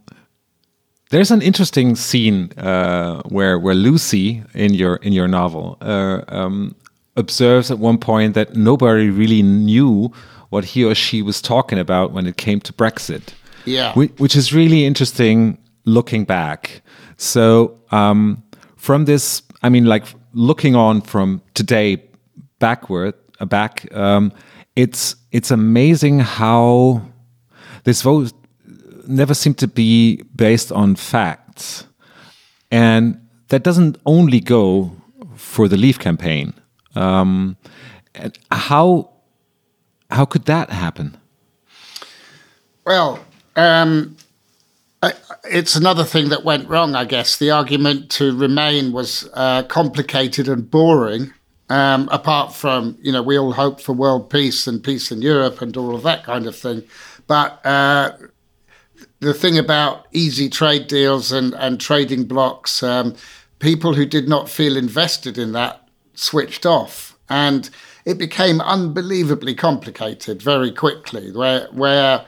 there's 1.14 1.30
an 1.30 1.42
interesting 1.42 1.94
scene 1.94 2.50
uh, 2.58 3.22
where 3.28 3.56
where 3.56 3.74
Lucy 3.74 4.42
in 4.52 4.74
your 4.74 4.96
in 4.96 5.12
your 5.12 5.28
novel 5.28 5.78
uh, 5.80 6.22
um, 6.26 6.74
observes 7.16 7.70
at 7.70 7.78
one 7.78 7.98
point 7.98 8.34
that 8.34 8.56
nobody 8.56 9.10
really 9.10 9.40
knew 9.40 10.12
what 10.50 10.64
he 10.64 10.84
or 10.84 10.92
she 10.92 11.22
was 11.22 11.40
talking 11.40 11.78
about 11.78 12.12
when 12.12 12.26
it 12.26 12.36
came 12.36 12.60
to 12.60 12.72
Brexit. 12.72 13.32
Yeah. 13.64 13.94
Which, 13.94 14.36
is 14.36 14.52
really 14.52 14.84
interesting 14.84 15.56
looking 15.84 16.24
back. 16.24 16.82
So, 17.16 17.78
um, 17.92 18.42
from 18.76 19.04
this 19.04 19.42
I 19.62 19.68
mean, 19.68 19.84
like 19.84 20.04
looking 20.32 20.74
on 20.74 21.00
from 21.00 21.40
today 21.54 22.02
backward, 22.58 23.14
uh, 23.38 23.44
back, 23.44 23.86
um, 23.94 24.32
it's 24.74 25.14
it's 25.30 25.52
amazing 25.52 26.18
how 26.18 27.02
this 27.84 28.02
vote 28.02 28.32
never 29.08 29.34
seemed 29.34 29.58
to 29.58 29.68
be 29.68 30.22
based 30.34 30.72
on 30.72 30.96
facts, 30.96 31.84
and 32.70 33.20
that 33.48 33.62
doesn't 33.62 33.98
only 34.04 34.40
go 34.40 34.92
for 35.36 35.68
the 35.68 35.76
Leave 35.76 35.98
campaign. 35.98 36.54
Um, 36.94 37.56
and 38.14 38.38
how 38.50 39.10
how 40.10 40.24
could 40.24 40.44
that 40.44 40.70
happen? 40.70 41.16
Well, 42.84 43.18
um, 43.56 44.16
it's 45.44 45.76
another 45.76 46.04
thing 46.04 46.28
that 46.28 46.44
went 46.44 46.68
wrong, 46.68 46.94
I 46.94 47.04
guess. 47.04 47.36
The 47.36 47.50
argument 47.50 48.10
to 48.12 48.36
remain 48.36 48.92
was 48.92 49.28
uh, 49.34 49.62
complicated 49.64 50.48
and 50.48 50.70
boring. 50.70 51.32
Um, 51.70 52.10
apart 52.12 52.52
from, 52.52 52.98
you 53.00 53.10
know, 53.10 53.22
we 53.22 53.38
all 53.38 53.52
hoped 53.52 53.80
for 53.80 53.94
world 53.94 54.28
peace 54.28 54.66
and 54.66 54.84
peace 54.84 55.10
in 55.10 55.22
Europe 55.22 55.62
and 55.62 55.74
all 55.76 55.94
of 55.94 56.02
that 56.02 56.22
kind 56.22 56.46
of 56.46 56.54
thing. 56.54 56.82
But 57.26 57.64
uh, 57.64 58.12
the 59.24 59.34
thing 59.34 59.58
about 59.58 60.06
easy 60.12 60.48
trade 60.48 60.86
deals 60.86 61.32
and, 61.32 61.54
and 61.54 61.80
trading 61.80 62.24
blocs, 62.24 62.82
um, 62.82 63.14
people 63.58 63.94
who 63.94 64.06
did 64.06 64.28
not 64.28 64.48
feel 64.48 64.76
invested 64.76 65.38
in 65.38 65.52
that 65.52 65.88
switched 66.14 66.66
off. 66.66 67.16
And 67.28 67.70
it 68.04 68.18
became 68.18 68.60
unbelievably 68.60 69.54
complicated 69.54 70.42
very 70.42 70.70
quickly, 70.70 71.32
where, 71.32 71.68
where 71.72 72.26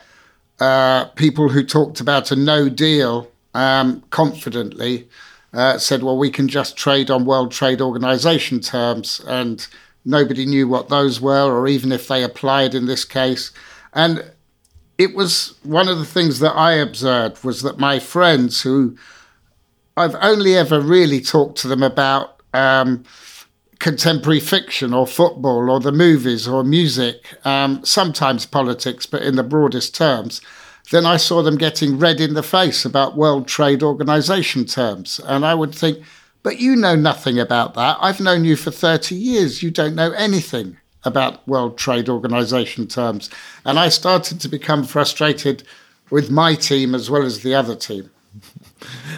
uh, 0.59 1.05
people 1.17 1.51
who 1.51 1.63
talked 1.63 2.01
about 2.01 2.33
a 2.33 2.37
no 2.37 2.69
deal 2.69 3.31
um, 3.53 4.03
confidently 4.11 5.09
uh, 5.53 5.79
said, 5.79 6.03
well, 6.03 6.17
we 6.17 6.31
can 6.31 6.49
just 6.49 6.77
trade 6.77 7.11
on 7.11 7.27
World 7.27 7.53
Trade 7.53 7.81
Organization 7.81 8.61
terms. 8.61 9.21
And 9.27 9.67
nobody 10.05 10.47
knew 10.47 10.67
what 10.67 10.89
those 10.89 11.21
were, 11.21 11.53
or 11.53 11.69
even 11.69 11.93
if 11.93 12.09
they 12.09 12.23
applied 12.23 12.75
in 12.75 12.87
this 12.87 13.05
case. 13.05 13.51
And 13.93 14.31
it 14.99 15.15
was 15.15 15.55
one 15.63 15.89
of 15.89 15.99
the 15.99 16.05
things 16.05 16.39
that 16.41 16.53
I 16.53 16.73
observed 16.75 17.45
was 17.45 17.63
that 17.63 17.79
my 17.79 17.99
friends 17.99 18.63
who 18.63 18.97
I've 19.97 20.17
only 20.21 20.57
ever 20.57 20.81
really 20.81 21.21
talked 21.21 21.59
to 21.59 21.69
them 21.69 21.83
about 21.83 22.41
um, 22.55 23.05
contemporary 23.79 24.41
fiction 24.41 24.95
or 24.95 25.07
football 25.07 25.71
or 25.71 25.81
the 25.81 25.93
movies 25.93 26.49
or 26.49 26.65
music, 26.65 27.35
um, 27.45 27.85
sometimes 27.85 28.47
politics, 28.47 29.05
but 29.07 29.23
in 29.23 29.37
the 29.37 29.43
broadest 29.43 29.95
terms, 29.95 30.41
then 30.91 31.05
I 31.05 31.17
saw 31.17 31.43
them 31.43 31.59
getting 31.59 31.99
red 31.99 32.21
in 32.21 32.35
the 32.35 32.43
face 32.43 32.85
about 32.85 33.17
World 33.17 33.49
Trade 33.49 33.83
Organization 33.83 34.65
terms. 34.65 35.21
And 35.25 35.45
I 35.45 35.55
would 35.55 35.75
think, 35.75 35.99
but 36.43 36.59
you 36.61 36.77
know 36.77 36.95
nothing 36.95 37.39
about 37.39 37.75
that. 37.75 37.99
I've 38.01 38.21
known 38.21 38.45
you 38.45 38.57
for 38.57 38.71
30 38.71 39.15
years. 39.15 39.63
You 39.63 39.71
don't 39.71 39.95
know 39.95 40.13
anything 40.13 40.79
about 41.05 41.47
World 41.47 41.79
Trade 41.79 42.09
Organization 42.09 42.87
terms. 42.87 43.31
And 43.65 43.79
I 43.79 43.89
started 43.89 44.41
to 44.41 44.49
become 44.49 44.85
frustrated 44.85 45.63
with 46.11 46.31
my 46.31 46.55
team 46.55 46.95
as 46.95 47.11
well 47.11 47.23
as 47.23 47.43
the 47.43 47.55
other 47.55 47.77
team. 47.77 48.11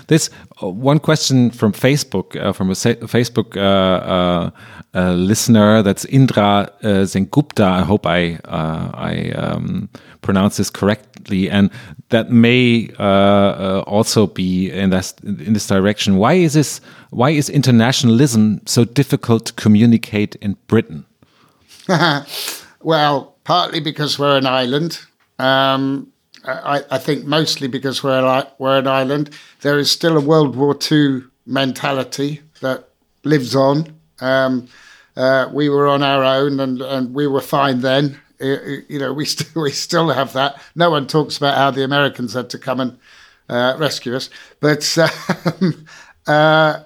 This 0.06 0.30
uh, 0.62 0.68
one 0.68 0.98
question 0.98 1.50
from 1.50 1.72
Facebook, 1.72 2.34
uh, 2.40 2.52
from 2.52 2.70
a 2.70 2.72
Facebook 2.72 3.56
uh, 3.56 3.60
uh, 3.60 4.50
uh, 4.94 5.12
listener, 5.12 5.82
that's 5.82 6.06
Indra 6.06 6.70
uh, 6.82 7.04
Sengupta. 7.04 7.64
I 7.64 7.82
hope 7.82 8.06
I 8.06 8.38
I 8.44 9.32
um, 9.32 9.90
pronounce 10.22 10.56
this 10.56 10.70
correctly, 10.70 11.50
and 11.50 11.70
that 12.08 12.30
may 12.30 12.88
also 12.96 14.26
be 14.26 14.70
in 14.70 14.90
this 14.90 15.14
in 15.22 15.52
this 15.52 15.66
direction. 15.66 16.16
Why 16.16 16.34
is 16.34 16.54
this? 16.54 16.80
Why 17.10 17.30
is 17.30 17.50
internationalism 17.50 18.62
so 18.66 18.84
difficult 18.84 19.46
to 19.46 19.52
communicate 19.52 20.36
in 20.36 20.56
Britain? 20.68 21.04
well, 22.82 23.36
partly 23.44 23.80
because 23.80 24.18
we're 24.18 24.36
an 24.36 24.46
island. 24.46 25.00
Um, 25.38 26.12
I, 26.44 26.82
I, 26.90 26.98
think 26.98 27.24
mostly 27.24 27.68
because 27.68 28.02
we're, 28.02 28.24
a, 28.24 28.50
we're 28.58 28.78
an 28.78 28.86
island. 28.86 29.30
There 29.60 29.78
is 29.78 29.90
still 29.90 30.16
a 30.16 30.20
World 30.20 30.56
War 30.56 30.76
II 30.90 31.22
mentality 31.46 32.42
that 32.60 32.88
lives 33.24 33.54
on. 33.54 33.94
Um, 34.20 34.68
uh, 35.16 35.50
we 35.52 35.68
were 35.68 35.88
on 35.88 36.02
our 36.02 36.22
own 36.22 36.60
and, 36.60 36.80
and 36.80 37.14
we 37.14 37.26
were 37.26 37.40
fine 37.40 37.80
then. 37.80 38.20
It, 38.38 38.84
you 38.88 38.98
know, 38.98 39.12
we 39.12 39.24
still 39.34 39.62
we 39.62 39.72
still 39.72 40.10
have 40.10 40.32
that. 40.34 40.60
No 40.74 40.90
one 40.90 41.06
talks 41.06 41.36
about 41.36 41.56
how 41.56 41.70
the 41.70 41.84
Americans 41.84 42.34
had 42.34 42.50
to 42.50 42.58
come 42.58 42.80
and 42.80 42.98
uh, 43.48 43.76
rescue 43.78 44.14
us, 44.14 44.30
but 44.60 44.96
um, 45.60 45.86
uh, 46.26 46.80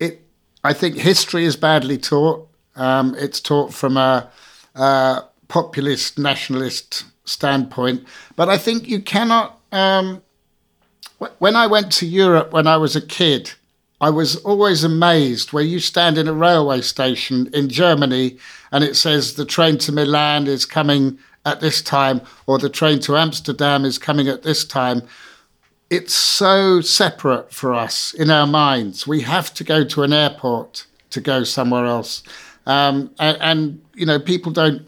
it. 0.00 0.22
I 0.64 0.72
think 0.72 0.96
history 0.96 1.44
is 1.44 1.56
badly 1.56 1.98
taught. 1.98 2.48
Um, 2.76 3.14
it's 3.18 3.40
taught 3.40 3.72
from 3.72 3.96
a, 3.96 4.30
a 4.74 5.24
populist 5.48 6.18
nationalist 6.18 7.04
standpoint. 7.24 8.04
But 8.36 8.48
I 8.48 8.58
think 8.58 8.88
you 8.88 9.00
cannot. 9.00 9.60
Um, 9.72 10.22
when 11.38 11.56
I 11.56 11.66
went 11.66 11.92
to 11.92 12.06
Europe 12.06 12.52
when 12.52 12.66
I 12.66 12.76
was 12.76 12.96
a 12.96 13.00
kid, 13.00 13.52
I 14.00 14.10
was 14.10 14.36
always 14.36 14.84
amazed 14.84 15.52
where 15.52 15.64
you 15.64 15.80
stand 15.80 16.18
in 16.18 16.28
a 16.28 16.32
railway 16.32 16.80
station 16.80 17.48
in 17.54 17.68
Germany 17.68 18.36
and 18.70 18.84
it 18.84 18.96
says 18.96 19.34
the 19.34 19.44
train 19.44 19.78
to 19.78 19.92
Milan 19.92 20.46
is 20.46 20.66
coming 20.66 21.18
at 21.46 21.60
this 21.60 21.80
time 21.80 22.20
or 22.46 22.58
the 22.58 22.68
train 22.68 22.98
to 23.00 23.16
Amsterdam 23.16 23.84
is 23.84 23.98
coming 23.98 24.28
at 24.28 24.42
this 24.42 24.64
time. 24.64 25.02
It's 25.90 26.14
so 26.14 26.80
separate 26.80 27.52
for 27.52 27.72
us 27.72 28.12
in 28.12 28.30
our 28.30 28.46
minds. 28.46 29.06
We 29.06 29.20
have 29.22 29.54
to 29.54 29.64
go 29.64 29.84
to 29.84 30.02
an 30.02 30.12
airport 30.12 30.86
to 31.10 31.20
go 31.20 31.44
somewhere 31.44 31.86
else. 31.86 32.22
Um, 32.66 33.10
and, 33.18 33.36
and, 33.40 33.82
you 33.94 34.06
know, 34.06 34.18
people 34.18 34.52
don't, 34.52 34.86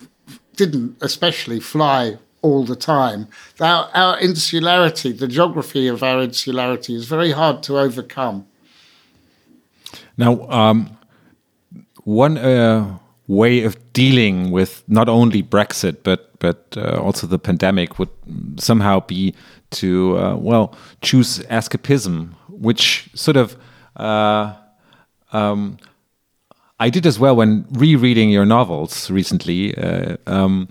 didn't 0.57 0.97
especially 1.01 1.61
fly 1.61 2.18
all 2.43 2.64
the 2.64 2.77
time. 2.77 3.29
Our, 3.61 3.91
our 3.95 4.18
insularity, 4.20 5.12
the 5.12 5.29
geography 5.29 5.89
of 5.89 6.03
our 6.03 6.22
insularity, 6.22 6.95
is 6.95 7.07
very 7.07 7.33
hard 7.33 7.62
to 7.64 7.79
overcome. 7.79 8.47
Now, 10.16 10.49
um, 10.49 10.97
one 12.05 12.39
uh, 12.39 12.99
way 13.27 13.64
of 13.64 13.77
dealing 13.93 14.51
with 14.51 14.85
not 14.87 15.09
only 15.09 15.43
Brexit 15.43 15.97
but 16.03 16.39
but 16.39 16.77
uh, 16.77 17.01
also 17.01 17.27
the 17.27 17.39
pandemic 17.39 17.99
would 17.99 18.11
somehow 18.59 19.01
be 19.01 19.35
to 19.70 20.18
uh, 20.18 20.37
well 20.37 20.74
choose 21.03 21.41
escapism, 21.51 22.35
which 22.49 23.09
sort 23.14 23.37
of. 23.37 23.57
Uh, 23.97 24.55
um, 25.33 25.79
I 26.79 26.91
did 26.91 27.07
as 27.07 27.18
well 27.18 27.37
when 27.37 27.66
rereading 27.70 28.31
your 28.31 28.45
novels 28.45 29.11
recently. 29.11 29.77
Uh, 29.77 30.16
um, 30.27 30.68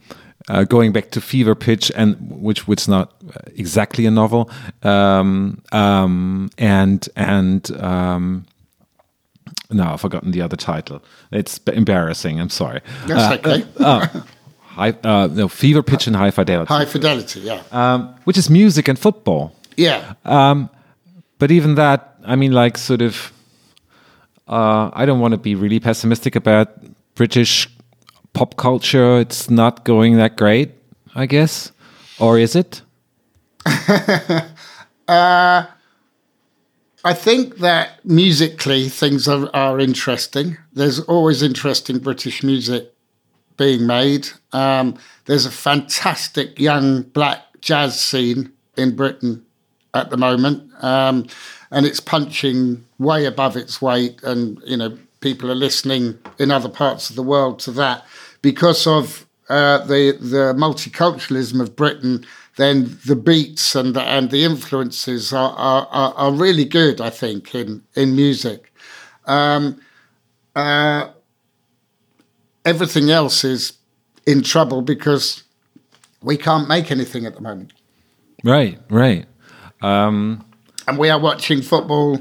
uh, 0.47 0.63
going 0.63 0.91
back 0.91 1.09
to 1.11 1.21
Fever 1.21 1.55
Pitch, 1.55 1.91
and 1.95 2.15
which 2.29 2.67
which 2.67 2.81
is 2.81 2.87
not 2.87 3.13
exactly 3.55 4.05
a 4.05 4.11
novel, 4.11 4.51
um, 4.83 5.63
um, 5.71 6.51
and 6.59 7.09
and 7.15 7.71
um, 7.81 8.45
no, 9.71 9.83
I've 9.93 10.01
forgotten 10.01 10.31
the 10.31 10.41
other 10.41 10.55
title. 10.55 11.03
It's 11.31 11.57
embarrassing. 11.67 12.39
I'm 12.39 12.49
sorry. 12.49 12.81
That's 13.07 13.45
uh, 13.45 13.49
okay. 13.49 13.65
Uh, 13.79 14.07
high, 14.61 14.91
uh, 15.03 15.27
no, 15.31 15.47
Fever 15.47 15.81
Pitch 15.81 16.07
and 16.07 16.15
High 16.15 16.31
Fidelity. 16.31 16.67
High 16.67 16.85
Fidelity, 16.85 17.39
yeah. 17.39 17.63
Um, 17.71 18.13
which 18.25 18.37
is 18.37 18.49
music 18.49 18.87
and 18.87 18.99
football. 18.99 19.55
Yeah. 19.77 20.13
Um, 20.25 20.69
but 21.39 21.49
even 21.51 21.75
that, 21.75 22.17
I 22.25 22.35
mean, 22.35 22.51
like, 22.51 22.77
sort 22.77 23.01
of. 23.01 23.31
Uh, 24.47 24.89
I 24.93 25.05
don't 25.05 25.19
want 25.19 25.33
to 25.33 25.37
be 25.37 25.55
really 25.55 25.79
pessimistic 25.79 26.35
about 26.35 26.69
British 27.15 27.69
pop 28.33 28.57
culture, 28.57 29.19
it's 29.19 29.49
not 29.49 29.85
going 29.85 30.17
that 30.17 30.35
great, 30.35 30.71
I 31.15 31.25
guess. 31.25 31.71
Or 32.19 32.37
is 32.37 32.55
it? 32.55 32.81
uh, 35.07 35.65
I 37.03 37.13
think 37.13 37.57
that 37.57 38.05
musically 38.05 38.89
things 38.89 39.27
are, 39.27 39.49
are 39.55 39.79
interesting. 39.79 40.57
There's 40.73 40.99
always 41.01 41.41
interesting 41.41 41.99
British 41.99 42.43
music 42.43 42.93
being 43.57 43.87
made. 43.87 44.27
Um, 44.51 44.97
there's 45.25 45.45
a 45.45 45.51
fantastic 45.51 46.59
young 46.59 47.03
black 47.03 47.41
jazz 47.61 47.99
scene 47.99 48.51
in 48.77 48.95
Britain 48.95 49.45
at 49.95 50.09
the 50.09 50.17
moment, 50.17 50.69
um, 50.83 51.25
and 51.71 51.85
it's 51.85 51.99
punching 51.99 52.85
way 52.99 53.25
above 53.25 53.57
its 53.57 53.81
weight. 53.81 54.21
And 54.23 54.61
you 54.65 54.77
know, 54.77 54.97
people 55.21 55.51
are 55.51 55.55
listening 55.55 56.19
in 56.37 56.51
other 56.51 56.69
parts 56.69 57.09
of 57.09 57.15
the 57.15 57.23
world 57.23 57.59
to 57.59 57.71
that 57.71 58.05
because 58.41 58.85
of 58.85 59.25
uh, 59.49 59.79
the 59.79 60.17
the 60.19 60.53
multiculturalism 60.55 61.61
of 61.61 61.75
Britain, 61.75 62.25
then 62.57 62.97
the 63.05 63.15
beats 63.15 63.75
and 63.75 63.95
the, 63.95 64.01
and 64.01 64.29
the 64.29 64.43
influences 64.43 65.33
are, 65.33 65.53
are, 65.53 66.13
are 66.13 66.31
really 66.31 66.65
good. 66.65 67.01
I 67.01 67.09
think 67.09 67.55
in 67.55 67.83
in 67.95 68.15
music. 68.15 68.71
Um, 69.25 69.81
uh, 70.55 71.09
everything 72.63 73.09
else 73.09 73.43
is 73.43 73.73
in 74.25 74.41
trouble 74.41 74.81
because 74.81 75.43
we 76.21 76.37
can't 76.37 76.67
make 76.67 76.91
anything 76.91 77.25
at 77.25 77.35
the 77.35 77.41
moment. 77.41 77.73
Right, 78.43 78.79
right. 78.89 79.25
Um, 79.85 80.43
and 80.87 80.97
we 80.97 81.09
are 81.09 81.19
watching 81.19 81.61
football 81.61 82.19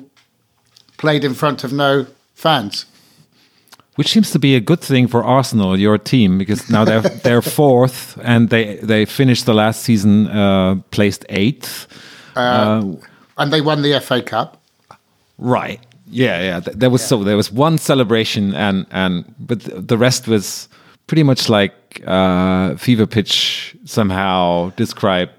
played 0.97 1.25
in 1.25 1.35
front 1.35 1.65
of 1.65 1.73
no 1.73 2.07
fans. 2.35 2.87
Which 3.97 4.09
seems 4.09 4.31
to 4.33 4.39
be 4.39 4.57
a 4.57 4.61
good 4.61 4.81
thing 4.81 5.07
for 5.07 5.23
Arsenal, 5.23 5.79
your 5.79 5.99
team, 5.99 6.39
because 6.39 6.69
now 6.69 6.85
they're 6.85 7.01
they're 7.25 7.43
fourth 7.43 8.19
and 8.23 8.51
they 8.51 8.77
they 8.83 9.05
finished 9.05 9.47
the 9.47 9.55
last 9.55 9.83
season 9.83 10.27
uh, 10.29 10.77
placed 10.91 11.25
eighth. 11.29 11.87
Uh, 12.37 12.97
and 13.39 13.53
they 13.53 13.61
won 13.61 13.83
the 13.83 14.01
FA 14.01 14.21
Cup. 14.23 14.61
Right. 15.39 15.81
Yeah, 16.11 16.43
yeah. 16.43 16.61
There 16.61 16.91
was 16.91 17.07
so 17.07 17.25
there 17.25 17.37
was 17.37 17.53
one 17.53 17.79
celebration 17.79 18.55
and 18.55 18.87
and 18.91 19.25
but 19.39 19.61
the 19.89 19.97
rest 19.97 20.27
was 20.29 20.69
pretty 21.07 21.23
much 21.23 21.49
like 21.49 22.03
uh, 22.07 22.77
fever 22.77 23.07
pitch 23.07 23.77
somehow 23.85 24.73
described. 24.77 25.33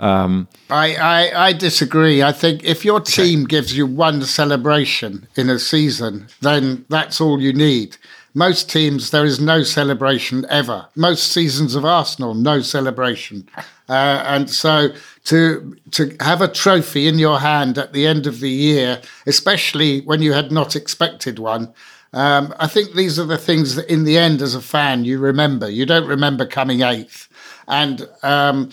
Um, 0.00 0.48
I, 0.70 0.94
I, 0.94 1.48
I 1.48 1.52
disagree. 1.52 2.22
I 2.22 2.32
think 2.32 2.64
if 2.64 2.84
your 2.84 3.00
team 3.00 3.44
gives 3.44 3.76
you 3.76 3.86
one 3.86 4.22
celebration 4.22 5.28
in 5.36 5.50
a 5.50 5.58
season, 5.58 6.26
then 6.40 6.86
that's 6.88 7.20
all 7.20 7.40
you 7.40 7.52
need. 7.52 7.98
Most 8.32 8.70
teams, 8.70 9.10
there 9.10 9.26
is 9.26 9.40
no 9.40 9.62
celebration 9.62 10.46
ever. 10.48 10.86
Most 10.96 11.32
seasons 11.32 11.74
of 11.74 11.84
Arsenal, 11.84 12.34
no 12.34 12.62
celebration. 12.62 13.46
Uh, 13.88 14.22
and 14.24 14.48
so 14.48 14.88
to 15.24 15.76
to 15.90 16.16
have 16.20 16.40
a 16.40 16.48
trophy 16.48 17.08
in 17.08 17.18
your 17.18 17.40
hand 17.40 17.76
at 17.76 17.92
the 17.92 18.06
end 18.06 18.26
of 18.26 18.40
the 18.40 18.48
year, 18.48 19.02
especially 19.26 20.00
when 20.02 20.22
you 20.22 20.32
had 20.32 20.52
not 20.52 20.76
expected 20.76 21.40
one, 21.40 21.74
um, 22.12 22.54
I 22.58 22.68
think 22.68 22.94
these 22.94 23.18
are 23.18 23.24
the 23.24 23.36
things 23.36 23.74
that 23.74 23.90
in 23.90 24.04
the 24.04 24.16
end, 24.16 24.42
as 24.42 24.54
a 24.54 24.62
fan, 24.62 25.04
you 25.04 25.18
remember. 25.18 25.68
You 25.68 25.84
don't 25.84 26.06
remember 26.06 26.46
coming 26.46 26.82
eighth. 26.82 27.28
And 27.66 28.08
um, 28.22 28.70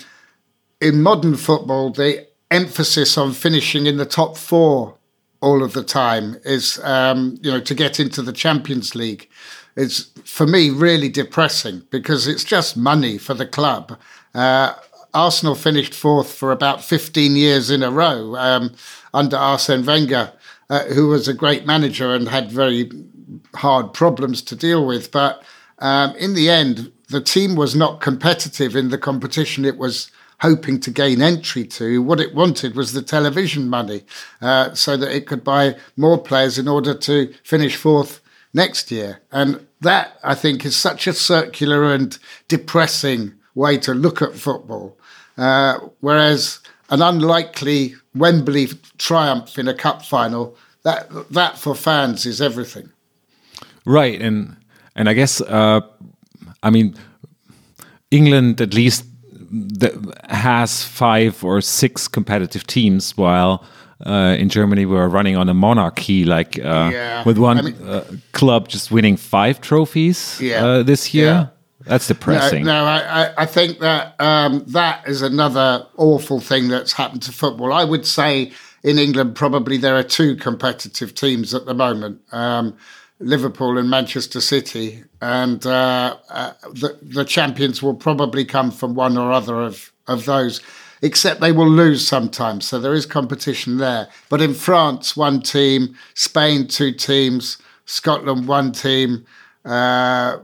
in 0.82 1.02
modern 1.02 1.36
football, 1.36 1.92
the 1.92 2.28
emphasis 2.52 3.18
on 3.18 3.34
finishing 3.34 3.86
in 3.86 3.98
the 3.98 4.06
top 4.06 4.38
four 4.38 4.98
all 5.42 5.64
of 5.64 5.74
the 5.74 5.84
time 5.84 6.38
is, 6.46 6.80
um, 6.84 7.38
you 7.42 7.52
know, 7.52 7.60
to 7.60 7.76
get 7.76 8.00
into 8.00 8.22
the 8.22 8.34
Champions 8.34 8.96
League. 8.96 9.30
It's 9.76 10.10
for 10.26 10.48
me 10.48 10.70
really 10.70 11.10
depressing 11.10 11.84
because 11.92 12.28
it's 12.28 12.44
just 12.44 12.76
money 12.76 13.18
for 13.18 13.34
the 13.34 13.46
club. 13.46 13.98
Uh, 14.34 14.74
Arsenal 15.14 15.56
finished 15.56 15.94
fourth 15.94 16.34
for 16.34 16.52
about 16.52 16.84
15 16.84 17.36
years 17.36 17.70
in 17.70 17.84
a 17.84 17.92
row 17.92 18.36
um, 18.36 18.74
under 19.14 19.38
Arsene 19.38 19.86
Wenger, 19.86 20.32
uh, 20.70 20.86
who 20.86 21.08
was 21.08 21.28
a 21.28 21.34
great 21.34 21.66
manager 21.66 22.14
and 22.14 22.28
had 22.28 22.52
very 22.52 22.92
hard 23.56 23.94
problems 23.94 24.42
to 24.44 24.56
deal 24.56 24.86
with. 24.86 25.12
But 25.12 25.44
um, 25.80 26.16
in 26.16 26.34
the 26.34 26.50
end, 26.50 26.92
the 27.10 27.22
team 27.22 27.56
was 27.56 27.76
not 27.76 28.02
competitive 28.02 28.76
in 28.76 28.90
the 28.90 28.98
competition 28.98 29.64
it 29.64 29.78
was 29.78 30.12
hoping 30.40 30.80
to 30.82 30.92
gain 30.92 31.22
entry 31.22 31.66
to. 31.66 32.02
What 32.02 32.20
it 32.20 32.36
wanted 32.36 32.76
was 32.76 32.94
the 32.94 33.02
television 33.02 33.70
money 33.70 34.04
uh, 34.42 34.74
so 34.74 34.98
that 34.98 35.16
it 35.16 35.26
could 35.26 35.44
buy 35.44 35.76
more 35.96 36.22
players 36.22 36.58
in 36.58 36.68
order 36.68 36.94
to 36.94 37.34
finish 37.44 37.76
fourth 37.76 38.22
next 38.54 38.92
year. 38.92 39.22
And 39.32 39.66
that, 39.82 40.20
I 40.24 40.36
think, 40.36 40.66
is 40.66 40.76
such 40.76 41.08
a 41.08 41.14
circular 41.14 41.94
and 41.94 42.18
depressing 42.48 43.34
way 43.56 43.78
to 43.80 43.94
look 43.94 44.22
at 44.22 44.36
football. 44.36 44.98
Uh, 45.38 45.80
whereas 46.00 46.60
an 46.90 47.02
unlikely 47.02 47.96
Wembley 48.16 48.68
triumph 48.98 49.58
in 49.60 49.68
a 49.68 49.74
cup 49.74 50.04
final, 50.04 50.56
that, 50.84 51.10
that 51.32 51.58
for 51.58 51.76
fans 51.76 52.26
is 52.26 52.42
everything. 52.42 52.90
right, 53.86 54.22
and 54.22 54.56
and 54.96 55.08
I 55.08 55.14
guess 55.14 55.42
uh, 55.42 55.82
I 56.64 56.70
mean 56.70 56.96
England 58.10 58.62
at 58.62 58.74
least 58.74 59.06
has 60.30 60.84
five 60.84 61.44
or 61.44 61.62
six 61.62 62.08
competitive 62.08 62.66
teams, 62.68 63.18
while 63.18 63.64
uh, 64.06 64.36
in 64.38 64.50
Germany 64.50 64.86
we're 64.86 65.08
running 65.08 65.36
on 65.36 65.50
a 65.50 65.54
monarchy, 65.54 66.26
like 66.26 66.60
uh, 66.60 66.90
Yeah. 66.94 67.24
with 67.26 67.38
one 67.38 67.58
I 67.58 67.62
mean- 67.62 67.88
uh, 67.88 68.04
club 68.32 68.68
just 68.68 68.92
winning 68.92 69.18
five 69.18 69.60
trophies 69.62 70.40
Yeah. 70.42 70.66
uh, 70.66 70.84
this 70.84 71.14
year. 71.14 71.26
Yeah. 71.26 71.48
That's 71.86 72.08
depressing. 72.08 72.66
No, 72.66 72.74
no 72.84 72.86
I, 72.86 73.24
I, 73.24 73.34
I 73.38 73.46
think 73.46 73.80
that 73.80 74.20
um, 74.20 74.64
that 74.68 75.08
is 75.08 75.22
another 75.22 75.86
awful 75.96 76.42
thing 76.42 76.68
that's 76.68 76.92
happened 76.94 77.22
to 77.24 77.32
football. 77.32 77.72
I 77.72 77.86
would 77.86 78.06
say 78.06 78.52
in 78.84 78.98
England, 79.00 79.36
probably 79.36 79.78
there 79.78 79.96
are 79.96 80.04
two 80.04 80.36
competitive 80.36 81.16
teams 81.16 81.54
at 81.54 81.66
the 81.66 81.74
moment 81.74 82.20
um, 82.34 82.76
Liverpool 83.20 83.78
and 83.78 83.90
Manchester 83.90 84.42
City. 84.42 85.04
And 85.22 85.66
uh, 85.66 86.18
uh, 86.30 86.54
the, 86.74 86.98
the 87.02 87.26
champions 87.26 87.82
will 87.82 87.96
probably 87.96 88.46
come 88.46 88.72
from 88.72 88.94
one 88.94 89.18
or 89.18 89.32
other 89.32 89.62
of, 89.62 89.92
of 90.08 90.26
those, 90.26 90.62
except 91.02 91.42
they 91.42 91.52
will 91.52 91.70
lose 91.70 92.08
sometimes. 92.08 92.68
So 92.68 92.80
there 92.80 92.94
is 92.94 93.06
competition 93.06 93.78
there. 93.78 94.08
But 94.30 94.42
in 94.42 94.54
France, 94.54 95.18
one 95.18 95.42
team, 95.42 95.96
Spain, 96.14 96.68
two 96.68 96.92
teams, 96.92 97.58
Scotland, 97.86 98.48
one 98.48 98.72
team. 98.72 99.26
Uh, 99.66 100.38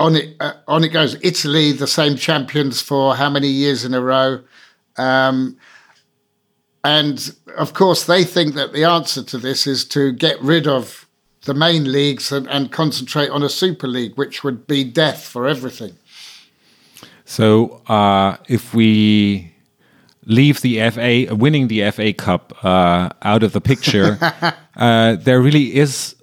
on 0.00 0.16
it 0.16 0.36
uh, 0.40 0.54
on 0.66 0.84
it 0.84 0.88
goes. 0.88 1.16
Italy, 1.22 1.72
the 1.72 1.86
same 1.86 2.16
champions 2.16 2.80
for 2.80 3.14
how 3.14 3.28
many 3.28 3.48
years 3.48 3.84
in 3.84 3.94
a 3.94 4.00
row, 4.00 4.42
um, 4.96 5.56
and 6.82 7.34
of 7.56 7.74
course 7.74 8.04
they 8.04 8.24
think 8.24 8.54
that 8.54 8.72
the 8.72 8.84
answer 8.84 9.22
to 9.22 9.38
this 9.38 9.66
is 9.66 9.84
to 9.84 10.12
get 10.12 10.40
rid 10.40 10.66
of 10.66 11.05
the 11.46 11.54
main 11.54 11.90
leagues 11.90 12.30
and, 12.30 12.46
and 12.48 12.70
concentrate 12.70 13.30
on 13.30 13.42
a 13.42 13.48
super 13.48 13.88
league, 13.88 14.16
which 14.16 14.44
would 14.44 14.66
be 14.66 14.84
death 14.84 15.24
for 15.24 15.46
everything. 15.46 15.96
So 17.24 17.82
uh, 17.88 18.36
if 18.48 18.74
we 18.74 19.54
leave 20.26 20.60
the 20.60 20.90
FA, 20.90 21.34
winning 21.34 21.68
the 21.68 21.90
FA 21.90 22.12
Cup 22.12 22.52
uh, 22.64 23.08
out 23.22 23.42
of 23.42 23.52
the 23.52 23.60
picture, 23.60 24.18
uh, 24.76 25.16
there 25.16 25.40
really 25.40 25.74
is 25.74 26.14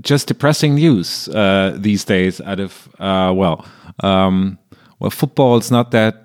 just 0.00 0.28
depressing 0.28 0.74
news 0.74 1.28
uh, 1.28 1.76
these 1.78 2.04
days. 2.04 2.40
Out 2.40 2.60
of 2.60 2.88
uh, 2.98 3.32
well, 3.34 3.66
um, 4.00 4.58
well, 4.98 5.10
football 5.10 5.58
is 5.58 5.70
not 5.70 5.90
that 5.92 6.21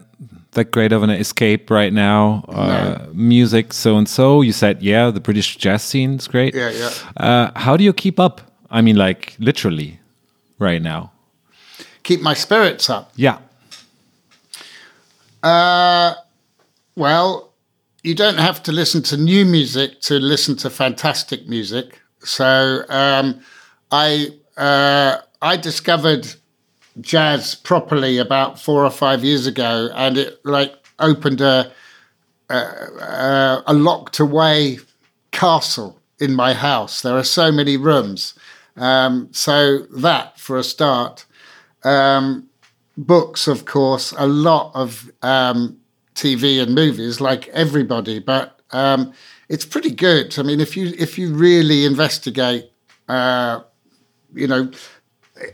that 0.57 0.71
great 0.71 0.91
of 0.91 1.03
an 1.03 1.09
escape 1.09 1.71
right 1.71 1.93
now. 1.93 2.43
Uh, 2.49 3.07
Music, 3.13 3.73
so 3.73 3.97
and 3.97 4.09
so. 4.09 4.41
You 4.41 4.51
said, 4.51 4.83
yeah, 4.83 5.09
the 5.09 5.21
British 5.21 5.55
jazz 5.55 5.83
scene 5.83 6.15
is 6.15 6.27
great. 6.27 6.53
Yeah, 6.53 6.71
yeah. 6.71 6.91
Uh, 7.15 7.51
how 7.55 7.77
do 7.77 7.83
you 7.83 7.93
keep 7.93 8.19
up? 8.19 8.41
I 8.69 8.81
mean, 8.81 8.97
like 8.97 9.35
literally, 9.39 9.99
right 10.59 10.81
now. 10.81 11.11
Keep 12.03 12.21
my 12.21 12.33
spirits 12.33 12.89
up. 12.89 13.11
Yeah. 13.15 13.39
Uh, 15.41 16.15
well, 16.95 17.53
you 18.03 18.15
don't 18.15 18.39
have 18.39 18.61
to 18.63 18.71
listen 18.71 19.01
to 19.03 19.17
new 19.17 19.45
music 19.45 20.01
to 20.01 20.15
listen 20.19 20.55
to 20.57 20.69
fantastic 20.69 21.47
music. 21.47 22.01
So 22.23 22.83
um, 22.89 23.41
I 23.91 24.29
uh, 24.57 25.17
I 25.41 25.57
discovered 25.57 26.35
jazz 27.01 27.55
properly 27.55 28.17
about 28.17 28.59
four 28.59 28.85
or 28.85 28.89
five 28.89 29.23
years 29.23 29.47
ago, 29.47 29.89
and 29.95 30.17
it 30.17 30.39
like 30.45 30.73
opened 30.99 31.41
a 31.41 31.71
a, 32.49 33.63
a 33.67 33.73
locked 33.73 34.19
away 34.19 34.79
castle 35.31 35.99
in 36.19 36.33
my 36.33 36.53
house. 36.53 37.01
There 37.01 37.17
are 37.17 37.23
so 37.23 37.51
many 37.51 37.77
rooms. 37.77 38.33
Um, 38.75 39.29
so 39.31 39.79
that 39.97 40.39
for 40.39 40.57
a 40.57 40.63
start. 40.63 41.25
Um, 41.83 42.49
books, 42.97 43.47
of 43.47 43.65
course, 43.65 44.13
a 44.17 44.27
lot 44.27 44.71
of 44.75 45.11
um, 45.21 45.77
TV 46.15 46.61
and 46.61 46.73
movies, 46.73 47.21
like 47.21 47.47
everybody, 47.49 48.19
but 48.19 48.59
um, 48.71 49.13
it's 49.49 49.65
pretty 49.65 49.91
good. 49.91 50.37
I 50.37 50.43
mean, 50.43 50.59
if 50.59 50.75
you 50.75 50.93
if 50.97 51.17
you 51.17 51.33
really 51.33 51.85
investigate, 51.85 52.71
uh, 53.07 53.61
you 54.33 54.47
know, 54.47 54.71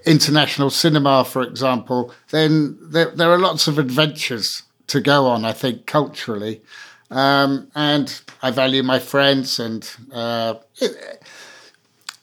international 0.05 0.69
cinema, 0.69 1.25
for 1.25 1.41
example, 1.41 2.13
then 2.29 2.77
there, 2.81 3.11
there 3.11 3.31
are 3.31 3.39
lots 3.39 3.67
of 3.67 3.79
adventures 3.79 4.63
to 4.87 5.01
go 5.01 5.27
on. 5.27 5.45
I 5.45 5.53
think 5.53 5.85
culturally, 5.85 6.61
um, 7.09 7.69
and 7.75 8.21
I 8.41 8.51
value 8.51 8.83
my 8.83 8.99
friends, 8.99 9.59
and 9.59 9.89
uh, 10.11 10.55
it, 10.79 11.23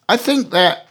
I 0.09 0.17
think 0.17 0.51
that 0.51 0.89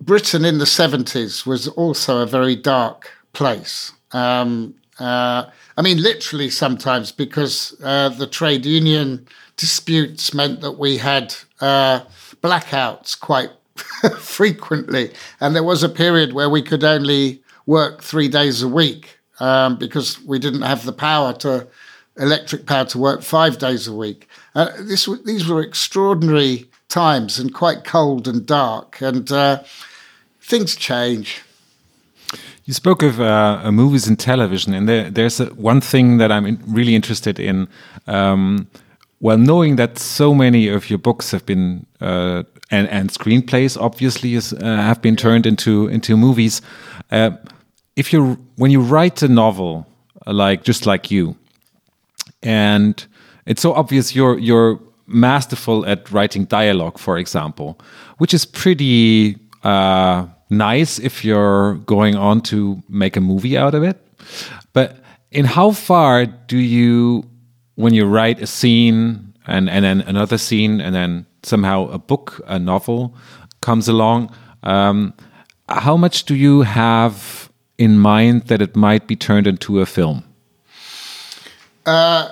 Britain 0.00 0.44
in 0.44 0.58
the 0.58 0.64
70s 0.64 1.46
was 1.46 1.68
also 1.68 2.22
a 2.22 2.26
very 2.26 2.56
dark 2.56 3.10
place. 3.32 3.92
Um, 4.12 4.74
uh, 4.98 5.46
I 5.76 5.82
mean, 5.82 6.02
literally 6.02 6.50
sometimes 6.50 7.12
because 7.12 7.76
uh, 7.82 8.08
the 8.10 8.26
trade 8.26 8.66
union 8.66 9.26
disputes 9.56 10.34
meant 10.34 10.60
that 10.60 10.72
we 10.72 10.98
had 10.98 11.34
uh, 11.60 12.00
blackouts 12.42 13.18
quite 13.18 13.50
frequently. 14.18 15.10
And 15.40 15.54
there 15.54 15.62
was 15.62 15.82
a 15.82 15.88
period 15.88 16.32
where 16.32 16.50
we 16.50 16.62
could 16.62 16.84
only 16.84 17.42
work 17.66 18.02
three 18.02 18.28
days 18.28 18.62
a 18.62 18.68
week 18.68 19.18
um, 19.40 19.76
because 19.76 20.22
we 20.24 20.38
didn't 20.38 20.62
have 20.62 20.84
the 20.84 20.92
power 20.92 21.32
to, 21.34 21.66
electric 22.18 22.66
power 22.66 22.84
to 22.86 22.98
work 22.98 23.22
five 23.22 23.58
days 23.58 23.86
a 23.86 23.94
week. 23.94 24.28
Uh, 24.54 24.70
this, 24.80 25.08
these 25.24 25.48
were 25.48 25.60
extraordinary 25.60 26.68
times 26.88 27.38
and 27.38 27.54
quite 27.54 27.84
cold 27.84 28.28
and 28.28 28.44
dark. 28.46 29.00
And 29.00 29.30
uh, 29.32 29.62
things 30.40 30.76
change. 30.76 31.42
You 32.64 32.74
spoke 32.74 33.02
of 33.02 33.20
uh, 33.20 33.72
movies 33.72 34.06
and 34.06 34.18
television, 34.18 34.72
and 34.72 34.88
there, 34.88 35.10
there's 35.10 35.40
a, 35.40 35.46
one 35.46 35.80
thing 35.80 36.18
that 36.18 36.30
I'm 36.30 36.62
really 36.66 36.94
interested 36.94 37.40
in. 37.40 37.66
Um, 38.06 38.68
well, 39.22 39.38
knowing 39.38 39.76
that 39.76 39.98
so 39.98 40.34
many 40.34 40.66
of 40.66 40.90
your 40.90 40.98
books 40.98 41.30
have 41.30 41.46
been 41.46 41.86
uh, 42.00 42.42
and 42.72 42.88
and 42.88 43.08
screenplays 43.08 43.80
obviously 43.80 44.34
is, 44.34 44.52
uh, 44.52 44.58
have 44.58 45.00
been 45.00 45.16
turned 45.16 45.46
into 45.46 45.86
into 45.86 46.16
movies, 46.16 46.60
uh, 47.12 47.30
if 47.94 48.12
you 48.12 48.36
when 48.56 48.72
you 48.72 48.80
write 48.80 49.22
a 49.22 49.28
novel 49.28 49.86
like 50.26 50.64
just 50.64 50.86
like 50.86 51.08
you, 51.10 51.36
and 52.42 53.06
it's 53.46 53.62
so 53.62 53.72
obvious 53.74 54.12
you're 54.12 54.38
you're 54.40 54.80
masterful 55.06 55.86
at 55.86 56.10
writing 56.10 56.44
dialogue, 56.44 56.98
for 56.98 57.16
example, 57.16 57.78
which 58.18 58.34
is 58.34 58.44
pretty 58.44 59.38
uh, 59.62 60.26
nice 60.50 60.98
if 60.98 61.24
you're 61.24 61.74
going 61.86 62.16
on 62.16 62.40
to 62.40 62.82
make 62.88 63.16
a 63.16 63.20
movie 63.20 63.56
out 63.56 63.74
of 63.74 63.84
it. 63.84 63.96
But 64.72 64.96
in 65.30 65.44
how 65.44 65.70
far 65.70 66.26
do 66.26 66.58
you 66.58 67.24
when 67.82 67.92
you 67.92 68.06
write 68.06 68.40
a 68.40 68.46
scene 68.46 69.34
and, 69.46 69.68
and 69.68 69.84
then 69.84 70.02
another 70.02 70.38
scene 70.38 70.80
and 70.80 70.94
then 70.94 71.26
somehow 71.42 71.88
a 71.88 71.98
book, 71.98 72.40
a 72.46 72.58
novel 72.58 73.14
comes 73.60 73.88
along, 73.88 74.32
um, 74.62 75.12
how 75.68 75.96
much 75.96 76.24
do 76.24 76.36
you 76.36 76.62
have 76.62 77.50
in 77.78 77.98
mind 77.98 78.42
that 78.42 78.62
it 78.62 78.76
might 78.76 79.08
be 79.08 79.16
turned 79.16 79.48
into 79.48 79.80
a 79.80 79.86
film? 79.86 80.22
Uh, 81.84 82.28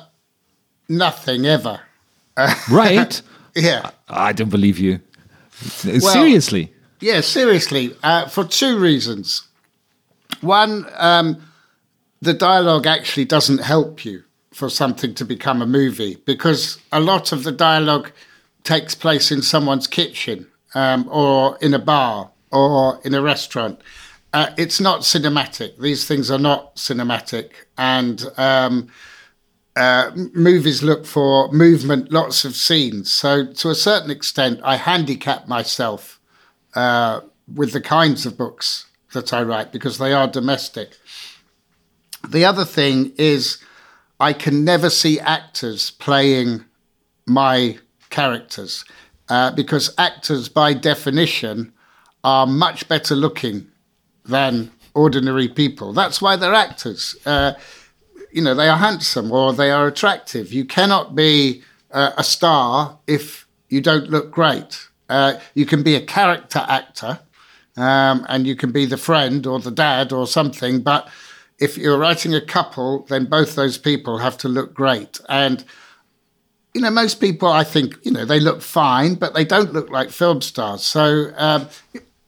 nothing 0.88 1.44
ever. 1.46 1.80
right? 2.70 3.20
yeah. 3.56 3.90
I 4.08 4.32
don't 4.32 4.50
believe 4.50 4.78
you. 4.78 5.00
seriously? 5.50 6.72
Yeah, 7.00 7.22
seriously. 7.22 7.96
Uh, 8.04 8.28
for 8.28 8.44
two 8.44 8.78
reasons. 8.78 9.48
One, 10.42 10.86
um, 10.96 11.42
the 12.22 12.34
dialogue 12.34 12.86
actually 12.86 13.24
doesn't 13.24 13.58
help 13.58 14.04
you 14.04 14.22
for 14.52 14.68
something 14.68 15.14
to 15.14 15.24
become 15.24 15.62
a 15.62 15.66
movie 15.66 16.16
because 16.24 16.78
a 16.90 17.00
lot 17.00 17.32
of 17.32 17.44
the 17.44 17.52
dialogue 17.52 18.10
takes 18.64 18.94
place 18.94 19.30
in 19.30 19.42
someone's 19.42 19.86
kitchen 19.86 20.46
um, 20.74 21.08
or 21.10 21.56
in 21.60 21.74
a 21.74 21.78
bar 21.78 22.30
or 22.50 23.00
in 23.04 23.14
a 23.14 23.22
restaurant. 23.22 23.80
Uh, 24.32 24.50
it's 24.56 24.80
not 24.80 25.00
cinematic. 25.00 25.78
These 25.78 26.06
things 26.06 26.30
are 26.30 26.38
not 26.38 26.76
cinematic. 26.76 27.50
And 27.76 28.24
um, 28.36 28.88
uh, 29.76 30.10
movies 30.34 30.82
look 30.82 31.06
for 31.06 31.50
movement, 31.52 32.12
lots 32.12 32.44
of 32.44 32.54
scenes. 32.54 33.10
So, 33.12 33.46
to 33.46 33.70
a 33.70 33.74
certain 33.74 34.10
extent, 34.10 34.60
I 34.62 34.76
handicap 34.76 35.48
myself 35.48 36.20
uh, 36.74 37.20
with 37.52 37.72
the 37.72 37.80
kinds 37.80 38.26
of 38.26 38.36
books 38.36 38.86
that 39.12 39.32
I 39.32 39.42
write 39.42 39.72
because 39.72 39.98
they 39.98 40.12
are 40.12 40.28
domestic. 40.28 40.96
The 42.28 42.44
other 42.44 42.64
thing 42.64 43.12
is 43.16 43.58
I 44.20 44.34
can 44.34 44.64
never 44.64 44.90
see 44.90 45.18
actors 45.18 45.90
playing 45.92 46.64
my 47.26 47.78
characters 48.10 48.84
uh, 49.30 49.52
because 49.52 49.94
actors, 49.96 50.48
by 50.50 50.74
definition, 50.74 51.72
are 52.22 52.46
much 52.46 52.86
better 52.86 53.14
looking 53.14 53.66
than 54.26 54.70
ordinary 54.94 55.48
people. 55.48 55.94
That's 55.94 56.20
why 56.20 56.36
they're 56.36 56.52
actors. 56.52 57.16
Uh, 57.24 57.54
you 58.30 58.42
know, 58.42 58.54
they 58.54 58.68
are 58.68 58.76
handsome 58.76 59.32
or 59.32 59.54
they 59.54 59.70
are 59.70 59.86
attractive. 59.86 60.52
You 60.52 60.66
cannot 60.66 61.14
be 61.14 61.62
uh, 61.90 62.12
a 62.18 62.24
star 62.24 62.98
if 63.06 63.48
you 63.70 63.80
don't 63.80 64.10
look 64.10 64.30
great. 64.30 64.88
Uh, 65.08 65.40
you 65.54 65.64
can 65.64 65.82
be 65.82 65.94
a 65.94 66.00
character 66.00 66.64
actor 66.68 67.20
um, 67.76 68.26
and 68.28 68.46
you 68.46 68.54
can 68.54 68.70
be 68.70 68.84
the 68.84 68.96
friend 68.96 69.46
or 69.46 69.58
the 69.60 69.70
dad 69.70 70.12
or 70.12 70.26
something, 70.26 70.80
but 70.82 71.08
if 71.60 71.76
you're 71.76 71.98
writing 71.98 72.34
a 72.34 72.40
couple, 72.40 73.04
then 73.08 73.26
both 73.26 73.54
those 73.54 73.76
people 73.76 74.18
have 74.18 74.38
to 74.38 74.48
look 74.48 74.72
great. 74.72 75.20
And, 75.28 75.62
you 76.74 76.80
know, 76.80 76.90
most 76.90 77.20
people, 77.20 77.48
I 77.48 77.64
think, 77.64 77.96
you 78.02 78.10
know, 78.10 78.24
they 78.24 78.40
look 78.40 78.62
fine, 78.62 79.14
but 79.14 79.34
they 79.34 79.44
don't 79.44 79.72
look 79.72 79.90
like 79.90 80.10
film 80.10 80.40
stars. 80.40 80.82
So 80.82 81.32
um, 81.36 81.68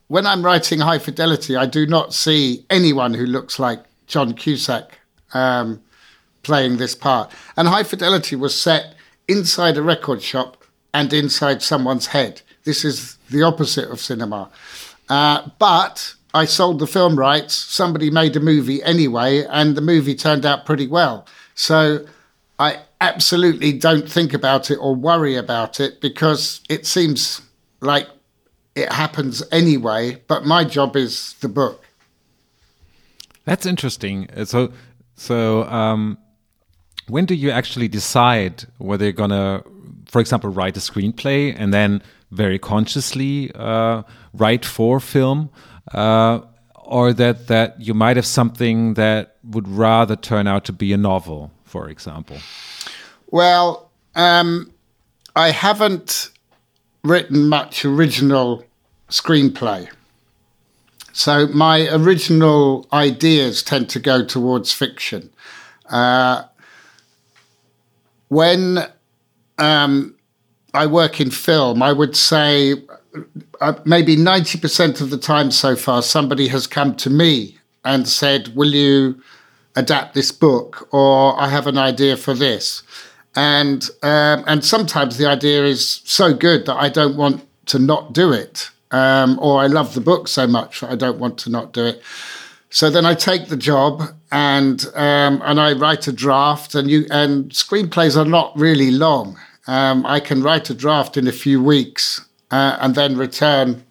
when 0.08 0.26
I'm 0.26 0.44
writing 0.44 0.80
High 0.80 0.98
Fidelity, 0.98 1.56
I 1.56 1.64
do 1.64 1.86
not 1.86 2.12
see 2.12 2.66
anyone 2.68 3.14
who 3.14 3.24
looks 3.24 3.58
like 3.58 3.82
John 4.06 4.34
Cusack 4.34 4.98
um, 5.32 5.80
playing 6.42 6.76
this 6.76 6.94
part. 6.94 7.32
And 7.56 7.68
High 7.68 7.84
Fidelity 7.84 8.36
was 8.36 8.60
set 8.60 8.94
inside 9.26 9.78
a 9.78 9.82
record 9.82 10.22
shop 10.22 10.62
and 10.92 11.10
inside 11.12 11.62
someone's 11.62 12.08
head. 12.08 12.42
This 12.64 12.84
is 12.84 13.16
the 13.30 13.42
opposite 13.42 13.88
of 13.90 13.98
cinema. 13.98 14.50
Uh, 15.08 15.48
but 15.58 16.14
I 16.34 16.46
sold 16.46 16.78
the 16.78 16.86
film 16.86 17.18
rights. 17.18 17.54
Somebody 17.54 18.10
made 18.10 18.36
a 18.36 18.40
movie 18.40 18.82
anyway, 18.82 19.44
and 19.44 19.76
the 19.76 19.80
movie 19.80 20.14
turned 20.14 20.46
out 20.46 20.64
pretty 20.64 20.86
well. 20.86 21.26
So 21.54 22.06
I 22.58 22.80
absolutely 23.00 23.72
don't 23.72 24.08
think 24.08 24.32
about 24.32 24.70
it 24.70 24.76
or 24.76 24.94
worry 24.94 25.36
about 25.36 25.80
it 25.80 26.00
because 26.00 26.60
it 26.68 26.86
seems 26.86 27.42
like 27.80 28.08
it 28.74 28.90
happens 28.92 29.42
anyway. 29.50 30.22
But 30.26 30.44
my 30.44 30.64
job 30.64 30.96
is 30.96 31.34
the 31.40 31.48
book. 31.48 31.84
That's 33.44 33.66
interesting. 33.66 34.28
Uh, 34.34 34.44
so, 34.44 34.72
so 35.16 35.64
um, 35.64 36.16
when 37.08 37.26
do 37.26 37.34
you 37.34 37.50
actually 37.50 37.88
decide 37.88 38.64
whether 38.78 39.04
you're 39.04 39.12
gonna, 39.12 39.64
for 40.06 40.20
example, 40.20 40.50
write 40.50 40.76
a 40.76 40.80
screenplay 40.80 41.54
and 41.56 41.74
then 41.74 42.02
very 42.30 42.58
consciously 42.58 43.50
uh, 43.54 44.02
write 44.32 44.64
for 44.64 45.00
film? 45.00 45.50
Uh, 45.92 46.40
or 46.74 47.12
that 47.12 47.48
that 47.48 47.80
you 47.80 47.94
might 47.94 48.16
have 48.16 48.26
something 48.26 48.94
that 48.94 49.36
would 49.42 49.68
rather 49.68 50.16
turn 50.16 50.46
out 50.46 50.64
to 50.66 50.72
be 50.72 50.92
a 50.92 50.96
novel, 50.96 51.50
for 51.64 51.88
example? 51.88 52.38
Well, 53.30 53.90
um, 54.14 54.72
I 55.34 55.50
haven't 55.50 56.30
written 57.02 57.48
much 57.48 57.84
original 57.84 58.64
screenplay. 59.08 59.88
So 61.12 61.46
my 61.48 61.88
original 61.90 62.86
ideas 62.92 63.62
tend 63.62 63.90
to 63.90 63.98
go 63.98 64.24
towards 64.24 64.72
fiction. 64.72 65.30
Uh, 65.90 66.44
when 68.28 68.78
um, 69.58 70.14
I 70.72 70.86
work 70.86 71.20
in 71.20 71.30
film, 71.30 71.82
I 71.82 71.92
would 71.92 72.16
say 72.16 72.76
maybe 73.84 74.16
90% 74.16 75.00
of 75.00 75.10
the 75.10 75.18
time 75.18 75.50
so 75.50 75.76
far, 75.76 76.02
somebody 76.02 76.48
has 76.48 76.66
come 76.66 76.94
to 76.96 77.10
me 77.10 77.58
and 77.84 78.08
said, 78.08 78.54
Will 78.54 78.74
you 78.74 79.20
adapt 79.76 80.14
this 80.14 80.32
book? 80.32 80.88
Or 80.92 81.38
I 81.40 81.48
have 81.48 81.66
an 81.66 81.78
idea 81.78 82.16
for 82.16 82.34
this. 82.34 82.82
And, 83.34 83.88
um, 84.02 84.44
and 84.46 84.64
sometimes 84.64 85.16
the 85.16 85.26
idea 85.26 85.64
is 85.64 86.02
so 86.04 86.34
good 86.34 86.66
that 86.66 86.76
I 86.76 86.88
don't 86.88 87.16
want 87.16 87.46
to 87.66 87.78
not 87.78 88.12
do 88.12 88.32
it. 88.32 88.70
Um, 88.90 89.38
or 89.40 89.60
I 89.60 89.68
love 89.68 89.94
the 89.94 90.02
book 90.02 90.28
so 90.28 90.46
much 90.46 90.80
that 90.80 90.90
I 90.90 90.96
don't 90.96 91.18
want 91.18 91.38
to 91.38 91.50
not 91.50 91.72
do 91.72 91.86
it. 91.86 92.02
So 92.68 92.90
then 92.90 93.06
I 93.06 93.14
take 93.14 93.48
the 93.48 93.56
job 93.56 94.02
and 94.30 94.84
um, 94.94 95.42
and 95.44 95.60
I 95.60 95.72
write 95.72 96.08
a 96.08 96.12
draft. 96.12 96.74
And 96.74 96.90
you 96.90 97.06
and 97.10 97.50
screenplays 97.50 98.16
are 98.16 98.28
not 98.28 98.52
really 98.56 98.90
long. 98.90 99.38
Um, 99.66 100.04
I 100.04 100.20
can 100.20 100.42
write 100.42 100.68
a 100.70 100.74
draft 100.74 101.16
in 101.16 101.26
a 101.26 101.32
few 101.32 101.62
weeks 101.62 102.22
uh, 102.52 102.76
and 102.80 102.94
then 102.94 103.16
return 103.16 103.82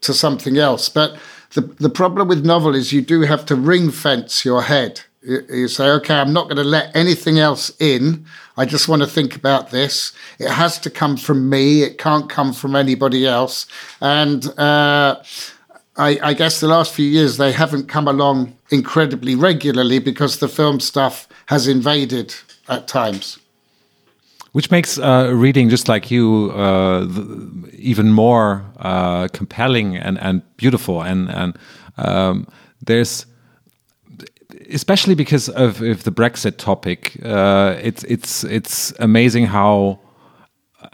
to 0.00 0.14
something 0.14 0.56
else. 0.56 0.88
But 0.88 1.18
the, 1.52 1.62
the 1.62 1.90
problem 1.90 2.28
with 2.28 2.46
novel 2.46 2.74
is 2.74 2.92
you 2.92 3.02
do 3.02 3.22
have 3.22 3.44
to 3.46 3.56
ring 3.56 3.90
fence 3.90 4.44
your 4.44 4.62
head. 4.62 5.00
You, 5.20 5.40
you 5.50 5.68
say, 5.68 5.88
okay, 5.90 6.14
I'm 6.14 6.32
not 6.32 6.44
going 6.44 6.56
to 6.56 6.64
let 6.64 6.94
anything 6.94 7.38
else 7.38 7.70
in. 7.80 8.24
I 8.56 8.64
just 8.64 8.88
want 8.88 9.02
to 9.02 9.08
think 9.08 9.34
about 9.34 9.70
this. 9.70 10.12
It 10.38 10.50
has 10.50 10.78
to 10.80 10.90
come 10.90 11.16
from 11.16 11.50
me. 11.50 11.82
It 11.82 11.98
can't 11.98 12.30
come 12.30 12.52
from 12.52 12.76
anybody 12.76 13.26
else. 13.26 13.66
And 14.00 14.46
uh, 14.58 15.22
I, 15.96 16.18
I 16.22 16.34
guess 16.34 16.60
the 16.60 16.68
last 16.68 16.94
few 16.94 17.06
years 17.06 17.36
they 17.36 17.52
haven't 17.52 17.88
come 17.88 18.06
along 18.06 18.56
incredibly 18.70 19.34
regularly 19.34 19.98
because 19.98 20.38
the 20.38 20.48
film 20.48 20.78
stuff 20.78 21.26
has 21.46 21.66
invaded 21.66 22.34
at 22.68 22.86
times 22.86 23.38
which 24.52 24.70
makes 24.70 24.98
uh, 24.98 25.30
reading 25.34 25.68
just 25.68 25.88
like 25.88 26.10
you 26.10 26.50
uh, 26.54 27.06
even 27.72 28.12
more 28.12 28.64
uh, 28.78 29.28
compelling 29.28 29.96
and, 29.96 30.18
and 30.18 30.42
beautiful. 30.56 31.02
And 31.02 31.28
and 31.30 31.58
um, 31.96 32.46
there's 32.86 33.26
especially 34.70 35.14
because 35.14 35.48
of, 35.48 35.80
of 35.82 36.04
the 36.04 36.12
Brexit 36.12 36.56
topic 36.56 37.18
uh, 37.24 37.76
it's 37.82 38.04
it's 38.04 38.44
it's 38.44 38.92
amazing 38.98 39.46
how 39.46 40.00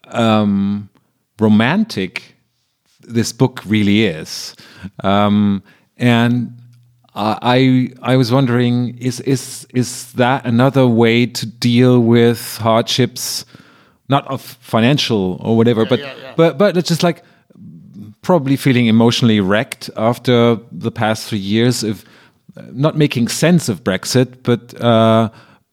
um, 0.08 0.88
romantic 1.38 2.34
this 3.00 3.32
book 3.32 3.62
really 3.66 4.04
is. 4.04 4.54
Um, 5.02 5.62
and 5.96 6.58
I 7.14 7.90
I 8.02 8.16
was 8.16 8.32
wondering 8.32 8.98
is 8.98 9.20
is 9.20 9.66
is 9.74 10.12
that 10.12 10.44
another 10.44 10.86
way 10.86 11.26
to 11.26 11.46
deal 11.46 12.00
with 12.00 12.58
hardships, 12.58 13.44
not 14.08 14.26
of 14.26 14.40
financial 14.40 15.38
or 15.40 15.56
whatever, 15.56 15.82
yeah, 15.82 15.88
but 15.88 15.98
yeah, 16.00 16.14
yeah. 16.20 16.34
but 16.36 16.58
but 16.58 16.76
it's 16.76 16.88
just 16.88 17.02
like 17.02 17.22
probably 18.22 18.56
feeling 18.56 18.86
emotionally 18.86 19.38
wrecked 19.40 19.90
after 19.96 20.58
the 20.72 20.90
past 20.90 21.28
three 21.28 21.38
years 21.38 21.84
of 21.84 22.04
not 22.72 22.96
making 22.96 23.28
sense 23.28 23.68
of 23.68 23.84
Brexit, 23.84 24.42
but 24.42 24.74
uh, 24.80 25.30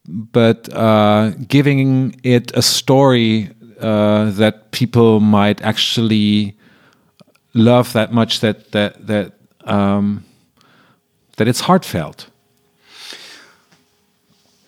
but 0.08 0.72
uh, 0.74 1.32
giving 1.48 2.16
it 2.24 2.52
a 2.56 2.62
story 2.62 3.50
uh, 3.80 4.30
that 4.32 4.72
people 4.72 5.20
might 5.20 5.62
actually 5.62 6.56
love 7.54 7.94
that 7.94 8.14
much 8.14 8.42
that 8.42 8.72
that 8.72 9.08
that 9.08 9.34
um, 9.66 10.24
that 11.38 11.48
it's 11.48 11.62
heartfelt. 11.62 12.28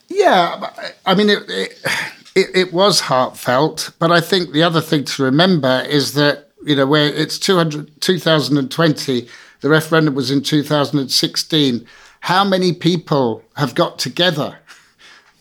Yeah, 0.09 0.69
I 1.05 1.15
mean, 1.15 1.29
it, 1.29 1.49
it, 1.49 1.81
it, 2.35 2.49
it, 2.55 2.73
was 2.73 3.01
heartfelt, 3.01 3.91
but 3.99 4.11
I 4.11 4.21
think 4.21 4.51
the 4.51 4.63
other 4.63 4.81
thing 4.81 5.05
to 5.05 5.23
remember 5.23 5.83
is 5.87 6.13
that, 6.13 6.49
you 6.63 6.75
know, 6.75 6.85
where 6.85 7.07
it's 7.07 7.39
200, 7.39 7.99
2020, 7.99 9.27
the 9.61 9.69
referendum 9.69 10.13
was 10.13 10.29
in 10.29 10.43
2016. 10.43 11.87
How 12.19 12.43
many 12.43 12.73
people 12.73 13.43
have 13.55 13.73
got 13.75 13.97
together 13.97 14.59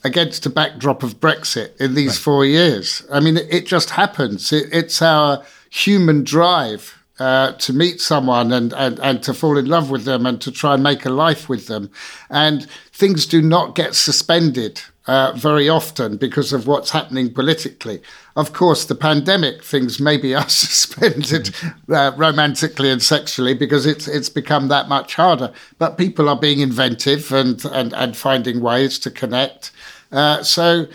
against 0.04 0.46
a 0.46 0.50
backdrop 0.50 1.02
of 1.02 1.20
Brexit 1.20 1.78
in 1.78 1.94
these 1.94 2.12
right. 2.12 2.18
four 2.18 2.46
years? 2.46 3.06
I 3.12 3.20
mean, 3.20 3.36
it, 3.36 3.46
it 3.50 3.66
just 3.66 3.90
happens. 3.90 4.52
it's 4.52 5.02
our 5.02 5.44
human 5.70 6.24
drive 6.24 7.01
uh, 7.22 7.52
to 7.52 7.72
meet 7.72 8.00
someone 8.00 8.50
and, 8.50 8.72
and, 8.72 8.98
and 8.98 9.22
to 9.22 9.32
fall 9.32 9.56
in 9.56 9.66
love 9.66 9.90
with 9.90 10.04
them 10.04 10.26
and 10.26 10.40
to 10.40 10.50
try 10.50 10.74
and 10.74 10.82
make 10.82 11.04
a 11.04 11.08
life 11.08 11.48
with 11.48 11.68
them. 11.68 11.88
And 12.28 12.68
things 12.92 13.26
do 13.26 13.40
not 13.40 13.76
get 13.76 13.94
suspended 13.94 14.82
uh, 15.06 15.30
very 15.36 15.68
often 15.68 16.16
because 16.16 16.52
of 16.52 16.66
what's 16.66 16.90
happening 16.90 17.32
politically. 17.32 18.02
Of 18.34 18.52
course, 18.52 18.84
the 18.86 18.96
pandemic 18.96 19.62
things 19.62 20.00
maybe 20.00 20.34
are 20.34 20.48
suspended 20.48 21.54
uh, 21.88 22.10
romantically 22.16 22.90
and 22.90 23.00
sexually 23.00 23.54
because 23.54 23.86
it's 23.86 24.08
it's 24.08 24.28
become 24.28 24.66
that 24.68 24.88
much 24.88 25.14
harder. 25.14 25.52
But 25.78 25.98
people 25.98 26.28
are 26.28 26.40
being 26.40 26.58
inventive 26.58 27.30
and 27.30 27.64
and, 27.66 27.92
and 27.92 28.16
finding 28.16 28.60
ways 28.60 28.98
to 28.98 29.12
connect. 29.12 29.70
Uh, 30.10 30.42
so 30.42 30.86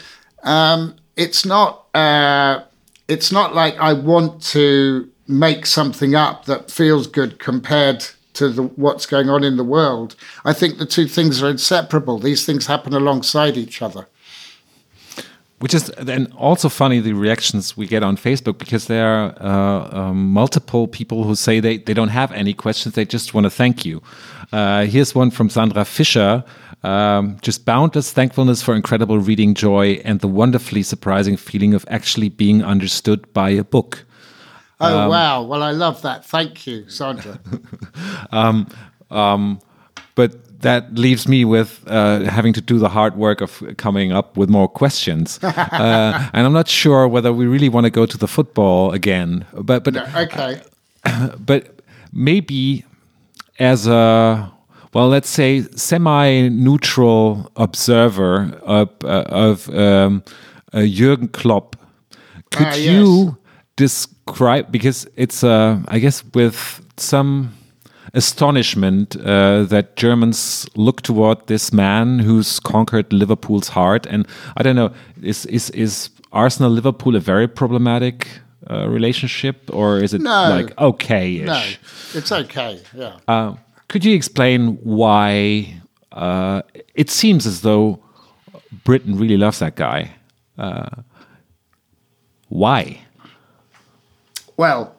um, 0.44 0.98
it's 1.16 1.46
not 1.46 1.86
uh, 1.96 2.64
it's 3.08 3.32
not 3.32 3.56
like 3.56 3.78
I 3.80 3.94
want 3.94 4.42
to 4.54 5.10
make 5.28 5.66
something 5.66 6.16
up 6.16 6.46
that 6.46 6.72
feels 6.72 7.08
good 7.08 7.40
compared 7.40 8.06
to 8.34 8.50
the, 8.50 8.64
what's 8.64 9.06
going 9.06 9.30
on 9.30 9.44
in 9.44 9.58
the 9.58 9.64
world. 9.64 10.16
I 10.46 10.54
think 10.54 10.78
the 10.78 10.86
two 10.86 11.08
things 11.08 11.42
are 11.42 11.50
inseparable. 11.50 12.20
These 12.20 12.46
things 12.46 12.68
happen 12.68 12.94
alongside 12.94 13.58
each 13.58 13.82
other. 13.82 14.08
Which 15.60 15.74
is 15.74 15.92
then 15.98 16.32
also 16.34 16.70
funny 16.70 17.00
the 17.00 17.14
reactions 17.14 17.76
we 17.76 17.88
get 17.88 18.04
on 18.04 18.16
Facebook 18.16 18.60
because 18.60 18.86
there 18.86 19.08
are 19.08 19.36
uh, 19.42 20.00
um, 20.00 20.32
multiple 20.32 20.88
people 20.88 21.24
who 21.24 21.34
say 21.34 21.60
they, 21.60 21.78
they 21.78 21.96
don't 21.96 22.10
have 22.10 22.32
any 22.32 22.54
questions, 22.54 22.94
they 22.94 23.06
just 23.06 23.34
want 23.34 23.46
to 23.46 23.50
thank 23.50 23.84
you. 23.84 24.04
Uh, 24.52 24.86
here's 24.86 25.16
one 25.16 25.32
from 25.32 25.50
Sandra 25.50 25.84
Fischer. 25.84 26.44
Um, 26.84 27.40
just 27.42 27.66
boundless 27.66 28.14
thankfulness 28.14 28.62
for 28.62 28.76
incredible 28.76 29.18
reading 29.18 29.56
joy 29.56 30.00
and 30.06 30.20
the 30.20 30.28
wonderfully 30.28 30.84
surprising 30.84 31.36
feeling 31.36 31.74
of 31.74 31.86
actually 31.90 32.30
being 32.30 32.64
understood 32.64 33.34
by 33.34 33.50
a 33.50 33.64
book. 33.64 34.06
Oh 34.80 35.00
um, 35.00 35.10
wow! 35.10 35.42
Well, 35.44 35.64
I 35.64 35.72
love 35.72 36.02
that. 36.04 36.24
Thank 36.26 36.68
you, 36.68 36.88
Sandra. 36.88 37.40
um, 38.32 38.68
um, 39.10 39.60
but 40.14 40.62
that 40.62 40.94
leaves 40.96 41.28
me 41.28 41.46
with 41.46 41.84
uh, 41.88 42.22
having 42.22 42.54
to 42.54 42.62
do 42.62 42.78
the 42.78 42.90
hard 42.90 43.16
work 43.16 43.42
of 43.42 43.64
coming 43.78 44.12
up 44.12 44.38
with 44.38 44.50
more 44.50 44.68
questions, 44.68 45.40
uh, 45.44 46.30
and 46.34 46.46
I'm 46.46 46.54
not 46.54 46.68
sure 46.68 47.08
whether 47.08 47.34
we 47.34 47.48
really 47.48 47.70
want 47.70 47.86
to 47.86 47.90
go 47.90 48.06
to 48.06 48.18
the 48.18 48.28
football 48.28 48.92
again. 48.92 49.46
But 49.54 49.84
but 49.84 49.96
no, 49.96 50.06
okay. 50.16 50.62
Uh, 51.04 51.36
but 51.40 51.82
maybe 52.14 52.86
as 53.58 53.88
a 53.88 54.52
well, 54.94 55.10
let's 55.10 55.30
say 55.30 55.64
semi-neutral 55.76 57.52
observer 57.56 58.60
of, 58.64 58.90
uh, 59.04 59.26
of 59.28 59.70
um, 59.70 60.24
uh, 60.74 60.80
Jürgen 60.80 61.32
Klopp, 61.32 61.76
could 62.52 62.68
ah, 62.68 62.76
you? 62.76 63.38
Yes 63.80 64.08
describe 64.28 64.72
because 64.72 65.08
it's 65.16 65.44
uh, 65.44 65.80
I 65.88 66.00
guess 66.00 66.24
with 66.34 66.82
some 66.98 67.50
astonishment 68.14 69.16
uh, 69.16 69.64
that 69.70 69.96
Germans 69.96 70.68
look 70.76 71.02
toward 71.02 71.48
this 71.48 71.72
man 71.74 72.20
who's 72.20 72.60
conquered 72.60 73.12
Liverpool's 73.12 73.70
heart, 73.70 74.06
and 74.06 74.26
I 74.58 74.64
don't 74.64 74.76
know 74.76 74.92
is 75.22 75.46
is 75.46 75.70
is 75.72 76.10
Arsenal 76.32 76.72
Liverpool 76.72 77.16
a 77.16 77.20
very 77.20 77.48
problematic 77.48 78.28
uh, 78.70 78.88
relationship, 78.88 79.56
or 79.74 80.04
is 80.04 80.14
it 80.14 80.22
no, 80.22 80.50
like 80.50 80.78
okay-ish? 80.78 81.46
No, 81.46 81.62
it's 82.14 82.32
okay. 82.32 82.80
Yeah. 82.94 83.18
Uh, 83.28 83.56
could 83.88 84.06
you 84.06 84.16
explain 84.16 84.78
why 84.84 85.82
uh, 86.12 86.62
it 86.96 87.10
seems 87.10 87.48
as 87.48 87.62
though 87.62 88.00
Britain 88.84 89.18
really 89.18 89.38
loves 89.38 89.60
that 89.60 89.76
guy? 89.76 90.12
Uh, 90.58 91.04
why? 92.50 93.07
Well, 94.58 94.96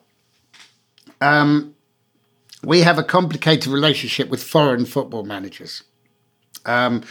um, 1.20 1.74
we 2.62 2.80
have 2.80 2.96
a 2.96 3.02
complicated 3.02 3.66
relationship 3.66 4.30
with 4.30 4.42
foreign 4.42 4.86
football 4.86 5.24
managers. 5.24 5.82
Um, 6.64 7.02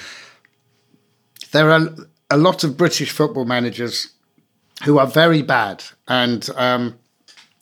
there 1.52 1.72
are 1.72 1.90
a 2.30 2.38
lot 2.38 2.64
of 2.64 2.78
British 2.78 3.12
football 3.12 3.46
managers 3.46 4.14
who 4.86 4.98
are 4.98 5.08
very 5.08 5.42
bad 5.42 5.84
and 6.08 6.50
um, 6.56 6.98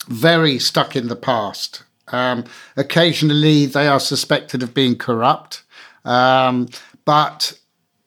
very 0.07 0.59
stuck 0.59 0.95
in 0.95 1.07
the 1.07 1.15
past. 1.15 1.83
Um, 2.09 2.45
occasionally, 2.77 3.65
they 3.65 3.87
are 3.87 3.99
suspected 3.99 4.61
of 4.61 4.75
being 4.75 4.95
corrupt, 4.95 5.63
um, 6.03 6.67
but 7.05 7.57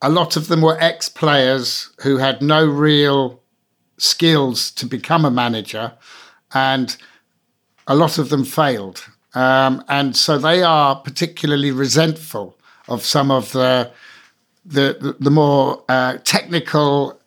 a 0.01 0.09
lot 0.09 0.37
of 0.37 0.47
them 0.47 0.63
were 0.63 0.79
ex 0.81 1.09
players 1.09 1.91
who 2.03 2.19
had 2.19 2.41
no 2.41 2.65
real 2.65 3.43
skills 3.97 4.71
to 4.71 4.87
become 4.87 5.25
a 5.25 5.31
manager 5.31 5.93
and 6.55 6.97
a 7.87 7.95
lot 7.95 8.19
of 8.19 8.29
them 8.29 8.45
failed. 8.45 9.05
Um, 9.35 9.85
and 9.89 10.17
so 10.17 10.39
they 10.39 10.63
are 10.63 10.97
particularly 10.97 11.71
resentful 11.71 12.57
of 12.89 13.05
some 13.05 13.31
of 13.31 13.53
the 13.53 13.91
the, 14.65 15.17
the 15.19 15.31
more 15.31 15.83
uh, 15.89 16.19
technical 16.25 17.19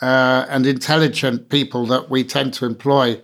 uh, 0.00 0.46
and 0.48 0.66
intelligent 0.66 1.50
people 1.50 1.84
that 1.86 2.08
we 2.08 2.24
tend 2.24 2.54
to 2.54 2.64
employ 2.64 3.20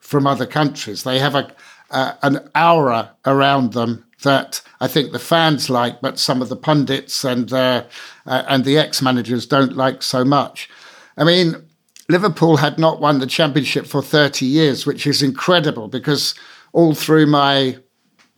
from 0.00 0.26
other 0.26 0.46
countries. 0.46 1.04
They 1.04 1.20
have 1.20 1.36
a, 1.36 1.54
uh, 1.90 2.14
an 2.22 2.50
aura 2.56 3.12
around 3.24 3.72
them 3.72 4.04
that 4.22 4.60
I 4.80 4.88
think 4.88 5.12
the 5.12 5.18
fans 5.18 5.70
like, 5.70 6.00
but 6.00 6.18
some 6.18 6.42
of 6.42 6.48
the 6.48 6.56
pundits 6.56 7.24
and 7.24 7.52
uh, 7.52 7.84
uh, 8.26 8.42
and 8.48 8.64
the 8.64 8.78
ex 8.78 9.00
managers 9.00 9.46
don't 9.46 9.76
like 9.76 10.02
so 10.02 10.24
much. 10.24 10.68
I 11.16 11.24
mean, 11.24 11.67
Liverpool 12.08 12.56
had 12.56 12.78
not 12.78 13.00
won 13.00 13.18
the 13.18 13.26
championship 13.26 13.86
for 13.86 14.02
30 14.02 14.46
years, 14.46 14.86
which 14.86 15.06
is 15.06 15.22
incredible 15.22 15.88
because 15.88 16.34
all 16.72 16.94
through 16.94 17.26
my 17.26 17.76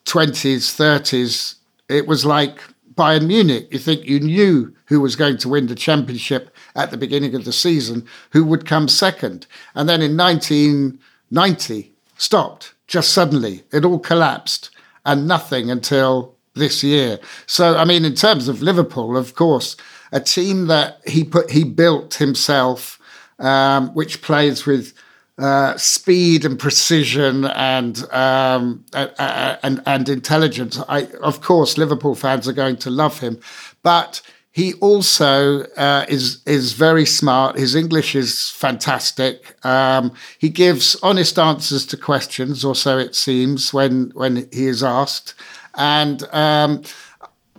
20s, 0.07 0.75
30s, 0.75 1.55
it 1.89 2.07
was 2.07 2.27
like 2.27 2.61
Bayern 2.95 3.27
Munich. 3.27 3.69
You 3.71 3.79
think 3.79 4.05
you 4.05 4.19
knew 4.19 4.75
who 4.87 5.01
was 5.01 5.15
going 5.15 5.39
to 5.39 5.49
win 5.49 5.69
the 5.69 5.75
championship 5.75 6.55
at 6.75 6.91
the 6.91 6.97
beginning 6.97 7.35
of 7.35 7.45
the 7.45 7.53
season, 7.53 8.07
who 8.31 8.45
would 8.45 8.67
come 8.67 8.89
second. 8.89 9.47
And 9.75 9.89
then 9.89 10.03
in 10.03 10.17
1990, 10.17 11.93
stopped 12.17 12.75
just 12.87 13.13
suddenly. 13.13 13.63
It 13.73 13.85
all 13.85 14.01
collapsed 14.01 14.71
and 15.07 15.27
nothing 15.27 15.71
until 15.71 16.37
this 16.55 16.83
year. 16.83 17.19
So, 17.47 17.77
I 17.77 17.85
mean, 17.85 18.05
in 18.05 18.15
terms 18.15 18.49
of 18.49 18.63
Liverpool, 18.63 19.17
of 19.17 19.35
course, 19.35 19.77
a 20.13 20.21
team 20.21 20.67
that 20.67 21.01
he 21.07 21.25
put, 21.25 21.51
he 21.51 21.65
built 21.65 22.15
himself 22.15 23.00
um, 23.41 23.89
which 23.95 24.23
plays 24.23 24.67
with 24.67 24.95
uh, 25.39 25.77
speed 25.77 26.45
and 26.45 26.59
precision 26.59 27.47
and, 27.47 28.05
um, 28.13 28.85
and 28.93 29.81
and 29.87 30.09
intelligence. 30.09 30.79
I, 30.89 31.07
of 31.23 31.41
course, 31.41 31.79
Liverpool 31.79 32.15
fans 32.15 32.47
are 32.47 32.53
going 32.53 32.77
to 32.77 32.91
love 32.91 33.21
him, 33.21 33.41
but 33.83 34.21
he 34.53 34.75
also 34.75 35.63
uh, 35.77 36.05
is 36.09 36.43
is 36.45 36.73
very 36.73 37.07
smart. 37.07 37.57
His 37.57 37.75
English 37.75 38.15
is 38.15 38.51
fantastic. 38.51 39.57
Um, 39.65 40.13
he 40.39 40.49
gives 40.49 40.97
honest 41.03 41.39
answers 41.39 41.87
to 41.87 41.97
questions, 41.97 42.65
or 42.65 42.75
so 42.75 42.99
it 42.99 43.15
seems 43.15 43.73
when 43.73 44.11
when 44.15 44.49
he 44.53 44.67
is 44.67 44.83
asked. 44.83 45.35
And 45.75 46.23
um, 46.33 46.83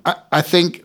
I, 0.06 0.16
I 0.32 0.42
think 0.42 0.84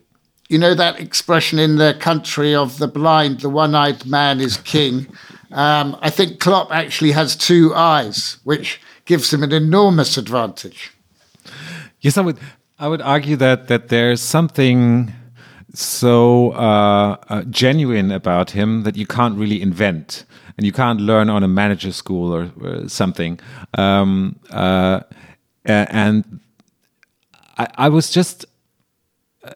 you 0.49 0.59
know 0.59 0.75
that 0.75 1.01
expression 1.01 1.59
in 1.59 1.77
the 1.77 1.95
country 1.99 2.55
of 2.55 2.79
the 2.79 2.89
blind, 2.89 3.41
the 3.41 3.49
one-eyed 3.49 4.07
man 4.07 4.41
is 4.41 4.57
king. 4.59 5.07
Um, 5.53 5.97
I 6.01 6.11
think 6.11 6.41
Klopp 6.41 6.71
actually 6.73 7.13
has 7.13 7.37
two 7.37 7.75
eyes, 7.75 8.39
which 8.45 8.81
gives 9.05 9.33
him 9.33 9.43
an 9.43 9.53
enormous 9.53 10.17
advantage. 10.17 10.93
Yes, 12.01 12.19
I 12.19 12.21
would. 12.21 12.39
I 12.79 12.89
would 12.89 13.01
argue 13.01 13.37
that 13.37 13.69
that 13.69 13.89
there's 13.89 14.21
something 14.21 15.13
so 15.73 16.53
uh, 16.53 17.17
uh, 17.29 17.43
genuine 17.45 18.11
about 18.11 18.51
him 18.51 18.83
that 18.83 18.97
you 18.97 19.07
can't 19.07 19.39
really 19.39 19.61
invent, 19.63 20.25
and 20.57 20.67
you 20.67 20.73
can't 20.73 21.01
learn 21.01 21.29
on 21.31 21.43
a 21.43 21.49
manager 21.49 21.93
school 21.93 22.33
or, 22.33 22.51
or 22.61 22.89
something. 22.89 23.41
Um, 23.79 24.39
uh, 24.51 25.01
and 25.65 26.41
I, 27.59 27.69
I 27.77 27.89
was 27.89 28.11
just 28.11 28.45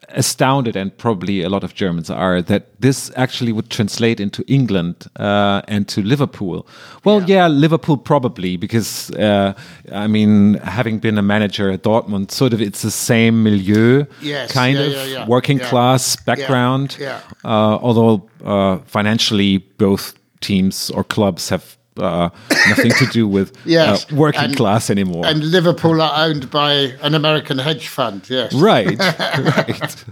astounded, 0.09 0.77
and 0.77 0.97
probably 0.97 1.43
a 1.43 1.49
lot 1.49 1.65
of 1.65 1.75
Germans 1.75 2.11
are, 2.11 2.43
that 2.43 2.81
this 2.81 3.11
actually 3.17 3.53
would 3.53 3.71
translate 3.71 4.21
into 4.21 4.45
England 4.47 5.07
uh, 5.17 5.63
and 5.69 5.89
to 5.89 6.03
Liverpool. 6.03 6.67
Well, 7.05 7.21
yeah, 7.21 7.37
yeah 7.37 7.49
Liverpool 7.49 7.97
probably, 7.97 8.57
because 8.57 9.11
uh, 9.13 9.55
I 9.93 10.07
mean, 10.07 10.55
having 10.55 10.99
been 11.01 11.19
a 11.19 11.23
manager 11.23 11.71
at 11.71 11.83
Dortmund, 11.83 12.31
sort 12.31 12.53
of 12.53 12.61
it's 12.61 12.83
the 12.83 12.91
same 12.91 13.43
milieu, 13.43 14.05
yes, 14.21 14.53
kind 14.53 14.79
yeah, 14.79 14.85
of 14.85 15.09
yeah, 15.09 15.27
working 15.27 15.59
class 15.59 16.17
background. 16.17 16.97
Uh, 17.45 17.79
although 17.83 18.29
uh, 18.45 18.79
financially, 18.87 19.59
both 19.79 20.15
teams 20.41 20.91
or 20.91 21.05
clubs 21.05 21.49
have 21.49 21.77
uh, 22.01 22.31
nothing 22.69 22.93
to 22.93 23.07
do 23.07 23.29
with 23.29 23.57
yes. 23.65 24.11
uh, 24.11 24.17
working 24.17 24.43
and, 24.43 24.57
class 24.57 24.91
anymore. 24.91 25.27
And 25.27 25.45
Liverpool 25.45 26.01
are 26.01 26.27
owned 26.27 26.51
by 26.51 26.73
an 27.03 27.15
American 27.15 27.59
hedge 27.59 27.89
fund. 27.89 28.29
Yes, 28.29 28.55
right, 28.55 28.99
right. 28.99 30.05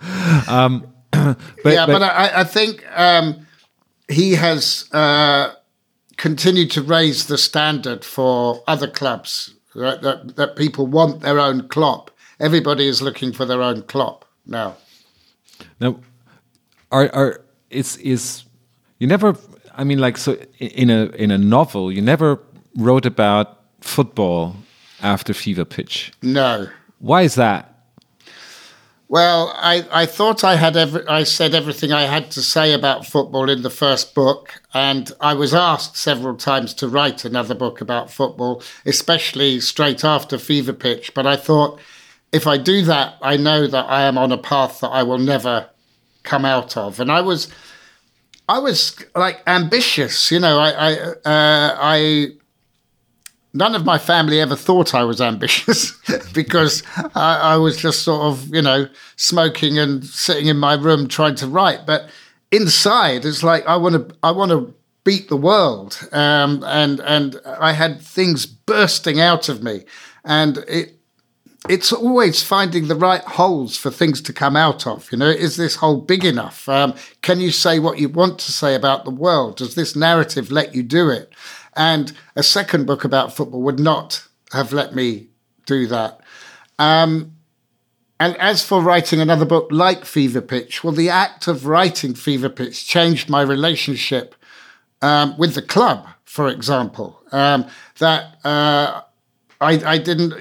um, 0.48 0.86
but, 1.10 1.36
yeah, 1.64 1.86
but, 1.86 1.98
but 1.98 2.02
I, 2.02 2.40
I, 2.40 2.44
think 2.44 2.84
um, 2.98 3.46
he 4.08 4.32
has 4.32 4.88
uh, 4.92 5.52
continued 6.16 6.70
to 6.72 6.82
raise 6.82 7.26
the 7.26 7.38
standard 7.38 8.04
for 8.04 8.62
other 8.66 8.88
clubs. 8.88 9.54
Right? 9.74 10.00
That, 10.02 10.36
that 10.36 10.56
people 10.56 10.86
want 10.86 11.20
their 11.22 11.38
own 11.38 11.68
Klopp. 11.68 12.10
Everybody 12.38 12.88
is 12.88 13.00
looking 13.00 13.32
for 13.32 13.46
their 13.46 13.62
own 13.62 13.82
Klopp 13.82 14.26
now. 14.44 14.76
Now, 15.80 15.98
are 16.90 17.08
are 17.14 17.44
is 17.70 17.96
is 17.98 18.44
you 18.98 19.06
never 19.06 19.36
I 19.74 19.84
mean, 19.84 19.98
like, 19.98 20.16
so 20.16 20.36
in 20.58 20.90
a 20.90 21.06
in 21.14 21.30
a 21.30 21.38
novel, 21.38 21.92
you 21.92 22.02
never 22.02 22.38
wrote 22.76 23.06
about 23.06 23.60
football 23.80 24.56
after 25.02 25.34
Fever 25.34 25.64
Pitch. 25.64 26.12
No. 26.22 26.68
Why 26.98 27.22
is 27.22 27.34
that? 27.34 27.68
Well, 29.08 29.52
I, 29.56 29.86
I 29.92 30.06
thought 30.06 30.42
I 30.42 30.56
had 30.56 30.74
every, 30.74 31.06
I 31.06 31.24
said 31.24 31.54
everything 31.54 31.92
I 31.92 32.04
had 32.04 32.30
to 32.30 32.40
say 32.40 32.72
about 32.72 33.04
football 33.04 33.50
in 33.50 33.60
the 33.60 33.68
first 33.68 34.14
book, 34.14 34.62
and 34.72 35.12
I 35.20 35.34
was 35.34 35.52
asked 35.52 35.98
several 35.98 36.34
times 36.34 36.72
to 36.74 36.88
write 36.88 37.26
another 37.26 37.54
book 37.54 37.82
about 37.82 38.10
football, 38.10 38.62
especially 38.86 39.60
straight 39.60 40.02
after 40.02 40.38
Fever 40.38 40.72
Pitch. 40.72 41.12
But 41.12 41.26
I 41.26 41.36
thought, 41.36 41.78
if 42.32 42.46
I 42.46 42.56
do 42.56 42.80
that, 42.84 43.16
I 43.20 43.36
know 43.36 43.66
that 43.66 43.84
I 43.84 44.04
am 44.04 44.16
on 44.16 44.32
a 44.32 44.38
path 44.38 44.80
that 44.80 44.88
I 44.88 45.02
will 45.02 45.18
never 45.18 45.68
come 46.22 46.46
out 46.46 46.78
of. 46.78 46.98
And 46.98 47.12
I 47.12 47.20
was 47.20 47.48
I 48.48 48.58
was 48.58 48.96
like 49.14 49.42
ambitious, 49.46 50.30
you 50.30 50.40
know. 50.40 50.58
I, 50.58 50.70
I, 50.70 50.92
uh, 51.24 51.76
I, 51.80 52.26
none 53.54 53.74
of 53.74 53.84
my 53.84 53.98
family 53.98 54.40
ever 54.40 54.56
thought 54.56 54.94
I 54.94 55.04
was 55.04 55.20
ambitious 55.20 55.92
because 56.32 56.82
I, 57.14 57.38
I, 57.54 57.56
was 57.56 57.76
just 57.76 58.02
sort 58.02 58.22
of, 58.22 58.52
you 58.54 58.62
know, 58.62 58.88
smoking 59.16 59.78
and 59.78 60.04
sitting 60.04 60.46
in 60.46 60.56
my 60.56 60.74
room 60.74 61.08
trying 61.08 61.36
to 61.36 61.46
write. 61.46 61.86
But 61.86 62.10
inside, 62.50 63.24
it's 63.24 63.42
like 63.42 63.66
I 63.66 63.76
want 63.76 64.08
to, 64.08 64.16
I 64.22 64.32
want 64.32 64.50
to 64.50 64.74
beat 65.04 65.28
the 65.28 65.36
world, 65.36 65.98
um, 66.12 66.62
and 66.64 67.00
and 67.00 67.40
I 67.44 67.72
had 67.72 68.00
things 68.00 68.46
bursting 68.46 69.20
out 69.20 69.48
of 69.48 69.62
me, 69.62 69.84
and 70.24 70.58
it 70.68 70.96
it's 71.68 71.92
always 71.92 72.42
finding 72.42 72.88
the 72.88 72.96
right 72.96 73.22
holes 73.22 73.76
for 73.76 73.90
things 73.90 74.20
to 74.22 74.32
come 74.32 74.56
out 74.56 74.86
of. 74.86 75.10
You 75.12 75.18
know, 75.18 75.28
is 75.28 75.56
this 75.56 75.76
hole 75.76 76.00
big 76.00 76.24
enough? 76.24 76.68
Um, 76.68 76.94
can 77.22 77.40
you 77.40 77.50
say 77.52 77.78
what 77.78 77.98
you 77.98 78.08
want 78.08 78.38
to 78.40 78.52
say 78.52 78.74
about 78.74 79.04
the 79.04 79.10
world? 79.10 79.58
Does 79.58 79.74
this 79.74 79.94
narrative 79.94 80.50
let 80.50 80.74
you 80.74 80.82
do 80.82 81.08
it? 81.08 81.32
And 81.76 82.12
a 82.34 82.42
second 82.42 82.86
book 82.86 83.04
about 83.04 83.34
football 83.34 83.62
would 83.62 83.78
not 83.78 84.26
have 84.52 84.72
let 84.72 84.94
me 84.94 85.28
do 85.66 85.86
that. 85.86 86.20
Um, 86.78 87.32
and 88.18 88.36
as 88.36 88.64
for 88.64 88.80
writing 88.82 89.20
another 89.20 89.44
book 89.44 89.68
like 89.70 90.04
Fever 90.04 90.40
Pitch, 90.40 90.84
well, 90.84 90.92
the 90.92 91.08
act 91.08 91.46
of 91.46 91.66
writing 91.66 92.14
Fever 92.14 92.48
Pitch 92.48 92.86
changed 92.86 93.28
my 93.28 93.40
relationship 93.40 94.34
um, 95.00 95.36
with 95.38 95.54
the 95.54 95.62
club, 95.62 96.06
for 96.24 96.48
example. 96.48 97.20
Um, 97.32 97.66
that 97.98 98.36
uh, 98.44 99.02
I, 99.62 99.92
I 99.92 99.98
didn't. 99.98 100.34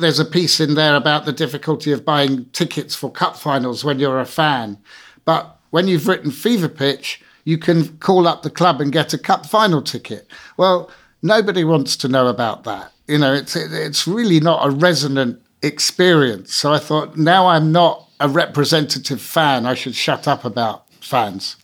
There's 0.00 0.18
a 0.18 0.24
piece 0.24 0.60
in 0.60 0.74
there 0.74 0.96
about 0.96 1.24
the 1.24 1.32
difficulty 1.32 1.92
of 1.92 2.04
buying 2.04 2.46
tickets 2.46 2.94
for 2.94 3.10
cup 3.10 3.36
finals 3.36 3.84
when 3.84 4.00
you're 4.00 4.20
a 4.20 4.26
fan, 4.26 4.78
but 5.24 5.58
when 5.70 5.86
you've 5.88 6.08
written 6.08 6.30
Fever 6.30 6.68
Pitch, 6.68 7.22
you 7.44 7.58
can 7.58 7.96
call 7.98 8.26
up 8.26 8.42
the 8.42 8.50
club 8.50 8.80
and 8.80 8.92
get 8.92 9.14
a 9.14 9.18
cup 9.18 9.46
final 9.46 9.80
ticket. 9.80 10.28
Well, 10.56 10.90
nobody 11.22 11.62
wants 11.62 11.96
to 11.98 12.08
know 12.08 12.26
about 12.26 12.64
that. 12.64 12.92
You 13.06 13.18
know, 13.18 13.32
it's 13.32 13.54
it's 13.54 14.06
really 14.06 14.40
not 14.40 14.66
a 14.66 14.70
resonant 14.70 15.40
experience. 15.62 16.54
So 16.54 16.72
I 16.72 16.78
thought, 16.78 17.16
now 17.16 17.46
I'm 17.46 17.70
not 17.70 18.08
a 18.18 18.28
representative 18.28 19.20
fan. 19.20 19.64
I 19.64 19.74
should 19.74 19.94
shut 19.94 20.26
up 20.26 20.44
about 20.44 20.92
fans. 21.00 21.56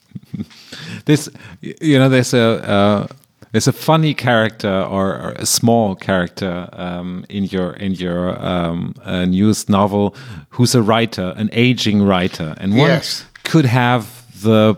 this, 1.05 1.29
you 1.61 1.99
know, 1.99 2.09
there's 2.09 2.33
a. 2.33 2.41
Uh 2.41 3.07
there's 3.53 3.69
a 3.69 3.73
funny 3.73 4.15
character 4.15 4.83
or, 4.83 5.15
or 5.15 5.33
a 5.33 5.47
small 5.47 5.95
character 5.95 6.69
um, 6.73 7.25
in 7.29 7.45
your 7.45 7.75
in 7.75 7.93
your 7.93 8.43
um, 8.45 8.95
uh, 9.05 9.27
newest 9.27 9.69
novel 9.69 10.17
who's 10.51 10.75
a 10.75 10.83
writer, 10.83 11.35
an 11.37 11.51
aging 11.53 12.03
writer, 12.03 12.55
and 12.59 12.77
one 12.77 12.89
yes. 12.89 13.25
could 13.45 13.67
have 13.67 14.27
the. 14.43 14.77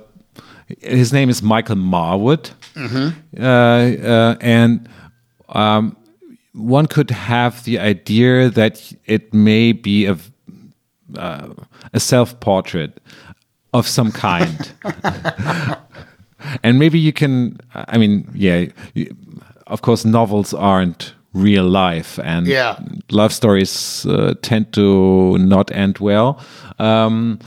His 0.81 1.13
name 1.13 1.29
is 1.29 1.43
Michael 1.43 1.77
Marwood, 1.77 2.51
mm 2.75 2.89
-hmm. 2.89 3.13
uh, 3.39 3.45
uh, 4.09 4.37
and 4.41 4.89
um, 5.49 5.97
one 6.53 6.87
could 6.87 7.11
have 7.11 7.63
the 7.65 7.79
idea 7.79 8.51
that 8.51 8.95
it 9.05 9.33
may 9.33 9.73
be 9.73 10.09
a 10.09 10.17
uh, 11.19 11.51
a 11.93 12.01
self 12.01 12.35
portrait 12.41 13.01
of 13.73 13.87
some 13.87 14.11
kind. 14.11 14.75
and 16.63 16.79
maybe 16.79 16.99
you 16.99 17.13
can 17.13 17.59
i 17.75 17.99
mean 17.99 18.29
yeah 18.35 18.67
of 19.67 19.83
course 19.83 20.05
novels 20.05 20.55
aren't 20.55 21.15
real 21.33 21.65
life 21.65 22.19
and 22.21 22.47
yeah. 22.47 22.79
love 23.11 23.33
stories 23.33 24.07
uh, 24.07 24.35
tend 24.43 24.73
to 24.73 25.37
not 25.39 25.71
end 25.73 25.99
well 25.99 26.39
um, 26.79 27.39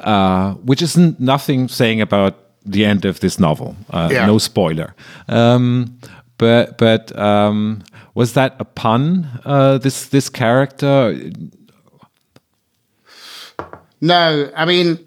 uh, 0.00 0.54
which 0.54 0.80
isn't 0.82 1.18
nothing 1.18 1.68
saying 1.68 2.00
about 2.00 2.36
the 2.64 2.84
end 2.84 3.04
of 3.04 3.20
this 3.20 3.38
novel 3.38 3.76
uh, 3.90 4.08
yeah. 4.10 4.26
no 4.26 4.38
spoiler 4.38 4.94
um, 5.28 5.98
but 6.38 6.78
but 6.78 7.16
um, 7.18 7.82
was 8.14 8.34
that 8.34 8.54
a 8.60 8.64
pun 8.64 9.28
uh, 9.44 9.78
this 9.78 10.06
this 10.08 10.28
character 10.28 11.18
no 14.00 14.50
i 14.56 14.64
mean 14.64 14.98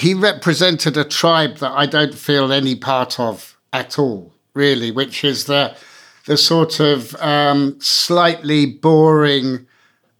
he 0.00 0.14
represented 0.14 0.96
a 0.96 1.04
tribe 1.04 1.58
that 1.58 1.72
I 1.72 1.84
don't 1.84 2.14
feel 2.14 2.52
any 2.52 2.74
part 2.74 3.20
of 3.20 3.58
at 3.70 3.98
all, 3.98 4.32
really, 4.54 4.90
which 4.90 5.24
is 5.24 5.44
the 5.44 5.76
the 6.26 6.36
sort 6.36 6.80
of 6.80 7.14
um, 7.16 7.76
slightly 7.80 8.64
boring 8.66 9.66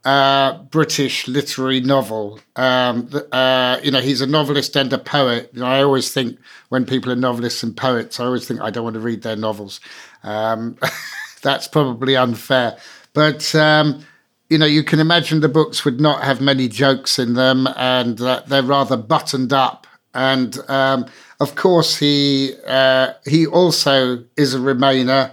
uh, 0.05 0.59
British 0.65 1.27
literary 1.29 1.81
novel. 1.81 2.41
Um, 2.57 3.11
uh, 3.33 3.81
you 3.83 3.91
know, 3.91 4.01
he's 4.01 4.21
a 4.21 4.27
novelist 4.27 4.77
and 4.77 4.93
a 4.93 4.99
poet. 4.99 5.51
You 5.55 5.61
know, 5.61 5.67
I 5.67 5.83
always 5.83 6.13
think 6.13 6.39
when 6.69 6.85
people 6.85 7.11
are 7.11 7.17
novelists 7.17 7.63
and 7.63 7.75
poets, 7.75 8.21
I 8.21 8.25
always 8.27 8.47
think 8.47 8.61
I 8.61 8.71
don't 8.71 8.85
want 8.85 8.95
to 8.95 9.01
read 9.01 9.23
their 9.23 9.37
novels. 9.37 9.81
Um, 10.23 10.77
that's 11.43 11.69
probably 11.69 12.17
unfair, 12.17 12.77
but 13.15 13.55
um, 13.55 14.05
you 14.51 14.59
know, 14.59 14.67
you 14.67 14.83
can 14.83 14.99
imagine 14.99 15.41
the 15.41 15.49
books 15.49 15.85
would 15.85 16.01
not 16.01 16.25
have 16.25 16.41
many 16.41 16.69
jokes 16.69 17.19
in 17.19 17.35
them, 17.35 17.69
and 17.77 18.19
that 18.19 18.49
they're 18.49 18.63
rather 18.65 18.97
buttoned 18.97 19.53
up. 19.53 19.87
And 20.13 20.59
um, 20.69 21.07
of 21.39 21.55
course, 21.55 21.97
he 21.97 22.55
uh, 22.67 23.13
he 23.25 23.47
also 23.47 24.25
is 24.37 24.53
a 24.53 24.59
Remainer, 24.59 25.33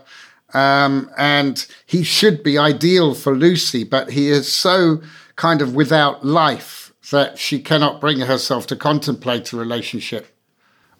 um, 0.53 1.09
and 1.17 1.65
he 1.87 2.03
should 2.03 2.43
be 2.43 2.59
ideal 2.59 3.15
for 3.15 3.35
Lucy, 3.35 3.83
but 3.83 4.11
he 4.11 4.29
is 4.29 4.53
so 4.53 5.01
kind 5.35 5.63
of 5.63 5.73
without 5.73 6.23
life 6.23 6.93
that 7.09 7.39
she 7.39 7.59
cannot 7.59 7.99
bring 7.99 8.19
herself 8.19 8.67
to 8.67 8.75
contemplate 8.75 9.51
a 9.51 9.57
relationship 9.57 10.27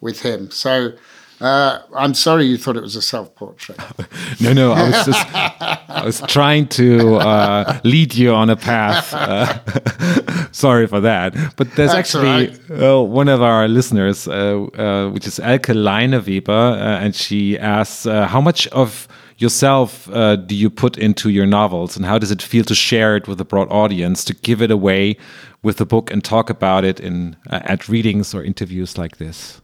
with 0.00 0.22
him. 0.22 0.50
So 0.50 0.92
uh, 1.40 1.82
I'm 1.94 2.14
sorry 2.14 2.46
you 2.46 2.58
thought 2.58 2.76
it 2.76 2.82
was 2.82 2.96
a 2.96 3.02
self-portrait. 3.02 3.78
no, 4.40 4.52
no, 4.52 4.72
I 4.72 4.82
was 4.88 5.06
just 5.06 5.34
I 5.34 6.02
was 6.04 6.20
trying 6.22 6.66
to 6.68 7.16
uh, 7.16 7.78
lead 7.84 8.14
you 8.14 8.34
on 8.34 8.50
a 8.50 8.56
path. 8.56 9.14
Uh, 9.14 10.48
sorry 10.52 10.88
for 10.88 11.00
that, 11.00 11.34
but 11.56 11.70
there's 11.76 11.92
That's 11.92 12.14
actually 12.14 12.48
right. 12.68 12.82
Uh, 12.82 13.02
one 13.02 13.28
of 13.28 13.40
our 13.40 13.68
listeners, 13.68 14.26
uh, 14.26 14.32
uh, 14.32 15.10
which 15.10 15.28
is 15.28 15.38
Elke 15.38 15.74
Leineweber, 15.74 16.76
and 16.76 17.14
she 17.14 17.56
asks, 17.56 18.04
"How 18.04 18.40
much 18.40 18.66
of 18.68 19.06
yourself 19.36 20.06
do 20.10 20.54
you 20.56 20.70
put 20.70 20.98
into 20.98 21.30
your 21.30 21.46
novels, 21.46 21.96
and 21.96 22.04
how 22.04 22.18
does 22.18 22.32
it 22.32 22.42
feel 22.42 22.64
to 22.64 22.74
share 22.74 23.14
it 23.16 23.28
with 23.28 23.40
a 23.40 23.44
broad 23.44 23.70
audience, 23.70 24.24
to 24.24 24.34
give 24.34 24.60
it 24.60 24.72
away 24.72 25.16
with 25.62 25.76
the 25.76 25.86
book 25.86 26.10
and 26.10 26.24
talk 26.24 26.50
about 26.50 26.84
it 26.84 26.98
in 26.98 27.36
at 27.48 27.88
readings 27.88 28.34
or 28.34 28.42
interviews 28.42 28.98
like 28.98 29.18
this?" 29.18 29.60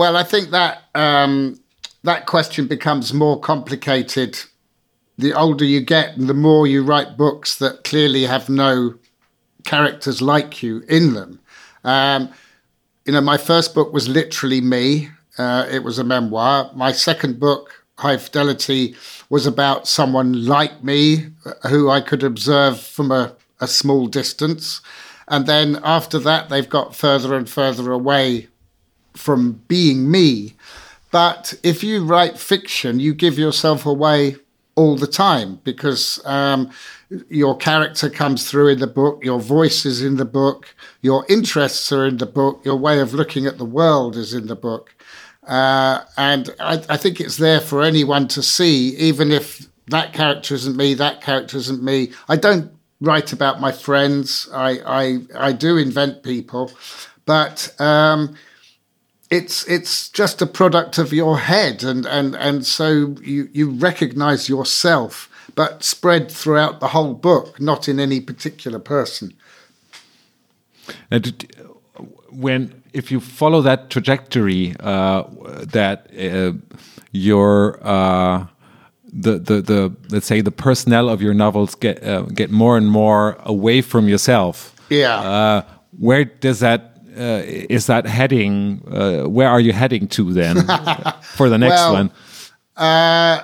Well, 0.00 0.16
I 0.16 0.22
think 0.22 0.48
that 0.48 0.84
um, 0.94 1.60
that 2.04 2.24
question 2.24 2.66
becomes 2.66 3.12
more 3.12 3.38
complicated 3.38 4.40
the 5.18 5.34
older 5.34 5.66
you 5.66 5.82
get 5.82 6.16
and 6.16 6.26
the 6.26 6.32
more 6.32 6.66
you 6.66 6.82
write 6.82 7.18
books 7.18 7.58
that 7.58 7.84
clearly 7.84 8.22
have 8.22 8.48
no 8.48 8.94
characters 9.66 10.22
like 10.22 10.62
you 10.62 10.78
in 10.88 11.12
them. 11.12 11.38
Um, 11.84 12.30
you 13.04 13.12
know, 13.12 13.20
my 13.20 13.36
first 13.36 13.74
book 13.74 13.92
was 13.92 14.08
literally 14.08 14.62
me. 14.62 15.10
Uh, 15.36 15.66
it 15.70 15.84
was 15.84 15.98
a 15.98 16.04
memoir. 16.04 16.70
My 16.74 16.92
second 16.92 17.38
book, 17.38 17.84
High 17.98 18.16
Fidelity, 18.16 18.96
was 19.28 19.46
about 19.46 19.86
someone 19.86 20.46
like 20.46 20.82
me 20.82 21.26
who 21.68 21.90
I 21.90 22.00
could 22.00 22.22
observe 22.22 22.80
from 22.80 23.12
a, 23.12 23.36
a 23.60 23.68
small 23.68 24.06
distance. 24.06 24.80
And 25.28 25.44
then 25.44 25.78
after 25.84 26.18
that, 26.20 26.48
they've 26.48 26.66
got 26.66 26.96
further 26.96 27.34
and 27.34 27.46
further 27.46 27.92
away 27.92 28.48
from 29.14 29.62
being 29.68 30.10
me. 30.10 30.54
But 31.10 31.54
if 31.62 31.82
you 31.82 32.04
write 32.04 32.38
fiction, 32.38 33.00
you 33.00 33.14
give 33.14 33.38
yourself 33.38 33.84
away 33.84 34.36
all 34.76 34.96
the 34.96 35.06
time 35.06 35.60
because 35.64 36.24
um, 36.24 36.70
your 37.28 37.56
character 37.56 38.08
comes 38.08 38.48
through 38.48 38.68
in 38.68 38.78
the 38.78 38.86
book, 38.86 39.24
your 39.24 39.40
voice 39.40 39.84
is 39.84 40.02
in 40.02 40.16
the 40.16 40.24
book, 40.24 40.74
your 41.02 41.26
interests 41.28 41.90
are 41.92 42.06
in 42.06 42.18
the 42.18 42.26
book, 42.26 42.64
your 42.64 42.76
way 42.76 43.00
of 43.00 43.12
looking 43.12 43.46
at 43.46 43.58
the 43.58 43.64
world 43.64 44.16
is 44.16 44.32
in 44.32 44.46
the 44.46 44.56
book. 44.56 44.94
Uh, 45.46 46.04
and 46.16 46.50
I, 46.60 46.74
I 46.88 46.96
think 46.96 47.20
it's 47.20 47.36
there 47.36 47.60
for 47.60 47.82
anyone 47.82 48.28
to 48.28 48.42
see, 48.42 48.96
even 48.96 49.32
if 49.32 49.66
that 49.88 50.12
character 50.12 50.54
isn't 50.54 50.76
me, 50.76 50.94
that 50.94 51.20
character 51.20 51.56
isn't 51.56 51.82
me. 51.82 52.12
I 52.28 52.36
don't 52.36 52.70
write 53.00 53.32
about 53.32 53.60
my 53.60 53.72
friends. 53.72 54.48
I 54.52 54.78
I, 54.86 55.18
I 55.48 55.52
do 55.52 55.76
invent 55.76 56.22
people, 56.22 56.70
but 57.26 57.74
um, 57.80 58.36
it's 59.30 59.64
it's 59.68 60.08
just 60.08 60.42
a 60.42 60.46
product 60.46 60.98
of 60.98 61.12
your 61.12 61.38
head, 61.38 61.84
and 61.84 62.04
and 62.06 62.34
and 62.34 62.66
so 62.66 63.14
you 63.22 63.48
you 63.52 63.70
recognise 63.70 64.48
yourself, 64.48 65.28
but 65.54 65.84
spread 65.84 66.30
throughout 66.30 66.80
the 66.80 66.88
whole 66.88 67.14
book, 67.14 67.60
not 67.60 67.88
in 67.88 68.00
any 68.00 68.20
particular 68.20 68.80
person. 68.80 69.32
And 71.10 71.46
when 72.30 72.82
if 72.92 73.12
you 73.12 73.20
follow 73.20 73.62
that 73.62 73.90
trajectory, 73.90 74.74
uh, 74.80 75.24
that 75.72 76.08
uh, 76.18 76.52
your 77.12 77.78
uh, 77.86 78.46
the, 79.12 79.38
the 79.38 79.60
the 79.60 79.96
let's 80.10 80.26
say 80.26 80.40
the 80.40 80.50
personnel 80.50 81.08
of 81.08 81.22
your 81.22 81.34
novels 81.34 81.76
get 81.76 82.02
uh, 82.02 82.22
get 82.22 82.50
more 82.50 82.76
and 82.76 82.88
more 82.88 83.36
away 83.44 83.80
from 83.80 84.08
yourself. 84.08 84.74
Yeah. 84.88 85.20
Uh, 85.20 85.62
where 85.98 86.24
does 86.24 86.60
that 86.60 86.89
uh, 87.20 87.42
is 87.44 87.86
that 87.86 88.06
heading? 88.06 88.82
Uh, 88.90 89.24
where 89.28 89.48
are 89.48 89.60
you 89.60 89.72
heading 89.72 90.08
to 90.08 90.32
then 90.32 90.56
for 91.22 91.48
the 91.48 91.58
next 91.58 91.80
Well, 91.80 91.92
one? 91.92 92.10
Uh, 92.76 93.42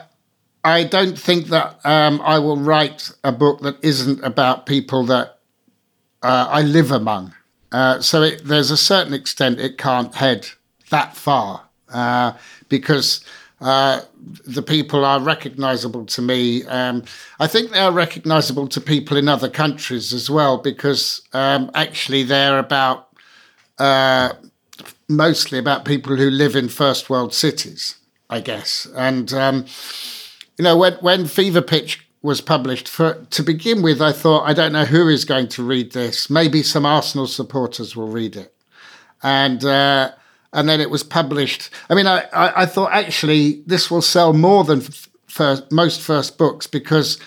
I 0.65 0.85
don't 0.85 1.19
think 1.19 1.49
that 1.49 1.79
um, 1.85 2.21
I 2.25 2.39
will 2.39 2.57
write 2.57 3.13
a 3.23 3.33
book 3.33 3.61
that 3.61 3.77
isn't 3.83 4.25
about 4.25 4.67
people 4.67 5.05
that 5.05 5.39
uh, 6.23 6.49
I 6.51 6.63
live 6.63 6.91
among. 6.91 7.35
Uh, 7.71 8.01
so 8.01 8.23
it, 8.23 8.43
there's 8.45 8.71
a 8.71 8.77
certain 8.77 9.13
extent 9.13 9.61
it 9.61 9.77
can't 9.77 10.15
head 10.15 10.49
that 10.91 11.15
far 11.15 11.69
uh, 11.93 12.33
because 12.69 13.25
uh, 13.61 14.01
the 14.45 14.63
people 14.63 15.05
are 15.05 15.21
recognizable 15.21 16.05
to 16.07 16.23
me. 16.23 16.65
Um, 16.65 17.05
I 17.39 17.47
think 17.47 17.71
they 17.71 17.79
are 17.79 17.93
recognizable 17.93 18.69
to 18.69 18.81
people 18.81 19.17
in 19.17 19.29
other 19.29 19.49
countries 19.49 20.13
as 20.13 20.29
well 20.29 20.59
because 20.59 21.23
um, 21.33 21.71
actually 21.75 22.23
they're 22.23 22.59
about 22.59 23.06
uh, 23.79 24.33
mostly 25.09 25.59
about 25.59 25.85
people 25.85 26.17
who 26.17 26.31
live 26.31 26.57
in 26.57 26.69
first 26.69 27.09
world 27.11 27.35
cities, 27.35 27.97
I 28.31 28.41
guess. 28.41 28.87
And 28.97 29.33
um, 29.33 29.67
you 30.59 30.65
know, 30.65 30.77
when 30.77 30.95
when 30.95 31.27
Fever 31.27 31.63
Pitch 31.63 32.07
was 32.23 32.41
published, 32.41 32.89
for 32.89 33.27
to 33.31 33.43
begin 33.43 33.83
with, 33.83 34.01
I 34.01 34.13
thought 34.13 34.49
I 34.49 34.53
don't 34.53 34.73
know 34.73 34.85
who 34.85 35.09
is 35.09 35.25
going 35.25 35.49
to 35.49 35.63
read 35.63 35.93
this. 35.93 36.31
Maybe 36.31 36.63
some 36.63 36.87
Arsenal 36.87 37.27
supporters 37.27 37.95
will 37.95 38.09
read 38.09 38.37
it, 38.37 38.55
and 39.23 39.65
uh, 39.65 40.13
and 40.53 40.69
then 40.69 40.81
it 40.81 40.91
was 40.91 41.03
published. 41.03 41.71
I 41.91 41.95
mean, 41.95 42.07
I, 42.07 42.25
I, 42.33 42.63
I 42.63 42.67
thought 42.67 42.93
actually 42.93 43.63
this 43.67 43.91
will 43.91 44.03
sell 44.03 44.33
more 44.33 44.65
than 44.65 44.81
f- 44.81 45.09
first, 45.27 45.71
most 45.71 46.01
first 46.01 46.39
books 46.39 46.67
because 46.67 47.19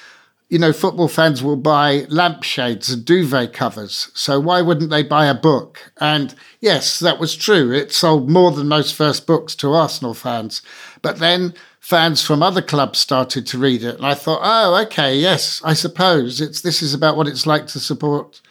you 0.49 0.57
know, 0.57 0.73
football 0.73 1.07
fans 1.07 1.43
will 1.43 1.55
buy 1.55 2.05
lampshades 2.09 2.89
and 2.89 3.05
duvet 3.05 3.53
covers. 3.53 4.09
So 4.15 4.39
why 4.39 4.63
wouldn't 4.63 4.89
they 4.89 5.03
buy 5.03 5.27
a 5.27 5.35
book? 5.35 5.91
And 5.97 6.33
yes, 6.59 6.99
that 6.99 7.19
was 7.19 7.35
true. 7.35 7.71
It 7.71 7.91
sold 7.91 8.29
more 8.29 8.51
than 8.51 8.67
most 8.67 8.95
first 8.95 9.27
books 9.27 9.53
to 9.55 9.73
Arsenal 9.73 10.15
fans. 10.15 10.63
But 11.03 11.19
then 11.19 11.53
fans 11.79 12.23
from 12.23 12.41
other 12.41 12.63
clubs 12.63 12.97
started 12.97 13.45
to 13.47 13.59
read 13.59 13.83
it. 13.83 13.97
And 13.97 14.05
I 14.05 14.15
thought, 14.15 14.41
oh, 14.41 14.81
okay, 14.85 15.15
yes, 15.15 15.61
I 15.63 15.73
suppose 15.73 16.41
it's 16.41 16.61
this 16.61 16.81
is 16.81 16.95
about 16.95 17.15
what 17.15 17.27
it's 17.27 17.45
like 17.45 17.67
to 17.67 17.79
support 17.79 18.41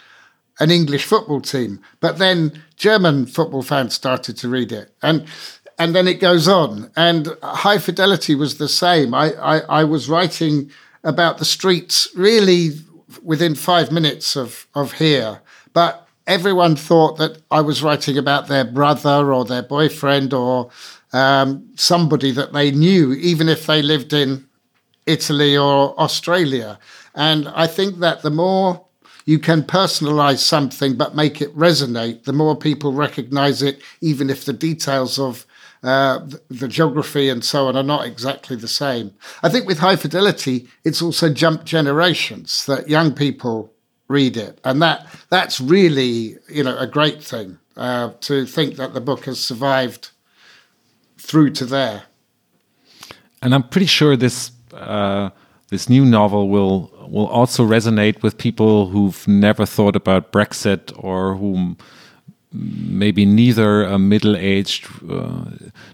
an 0.61 0.71
English 0.71 1.05
football 1.05 1.41
team. 1.41 1.81
But 1.99 2.19
then 2.19 2.63
German 2.77 3.27
football 3.27 3.63
fans 3.63 3.95
started 3.95 4.37
to 4.39 4.49
read 4.49 4.71
it. 4.71 4.95
And 5.03 5.27
and 5.81 5.97
then 5.97 6.07
it 6.07 6.21
goes 6.21 6.47
on. 6.47 6.91
And 6.97 7.37
High 7.43 7.79
Fidelity 7.79 8.35
was 8.35 8.59
the 8.59 8.69
same. 8.69 9.15
I, 9.15 9.33
I, 9.35 9.59
I 9.81 9.85
was 9.85 10.09
writing 10.09 10.71
about 11.09 11.39
the 11.39 11.45
streets 11.45 12.07
really 12.15 12.73
within 13.23 13.55
five 13.55 13.91
minutes 13.91 14.37
of, 14.37 14.67
of 14.75 14.93
here. 14.93 15.41
But 15.73 16.07
everyone 16.27 16.77
thought 16.77 17.17
that 17.17 17.41
I 17.51 17.63
was 17.63 17.83
writing 17.83 18.19
about 18.19 18.47
their 18.49 18.67
brother 18.67 19.33
or 19.33 19.47
their 19.47 19.63
boyfriend 19.63 20.35
or 20.35 20.71
um, 21.15 21.67
somebody 21.77 22.31
that 22.33 22.53
they 22.53 22.71
knew, 22.71 23.15
even 23.15 23.49
if 23.49 23.65
they 23.65 23.81
lived 23.81 24.13
in 24.13 24.47
Italy 25.07 25.57
or 25.57 25.99
Australia. 25.99 26.79
And 27.15 27.49
I 27.49 27.67
think 27.67 28.01
that 28.01 28.21
the 28.21 28.31
more 28.31 28.85
you 29.25 29.39
can 29.39 29.63
personalize 29.63 30.41
something 30.41 30.95
but 30.95 31.17
make 31.17 31.41
it 31.41 31.57
resonate, 31.57 32.25
the 32.25 32.35
more 32.35 32.55
people 32.55 32.93
recognize 32.93 33.63
it, 33.63 33.81
even 34.03 34.29
if 34.29 34.45
the 34.45 34.53
details 34.53 35.19
of 35.19 35.47
uh, 35.83 36.27
the 36.49 36.69
geography 36.69 37.29
and 37.29 37.45
so 37.45 37.69
on 37.69 37.77
are 37.77 37.83
not 37.83 38.07
exactly 38.07 38.57
the 38.57 38.69
same. 38.69 39.15
I 39.43 39.49
think 39.49 39.67
with 39.67 39.79
high 39.79 39.97
fidelity, 39.97 40.69
it's 40.85 41.01
also 41.01 41.33
jumped 41.33 41.65
generations 41.67 42.67
that 42.67 42.89
young 42.89 43.15
people 43.15 43.73
read 44.09 44.37
it, 44.37 44.61
and 44.65 44.83
that 44.83 45.07
that's 45.31 45.61
really 45.61 46.37
you 46.49 46.65
know 46.65 46.77
a 46.79 46.87
great 46.87 47.23
thing 47.23 47.59
uh, 47.77 48.13
to 48.21 48.47
think 48.47 48.77
that 48.77 48.95
the 48.95 49.01
book 49.01 49.25
has 49.27 49.39
survived 49.39 50.11
through 51.17 51.51
to 51.51 51.65
there. 51.65 52.05
And 53.41 53.55
I'm 53.55 53.63
pretty 53.63 53.87
sure 53.87 54.17
this 54.17 54.51
uh, 54.73 55.31
this 55.69 55.89
new 55.89 56.05
novel 56.05 56.49
will 56.49 56.91
will 57.09 57.29
also 57.29 57.67
resonate 57.67 58.23
with 58.23 58.37
people 58.37 58.89
who've 58.89 59.27
never 59.29 59.65
thought 59.65 59.97
about 59.97 60.33
Brexit 60.33 60.93
or 60.97 61.37
whom 61.37 61.79
maybe 62.53 63.27
neither 63.27 63.83
a 63.83 63.99
middle-aged 63.99 64.89
uh, 65.11 65.45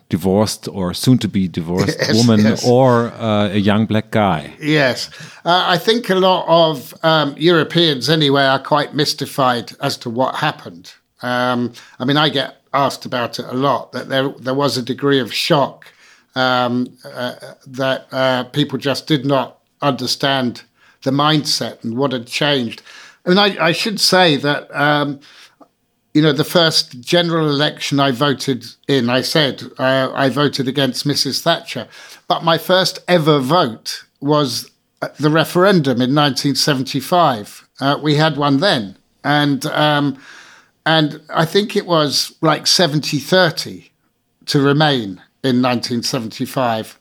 divorced 0.08 0.68
or 0.68 0.94
soon-to-be 0.94 1.48
divorced 1.48 1.98
Yes, 2.00 2.14
woman 2.14 2.44
yes. 2.44 2.68
or 2.68 3.12
uh, 3.12 3.48
a 3.48 3.58
young 3.58 3.86
black 3.86 4.10
guy 4.10 4.54
Yes, 4.60 5.10
uh, 5.44 5.64
I 5.66 5.78
think 5.78 6.08
a 6.10 6.14
lot 6.14 6.44
of 6.46 6.94
um, 7.02 7.34
Europeans, 7.36 8.08
anyway, 8.08 8.44
are 8.44 8.60
quite 8.60 8.94
mystified 8.94 9.72
as 9.80 9.96
to 9.98 10.10
what 10.10 10.36
happened. 10.36 10.92
Um, 11.22 11.72
I 11.98 12.04
mean, 12.04 12.16
I 12.16 12.28
get 12.28 12.62
asked 12.72 13.04
about 13.04 13.38
it 13.38 13.46
a 13.46 13.54
lot. 13.54 13.92
That 13.92 14.08
there 14.08 14.28
there 14.28 14.54
was 14.54 14.76
a 14.76 14.82
degree 14.82 15.20
of 15.20 15.32
shock 15.32 15.86
um, 16.34 16.96
uh, 17.04 17.34
that 17.66 18.06
uh, 18.12 18.44
people 18.44 18.78
just 18.78 19.06
did 19.06 19.24
not 19.24 19.58
understand 19.80 20.62
the 21.02 21.10
mindset 21.10 21.82
and 21.82 21.96
what 21.96 22.12
had 22.12 22.26
changed. 22.26 22.82
I 23.24 23.28
mean, 23.28 23.38
I, 23.38 23.66
I 23.66 23.72
should 23.72 24.00
say 24.00 24.36
that. 24.36 24.68
You 26.14 26.22
know, 26.22 26.32
the 26.32 26.44
first 26.44 27.00
general 27.00 27.50
election 27.50 27.98
I 27.98 28.12
voted 28.12 28.64
in, 28.86 29.10
I 29.10 29.20
said 29.20 29.64
uh, 29.78 30.12
I 30.14 30.28
voted 30.28 30.68
against 30.68 31.06
Mrs. 31.06 31.42
Thatcher. 31.42 31.88
But 32.28 32.44
my 32.44 32.56
first 32.56 33.00
ever 33.08 33.40
vote 33.40 34.04
was 34.20 34.70
the 35.18 35.30
referendum 35.30 36.00
in 36.00 36.14
1975. 36.14 37.68
Uh, 37.80 37.98
we 38.00 38.14
had 38.14 38.36
one 38.36 38.60
then. 38.60 38.96
And, 39.24 39.66
um, 39.66 40.18
and 40.86 41.20
I 41.30 41.44
think 41.44 41.76
it 41.76 41.86
was 41.86 42.34
like 42.40 42.66
70 42.66 43.18
30 43.18 43.90
to 44.46 44.60
remain 44.60 45.22
in 45.42 45.60
1975 45.60 46.98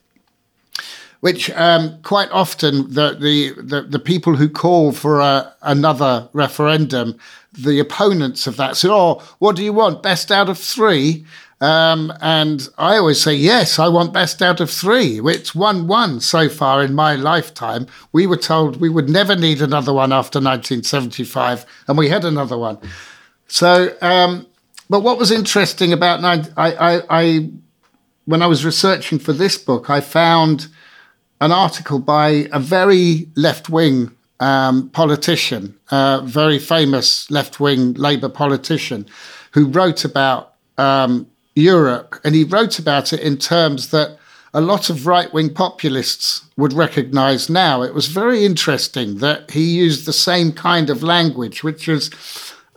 which 1.24 1.50
um, 1.52 1.98
quite 2.02 2.30
often 2.32 2.92
the, 2.92 3.14
the, 3.14 3.54
the, 3.56 3.80
the 3.80 3.98
people 3.98 4.36
who 4.36 4.46
call 4.46 4.92
for 4.92 5.20
a, 5.20 5.54
another 5.62 6.28
referendum, 6.34 7.18
the 7.50 7.78
opponents 7.78 8.46
of 8.46 8.58
that 8.58 8.76
say, 8.76 8.88
oh, 8.90 9.22
what 9.38 9.56
do 9.56 9.64
you 9.64 9.72
want? 9.72 10.02
Best 10.02 10.30
out 10.30 10.50
of 10.50 10.58
three? 10.58 11.24
Um, 11.62 12.12
and 12.20 12.68
I 12.76 12.98
always 12.98 13.22
say, 13.22 13.34
yes, 13.34 13.78
I 13.78 13.88
want 13.88 14.12
best 14.12 14.42
out 14.42 14.60
of 14.60 14.70
three. 14.70 15.18
It's 15.24 15.54
1 15.54 15.86
1 15.86 16.20
so 16.20 16.50
far 16.50 16.84
in 16.84 16.92
my 16.92 17.14
lifetime. 17.14 17.86
We 18.12 18.26
were 18.26 18.36
told 18.36 18.78
we 18.78 18.90
would 18.90 19.08
never 19.08 19.34
need 19.34 19.62
another 19.62 19.94
one 19.94 20.12
after 20.12 20.40
1975, 20.40 21.64
and 21.88 21.96
we 21.96 22.10
had 22.10 22.26
another 22.26 22.58
one. 22.58 22.76
So, 23.46 23.96
um, 24.02 24.46
but 24.90 25.00
what 25.00 25.16
was 25.16 25.30
interesting 25.30 25.90
about 25.90 26.22
I, 26.22 26.42
I, 26.58 27.02
I, 27.08 27.50
when 28.26 28.42
I 28.42 28.46
was 28.46 28.62
researching 28.62 29.18
for 29.18 29.32
this 29.32 29.56
book, 29.56 29.88
I 29.88 30.02
found 30.02 30.68
an 31.40 31.52
article 31.52 31.98
by 31.98 32.48
a 32.52 32.60
very 32.60 33.28
left 33.36 33.68
wing 33.68 34.10
um, 34.40 34.88
politician, 34.90 35.78
a 35.90 36.22
very 36.24 36.58
famous 36.58 37.30
left 37.30 37.60
wing 37.60 37.94
Labour 37.94 38.28
politician, 38.28 39.06
who 39.52 39.66
wrote 39.66 40.04
about 40.04 40.54
um, 40.78 41.26
Europe. 41.54 42.20
And 42.24 42.34
he 42.34 42.44
wrote 42.44 42.78
about 42.78 43.12
it 43.12 43.20
in 43.20 43.36
terms 43.38 43.90
that 43.90 44.18
a 44.52 44.60
lot 44.60 44.88
of 44.88 45.06
right 45.06 45.32
wing 45.32 45.52
populists 45.52 46.44
would 46.56 46.72
recognize 46.72 47.50
now. 47.50 47.82
It 47.82 47.94
was 47.94 48.06
very 48.06 48.44
interesting 48.44 49.18
that 49.18 49.50
he 49.50 49.64
used 49.64 50.06
the 50.06 50.12
same 50.12 50.52
kind 50.52 50.90
of 50.90 51.02
language, 51.02 51.64
which 51.64 51.88
was 51.88 52.10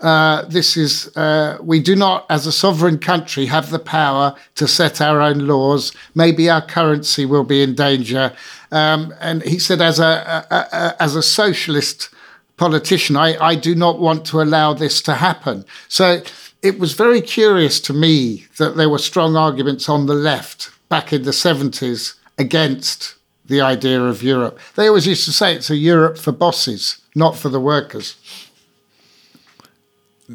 uh, 0.02 0.44
this 0.44 0.78
is, 0.78 1.16
uh, 1.18 1.58
we 1.62 1.80
do 1.80 1.96
not, 1.96 2.26
as 2.30 2.46
a 2.46 2.52
sovereign 2.52 3.00
country, 3.00 3.48
have 3.48 3.72
the 3.72 3.80
power 3.80 4.36
to 4.56 4.68
set 4.68 5.02
our 5.02 5.22
own 5.22 5.48
laws. 5.48 5.92
Maybe 6.14 6.50
our 6.50 6.62
currency 6.62 7.26
will 7.26 7.44
be 7.44 7.64
in 7.64 7.74
danger. 7.74 8.34
Um, 8.72 9.14
and 9.20 9.42
he 9.44 9.58
said, 9.58 9.82
as 9.82 10.00
a, 10.00 10.46
a, 10.52 10.56
a 10.56 10.96
as 11.02 11.16
a 11.16 11.24
socialist 11.24 12.10
politician, 12.58 13.16
I, 13.16 13.38
I 13.44 13.56
do 13.56 13.74
not 13.74 14.00
want 14.00 14.26
to 14.28 14.42
allow 14.42 14.74
this 14.74 15.02
to 15.04 15.16
happen. 15.16 15.66
So 15.88 16.22
it 16.62 16.80
was 16.80 16.94
very 16.94 17.22
curious 17.22 17.80
to 17.82 17.94
me 17.94 18.46
that 18.58 18.76
there 18.76 18.90
were 18.90 19.00
strong 19.00 19.36
arguments 19.36 19.90
on 19.90 20.06
the 20.06 20.16
left 20.16 20.72
back 20.90 21.14
in 21.14 21.24
the 21.24 21.32
70s 21.32 22.16
against 22.38 23.16
the 23.46 23.62
idea 23.62 24.02
of 24.02 24.22
Europe. 24.22 24.60
They 24.76 24.88
always 24.88 25.08
used 25.08 25.26
to 25.26 25.32
say 25.32 25.56
it's 25.56 25.70
a 25.70 25.76
Europe 25.76 26.18
for 26.18 26.32
bosses, 26.32 26.98
not 27.16 27.38
for 27.38 27.50
the 27.50 27.62
workers. 27.62 28.16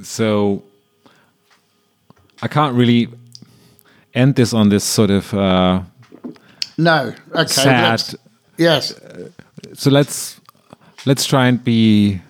So 0.02 0.62
I 2.40 2.48
can't 2.48 2.74
really 2.74 3.08
end 4.14 4.34
this 4.34 4.52
on 4.52 4.68
this 4.68 4.84
sort 4.84 5.10
of 5.10 5.32
uh, 5.34 5.82
no 6.78 7.14
okay 7.34 7.46
sad. 7.46 8.02
Yes. 8.58 8.94
So 9.74 9.90
let's 9.90 10.40
let's 11.06 11.24
try 11.26 11.46
and 11.46 11.62
be 11.62 12.20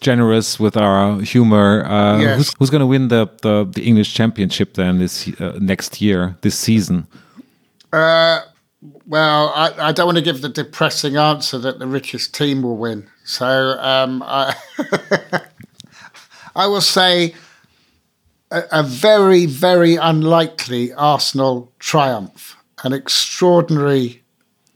generous 0.00 0.58
with 0.58 0.76
our 0.76 1.20
humor. 1.20 1.84
Uh, 1.84 2.18
yes. 2.18 2.36
Who's, 2.36 2.54
who's 2.58 2.70
going 2.70 2.80
to 2.80 2.86
win 2.86 3.08
the, 3.08 3.28
the, 3.42 3.64
the 3.64 3.82
English 3.82 4.14
Championship 4.14 4.74
then 4.74 4.98
this 4.98 5.28
uh, 5.40 5.58
next 5.60 6.00
year, 6.00 6.36
this 6.40 6.58
season? 6.58 7.06
Uh, 7.92 8.40
well, 9.06 9.52
I, 9.54 9.88
I, 9.88 9.92
don't 9.92 10.06
want 10.06 10.18
to 10.18 10.24
give 10.24 10.40
the 10.40 10.48
depressing 10.48 11.16
answer 11.16 11.58
that 11.58 11.78
the 11.78 11.86
richest 11.86 12.34
team 12.34 12.62
will 12.62 12.76
win. 12.76 13.08
So 13.24 13.78
um, 13.78 14.22
I, 14.24 14.54
I 16.54 16.66
will 16.66 16.80
say 16.80 17.34
a, 18.50 18.62
a 18.72 18.82
very, 18.82 19.46
very 19.46 19.96
unlikely 19.96 20.92
Arsenal 20.92 21.72
triumph, 21.78 22.56
an 22.84 22.92
extraordinary 22.92 24.22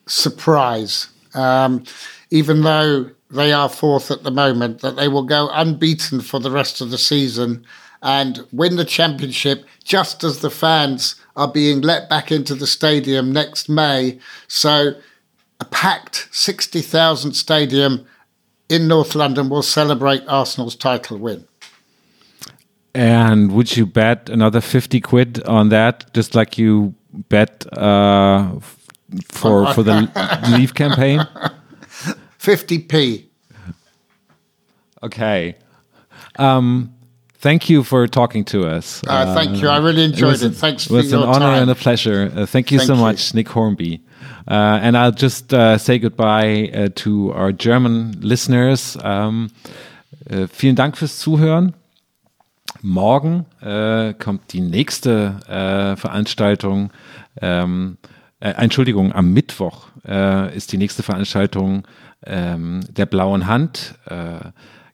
surprise. 0.06 1.08
Um, 1.34 1.84
even 2.30 2.62
though 2.62 3.10
they 3.30 3.52
are 3.52 3.68
fourth 3.68 4.10
at 4.10 4.22
the 4.22 4.30
moment, 4.30 4.80
that 4.80 4.96
they 4.96 5.08
will 5.08 5.24
go 5.24 5.48
unbeaten 5.52 6.20
for 6.20 6.40
the 6.40 6.50
rest 6.50 6.80
of 6.80 6.90
the 6.90 6.98
season 6.98 7.66
and 8.02 8.46
win 8.52 8.76
the 8.76 8.84
championship 8.84 9.64
just 9.84 10.24
as 10.24 10.40
the 10.40 10.50
fans 10.50 11.16
are 11.34 11.50
being 11.50 11.80
let 11.80 12.08
back 12.08 12.30
into 12.32 12.54
the 12.54 12.66
stadium 12.66 13.32
next 13.32 13.68
May. 13.68 14.18
So, 14.48 14.94
a 15.60 15.64
packed 15.64 16.28
60,000 16.32 17.32
stadium 17.34 18.06
in 18.68 18.88
North 18.88 19.14
London 19.14 19.48
will 19.48 19.62
celebrate 19.62 20.22
Arsenal's 20.26 20.76
title 20.76 21.18
win. 21.18 21.46
And 22.96 23.52
would 23.52 23.76
you 23.76 23.84
bet 23.84 24.30
another 24.30 24.62
50 24.62 25.02
quid 25.02 25.42
on 25.44 25.68
that, 25.68 26.10
just 26.14 26.34
like 26.34 26.56
you 26.56 26.94
bet 27.28 27.66
uh, 27.76 28.58
for, 29.28 29.70
for 29.74 29.82
the 29.82 30.08
Leave 30.56 30.74
campaign? 30.74 31.20
50p. 32.40 33.26
Okay. 35.02 35.56
Um, 36.38 36.94
thank 37.34 37.68
you 37.68 37.82
for 37.82 38.06
talking 38.06 38.46
to 38.46 38.66
us. 38.66 39.02
Uh, 39.06 39.34
thank 39.34 39.60
you. 39.60 39.68
I 39.68 39.76
really 39.76 40.04
enjoyed 40.04 40.36
it. 40.36 40.42
it. 40.42 40.50
Thanks 40.52 40.86
for 40.86 40.94
your 40.94 41.02
time. 41.02 41.12
It 41.12 41.16
was 41.16 41.22
an 41.22 41.28
honor 41.28 41.52
time. 41.52 41.62
and 41.62 41.70
a 41.70 41.74
pleasure. 41.74 42.32
Uh, 42.34 42.46
thank 42.46 42.70
you 42.70 42.78
thank 42.78 42.86
so 42.86 42.94
you. 42.94 43.00
much, 43.00 43.34
Nick 43.34 43.48
Hornby. 43.48 44.00
Uh, 44.48 44.80
and 44.80 44.96
I'll 44.96 45.12
just 45.12 45.52
uh, 45.52 45.76
say 45.76 45.98
goodbye 45.98 46.70
uh, 46.72 46.88
to 46.94 47.30
our 47.34 47.52
German 47.52 48.16
listeners. 48.22 48.96
Um, 49.04 49.50
vielen 50.30 50.76
Dank 50.76 50.96
fürs 50.96 51.18
Zuhören. 51.18 51.74
Morgen 52.86 53.46
äh, 53.60 54.14
kommt 54.14 54.52
die 54.52 54.60
nächste 54.60 55.40
äh, 55.48 55.96
Veranstaltung. 55.96 56.92
Ähm, 57.40 57.98
Entschuldigung, 58.38 59.12
am 59.12 59.32
Mittwoch 59.32 59.88
ist 60.54 60.70
die 60.70 60.76
nächste 60.76 61.02
Veranstaltung 61.02 61.88
ähm, 62.22 62.80
der 62.90 63.06
Blauen 63.06 63.46
Hand. 63.46 63.94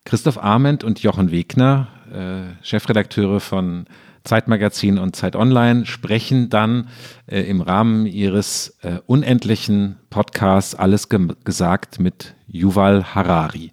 Christoph 0.04 0.42
Arment 0.42 0.84
und 0.84 1.02
Jochen 1.02 1.30
Wegner, 1.30 1.88
äh, 2.12 2.64
Chefredakteure 2.64 3.40
von 3.40 3.86
Zeitmagazin 4.24 4.98
und 4.98 5.16
Zeit 5.16 5.36
Online, 5.36 5.86
sprechen 5.86 6.48
dann 6.48 6.88
äh, 7.26 7.40
im 7.42 7.60
Rahmen 7.60 8.06
ihres 8.06 8.78
äh, 8.82 8.98
unendlichen 9.06 9.96
Podcasts 10.10 10.74
Alles 10.74 11.08
ge 11.08 11.28
gesagt 11.44 12.00
mit 12.00 12.34
Yuval 12.46 13.14
Harari. 13.14 13.72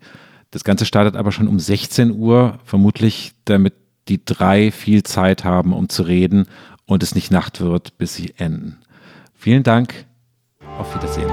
Das 0.51 0.63
Ganze 0.63 0.85
startet 0.85 1.15
aber 1.15 1.31
schon 1.31 1.47
um 1.47 1.59
16 1.59 2.11
Uhr, 2.11 2.59
vermutlich 2.63 3.33
damit 3.45 3.73
die 4.09 4.23
drei 4.23 4.71
viel 4.71 5.03
Zeit 5.03 5.43
haben, 5.43 5.73
um 5.73 5.87
zu 5.89 6.03
reden 6.03 6.45
und 6.85 7.03
es 7.03 7.15
nicht 7.15 7.31
Nacht 7.31 7.61
wird, 7.61 7.97
bis 7.97 8.15
sie 8.15 8.33
enden. 8.37 8.77
Vielen 9.35 9.63
Dank, 9.63 10.05
auf 10.77 10.93
Wiedersehen. 10.95 11.29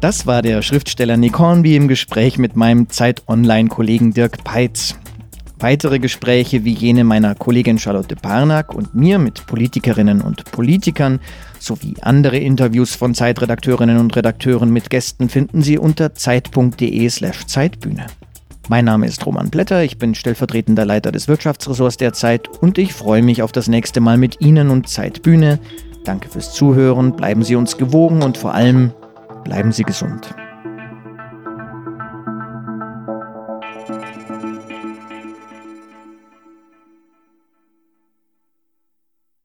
Das 0.00 0.26
war 0.26 0.42
der 0.42 0.62
Schriftsteller 0.62 1.16
Nick 1.16 1.38
Hornby 1.38 1.74
im 1.74 1.88
Gespräch 1.88 2.38
mit 2.38 2.54
meinem 2.54 2.88
Zeit-Online-Kollegen 2.90 4.12
Dirk 4.12 4.44
Peitz. 4.44 4.94
Weitere 5.58 5.98
Gespräche 5.98 6.64
wie 6.64 6.74
jene 6.74 7.02
meiner 7.02 7.34
Kollegin 7.34 7.78
Charlotte 7.78 8.14
Parnack 8.14 8.74
und 8.74 8.94
mir 8.94 9.18
mit 9.18 9.46
Politikerinnen 9.46 10.20
und 10.20 10.44
Politikern 10.52 11.18
sowie 11.58 11.94
andere 12.02 12.38
Interviews 12.38 12.94
von 12.94 13.14
Zeitredakteurinnen 13.14 13.98
und 13.98 14.14
Redakteuren 14.16 14.70
mit 14.70 14.90
Gästen 14.90 15.28
finden 15.28 15.62
Sie 15.62 15.78
unter 15.78 16.14
zeit.de/slash 16.14 17.46
Zeitbühne. 17.46 18.06
Mein 18.68 18.84
Name 18.84 19.06
ist 19.06 19.24
Roman 19.24 19.50
Blätter, 19.50 19.84
ich 19.84 19.98
bin 19.98 20.14
stellvertretender 20.14 20.84
Leiter 20.84 21.12
des 21.12 21.28
Wirtschaftsressorts 21.28 21.96
der 21.98 22.12
Zeit 22.12 22.48
und 22.48 22.78
ich 22.78 22.92
freue 22.92 23.22
mich 23.22 23.42
auf 23.42 23.52
das 23.52 23.68
nächste 23.68 24.00
Mal 24.00 24.18
mit 24.18 24.40
Ihnen 24.40 24.70
und 24.70 24.88
Zeitbühne. 24.88 25.60
Danke 26.04 26.28
fürs 26.28 26.52
Zuhören, 26.52 27.14
bleiben 27.14 27.42
Sie 27.42 27.56
uns 27.56 27.76
gewogen 27.76 28.22
und 28.22 28.38
vor 28.38 28.54
allem 28.54 28.92
Bleiben 29.46 29.70
Sie 29.70 29.84
gesund. 29.84 30.34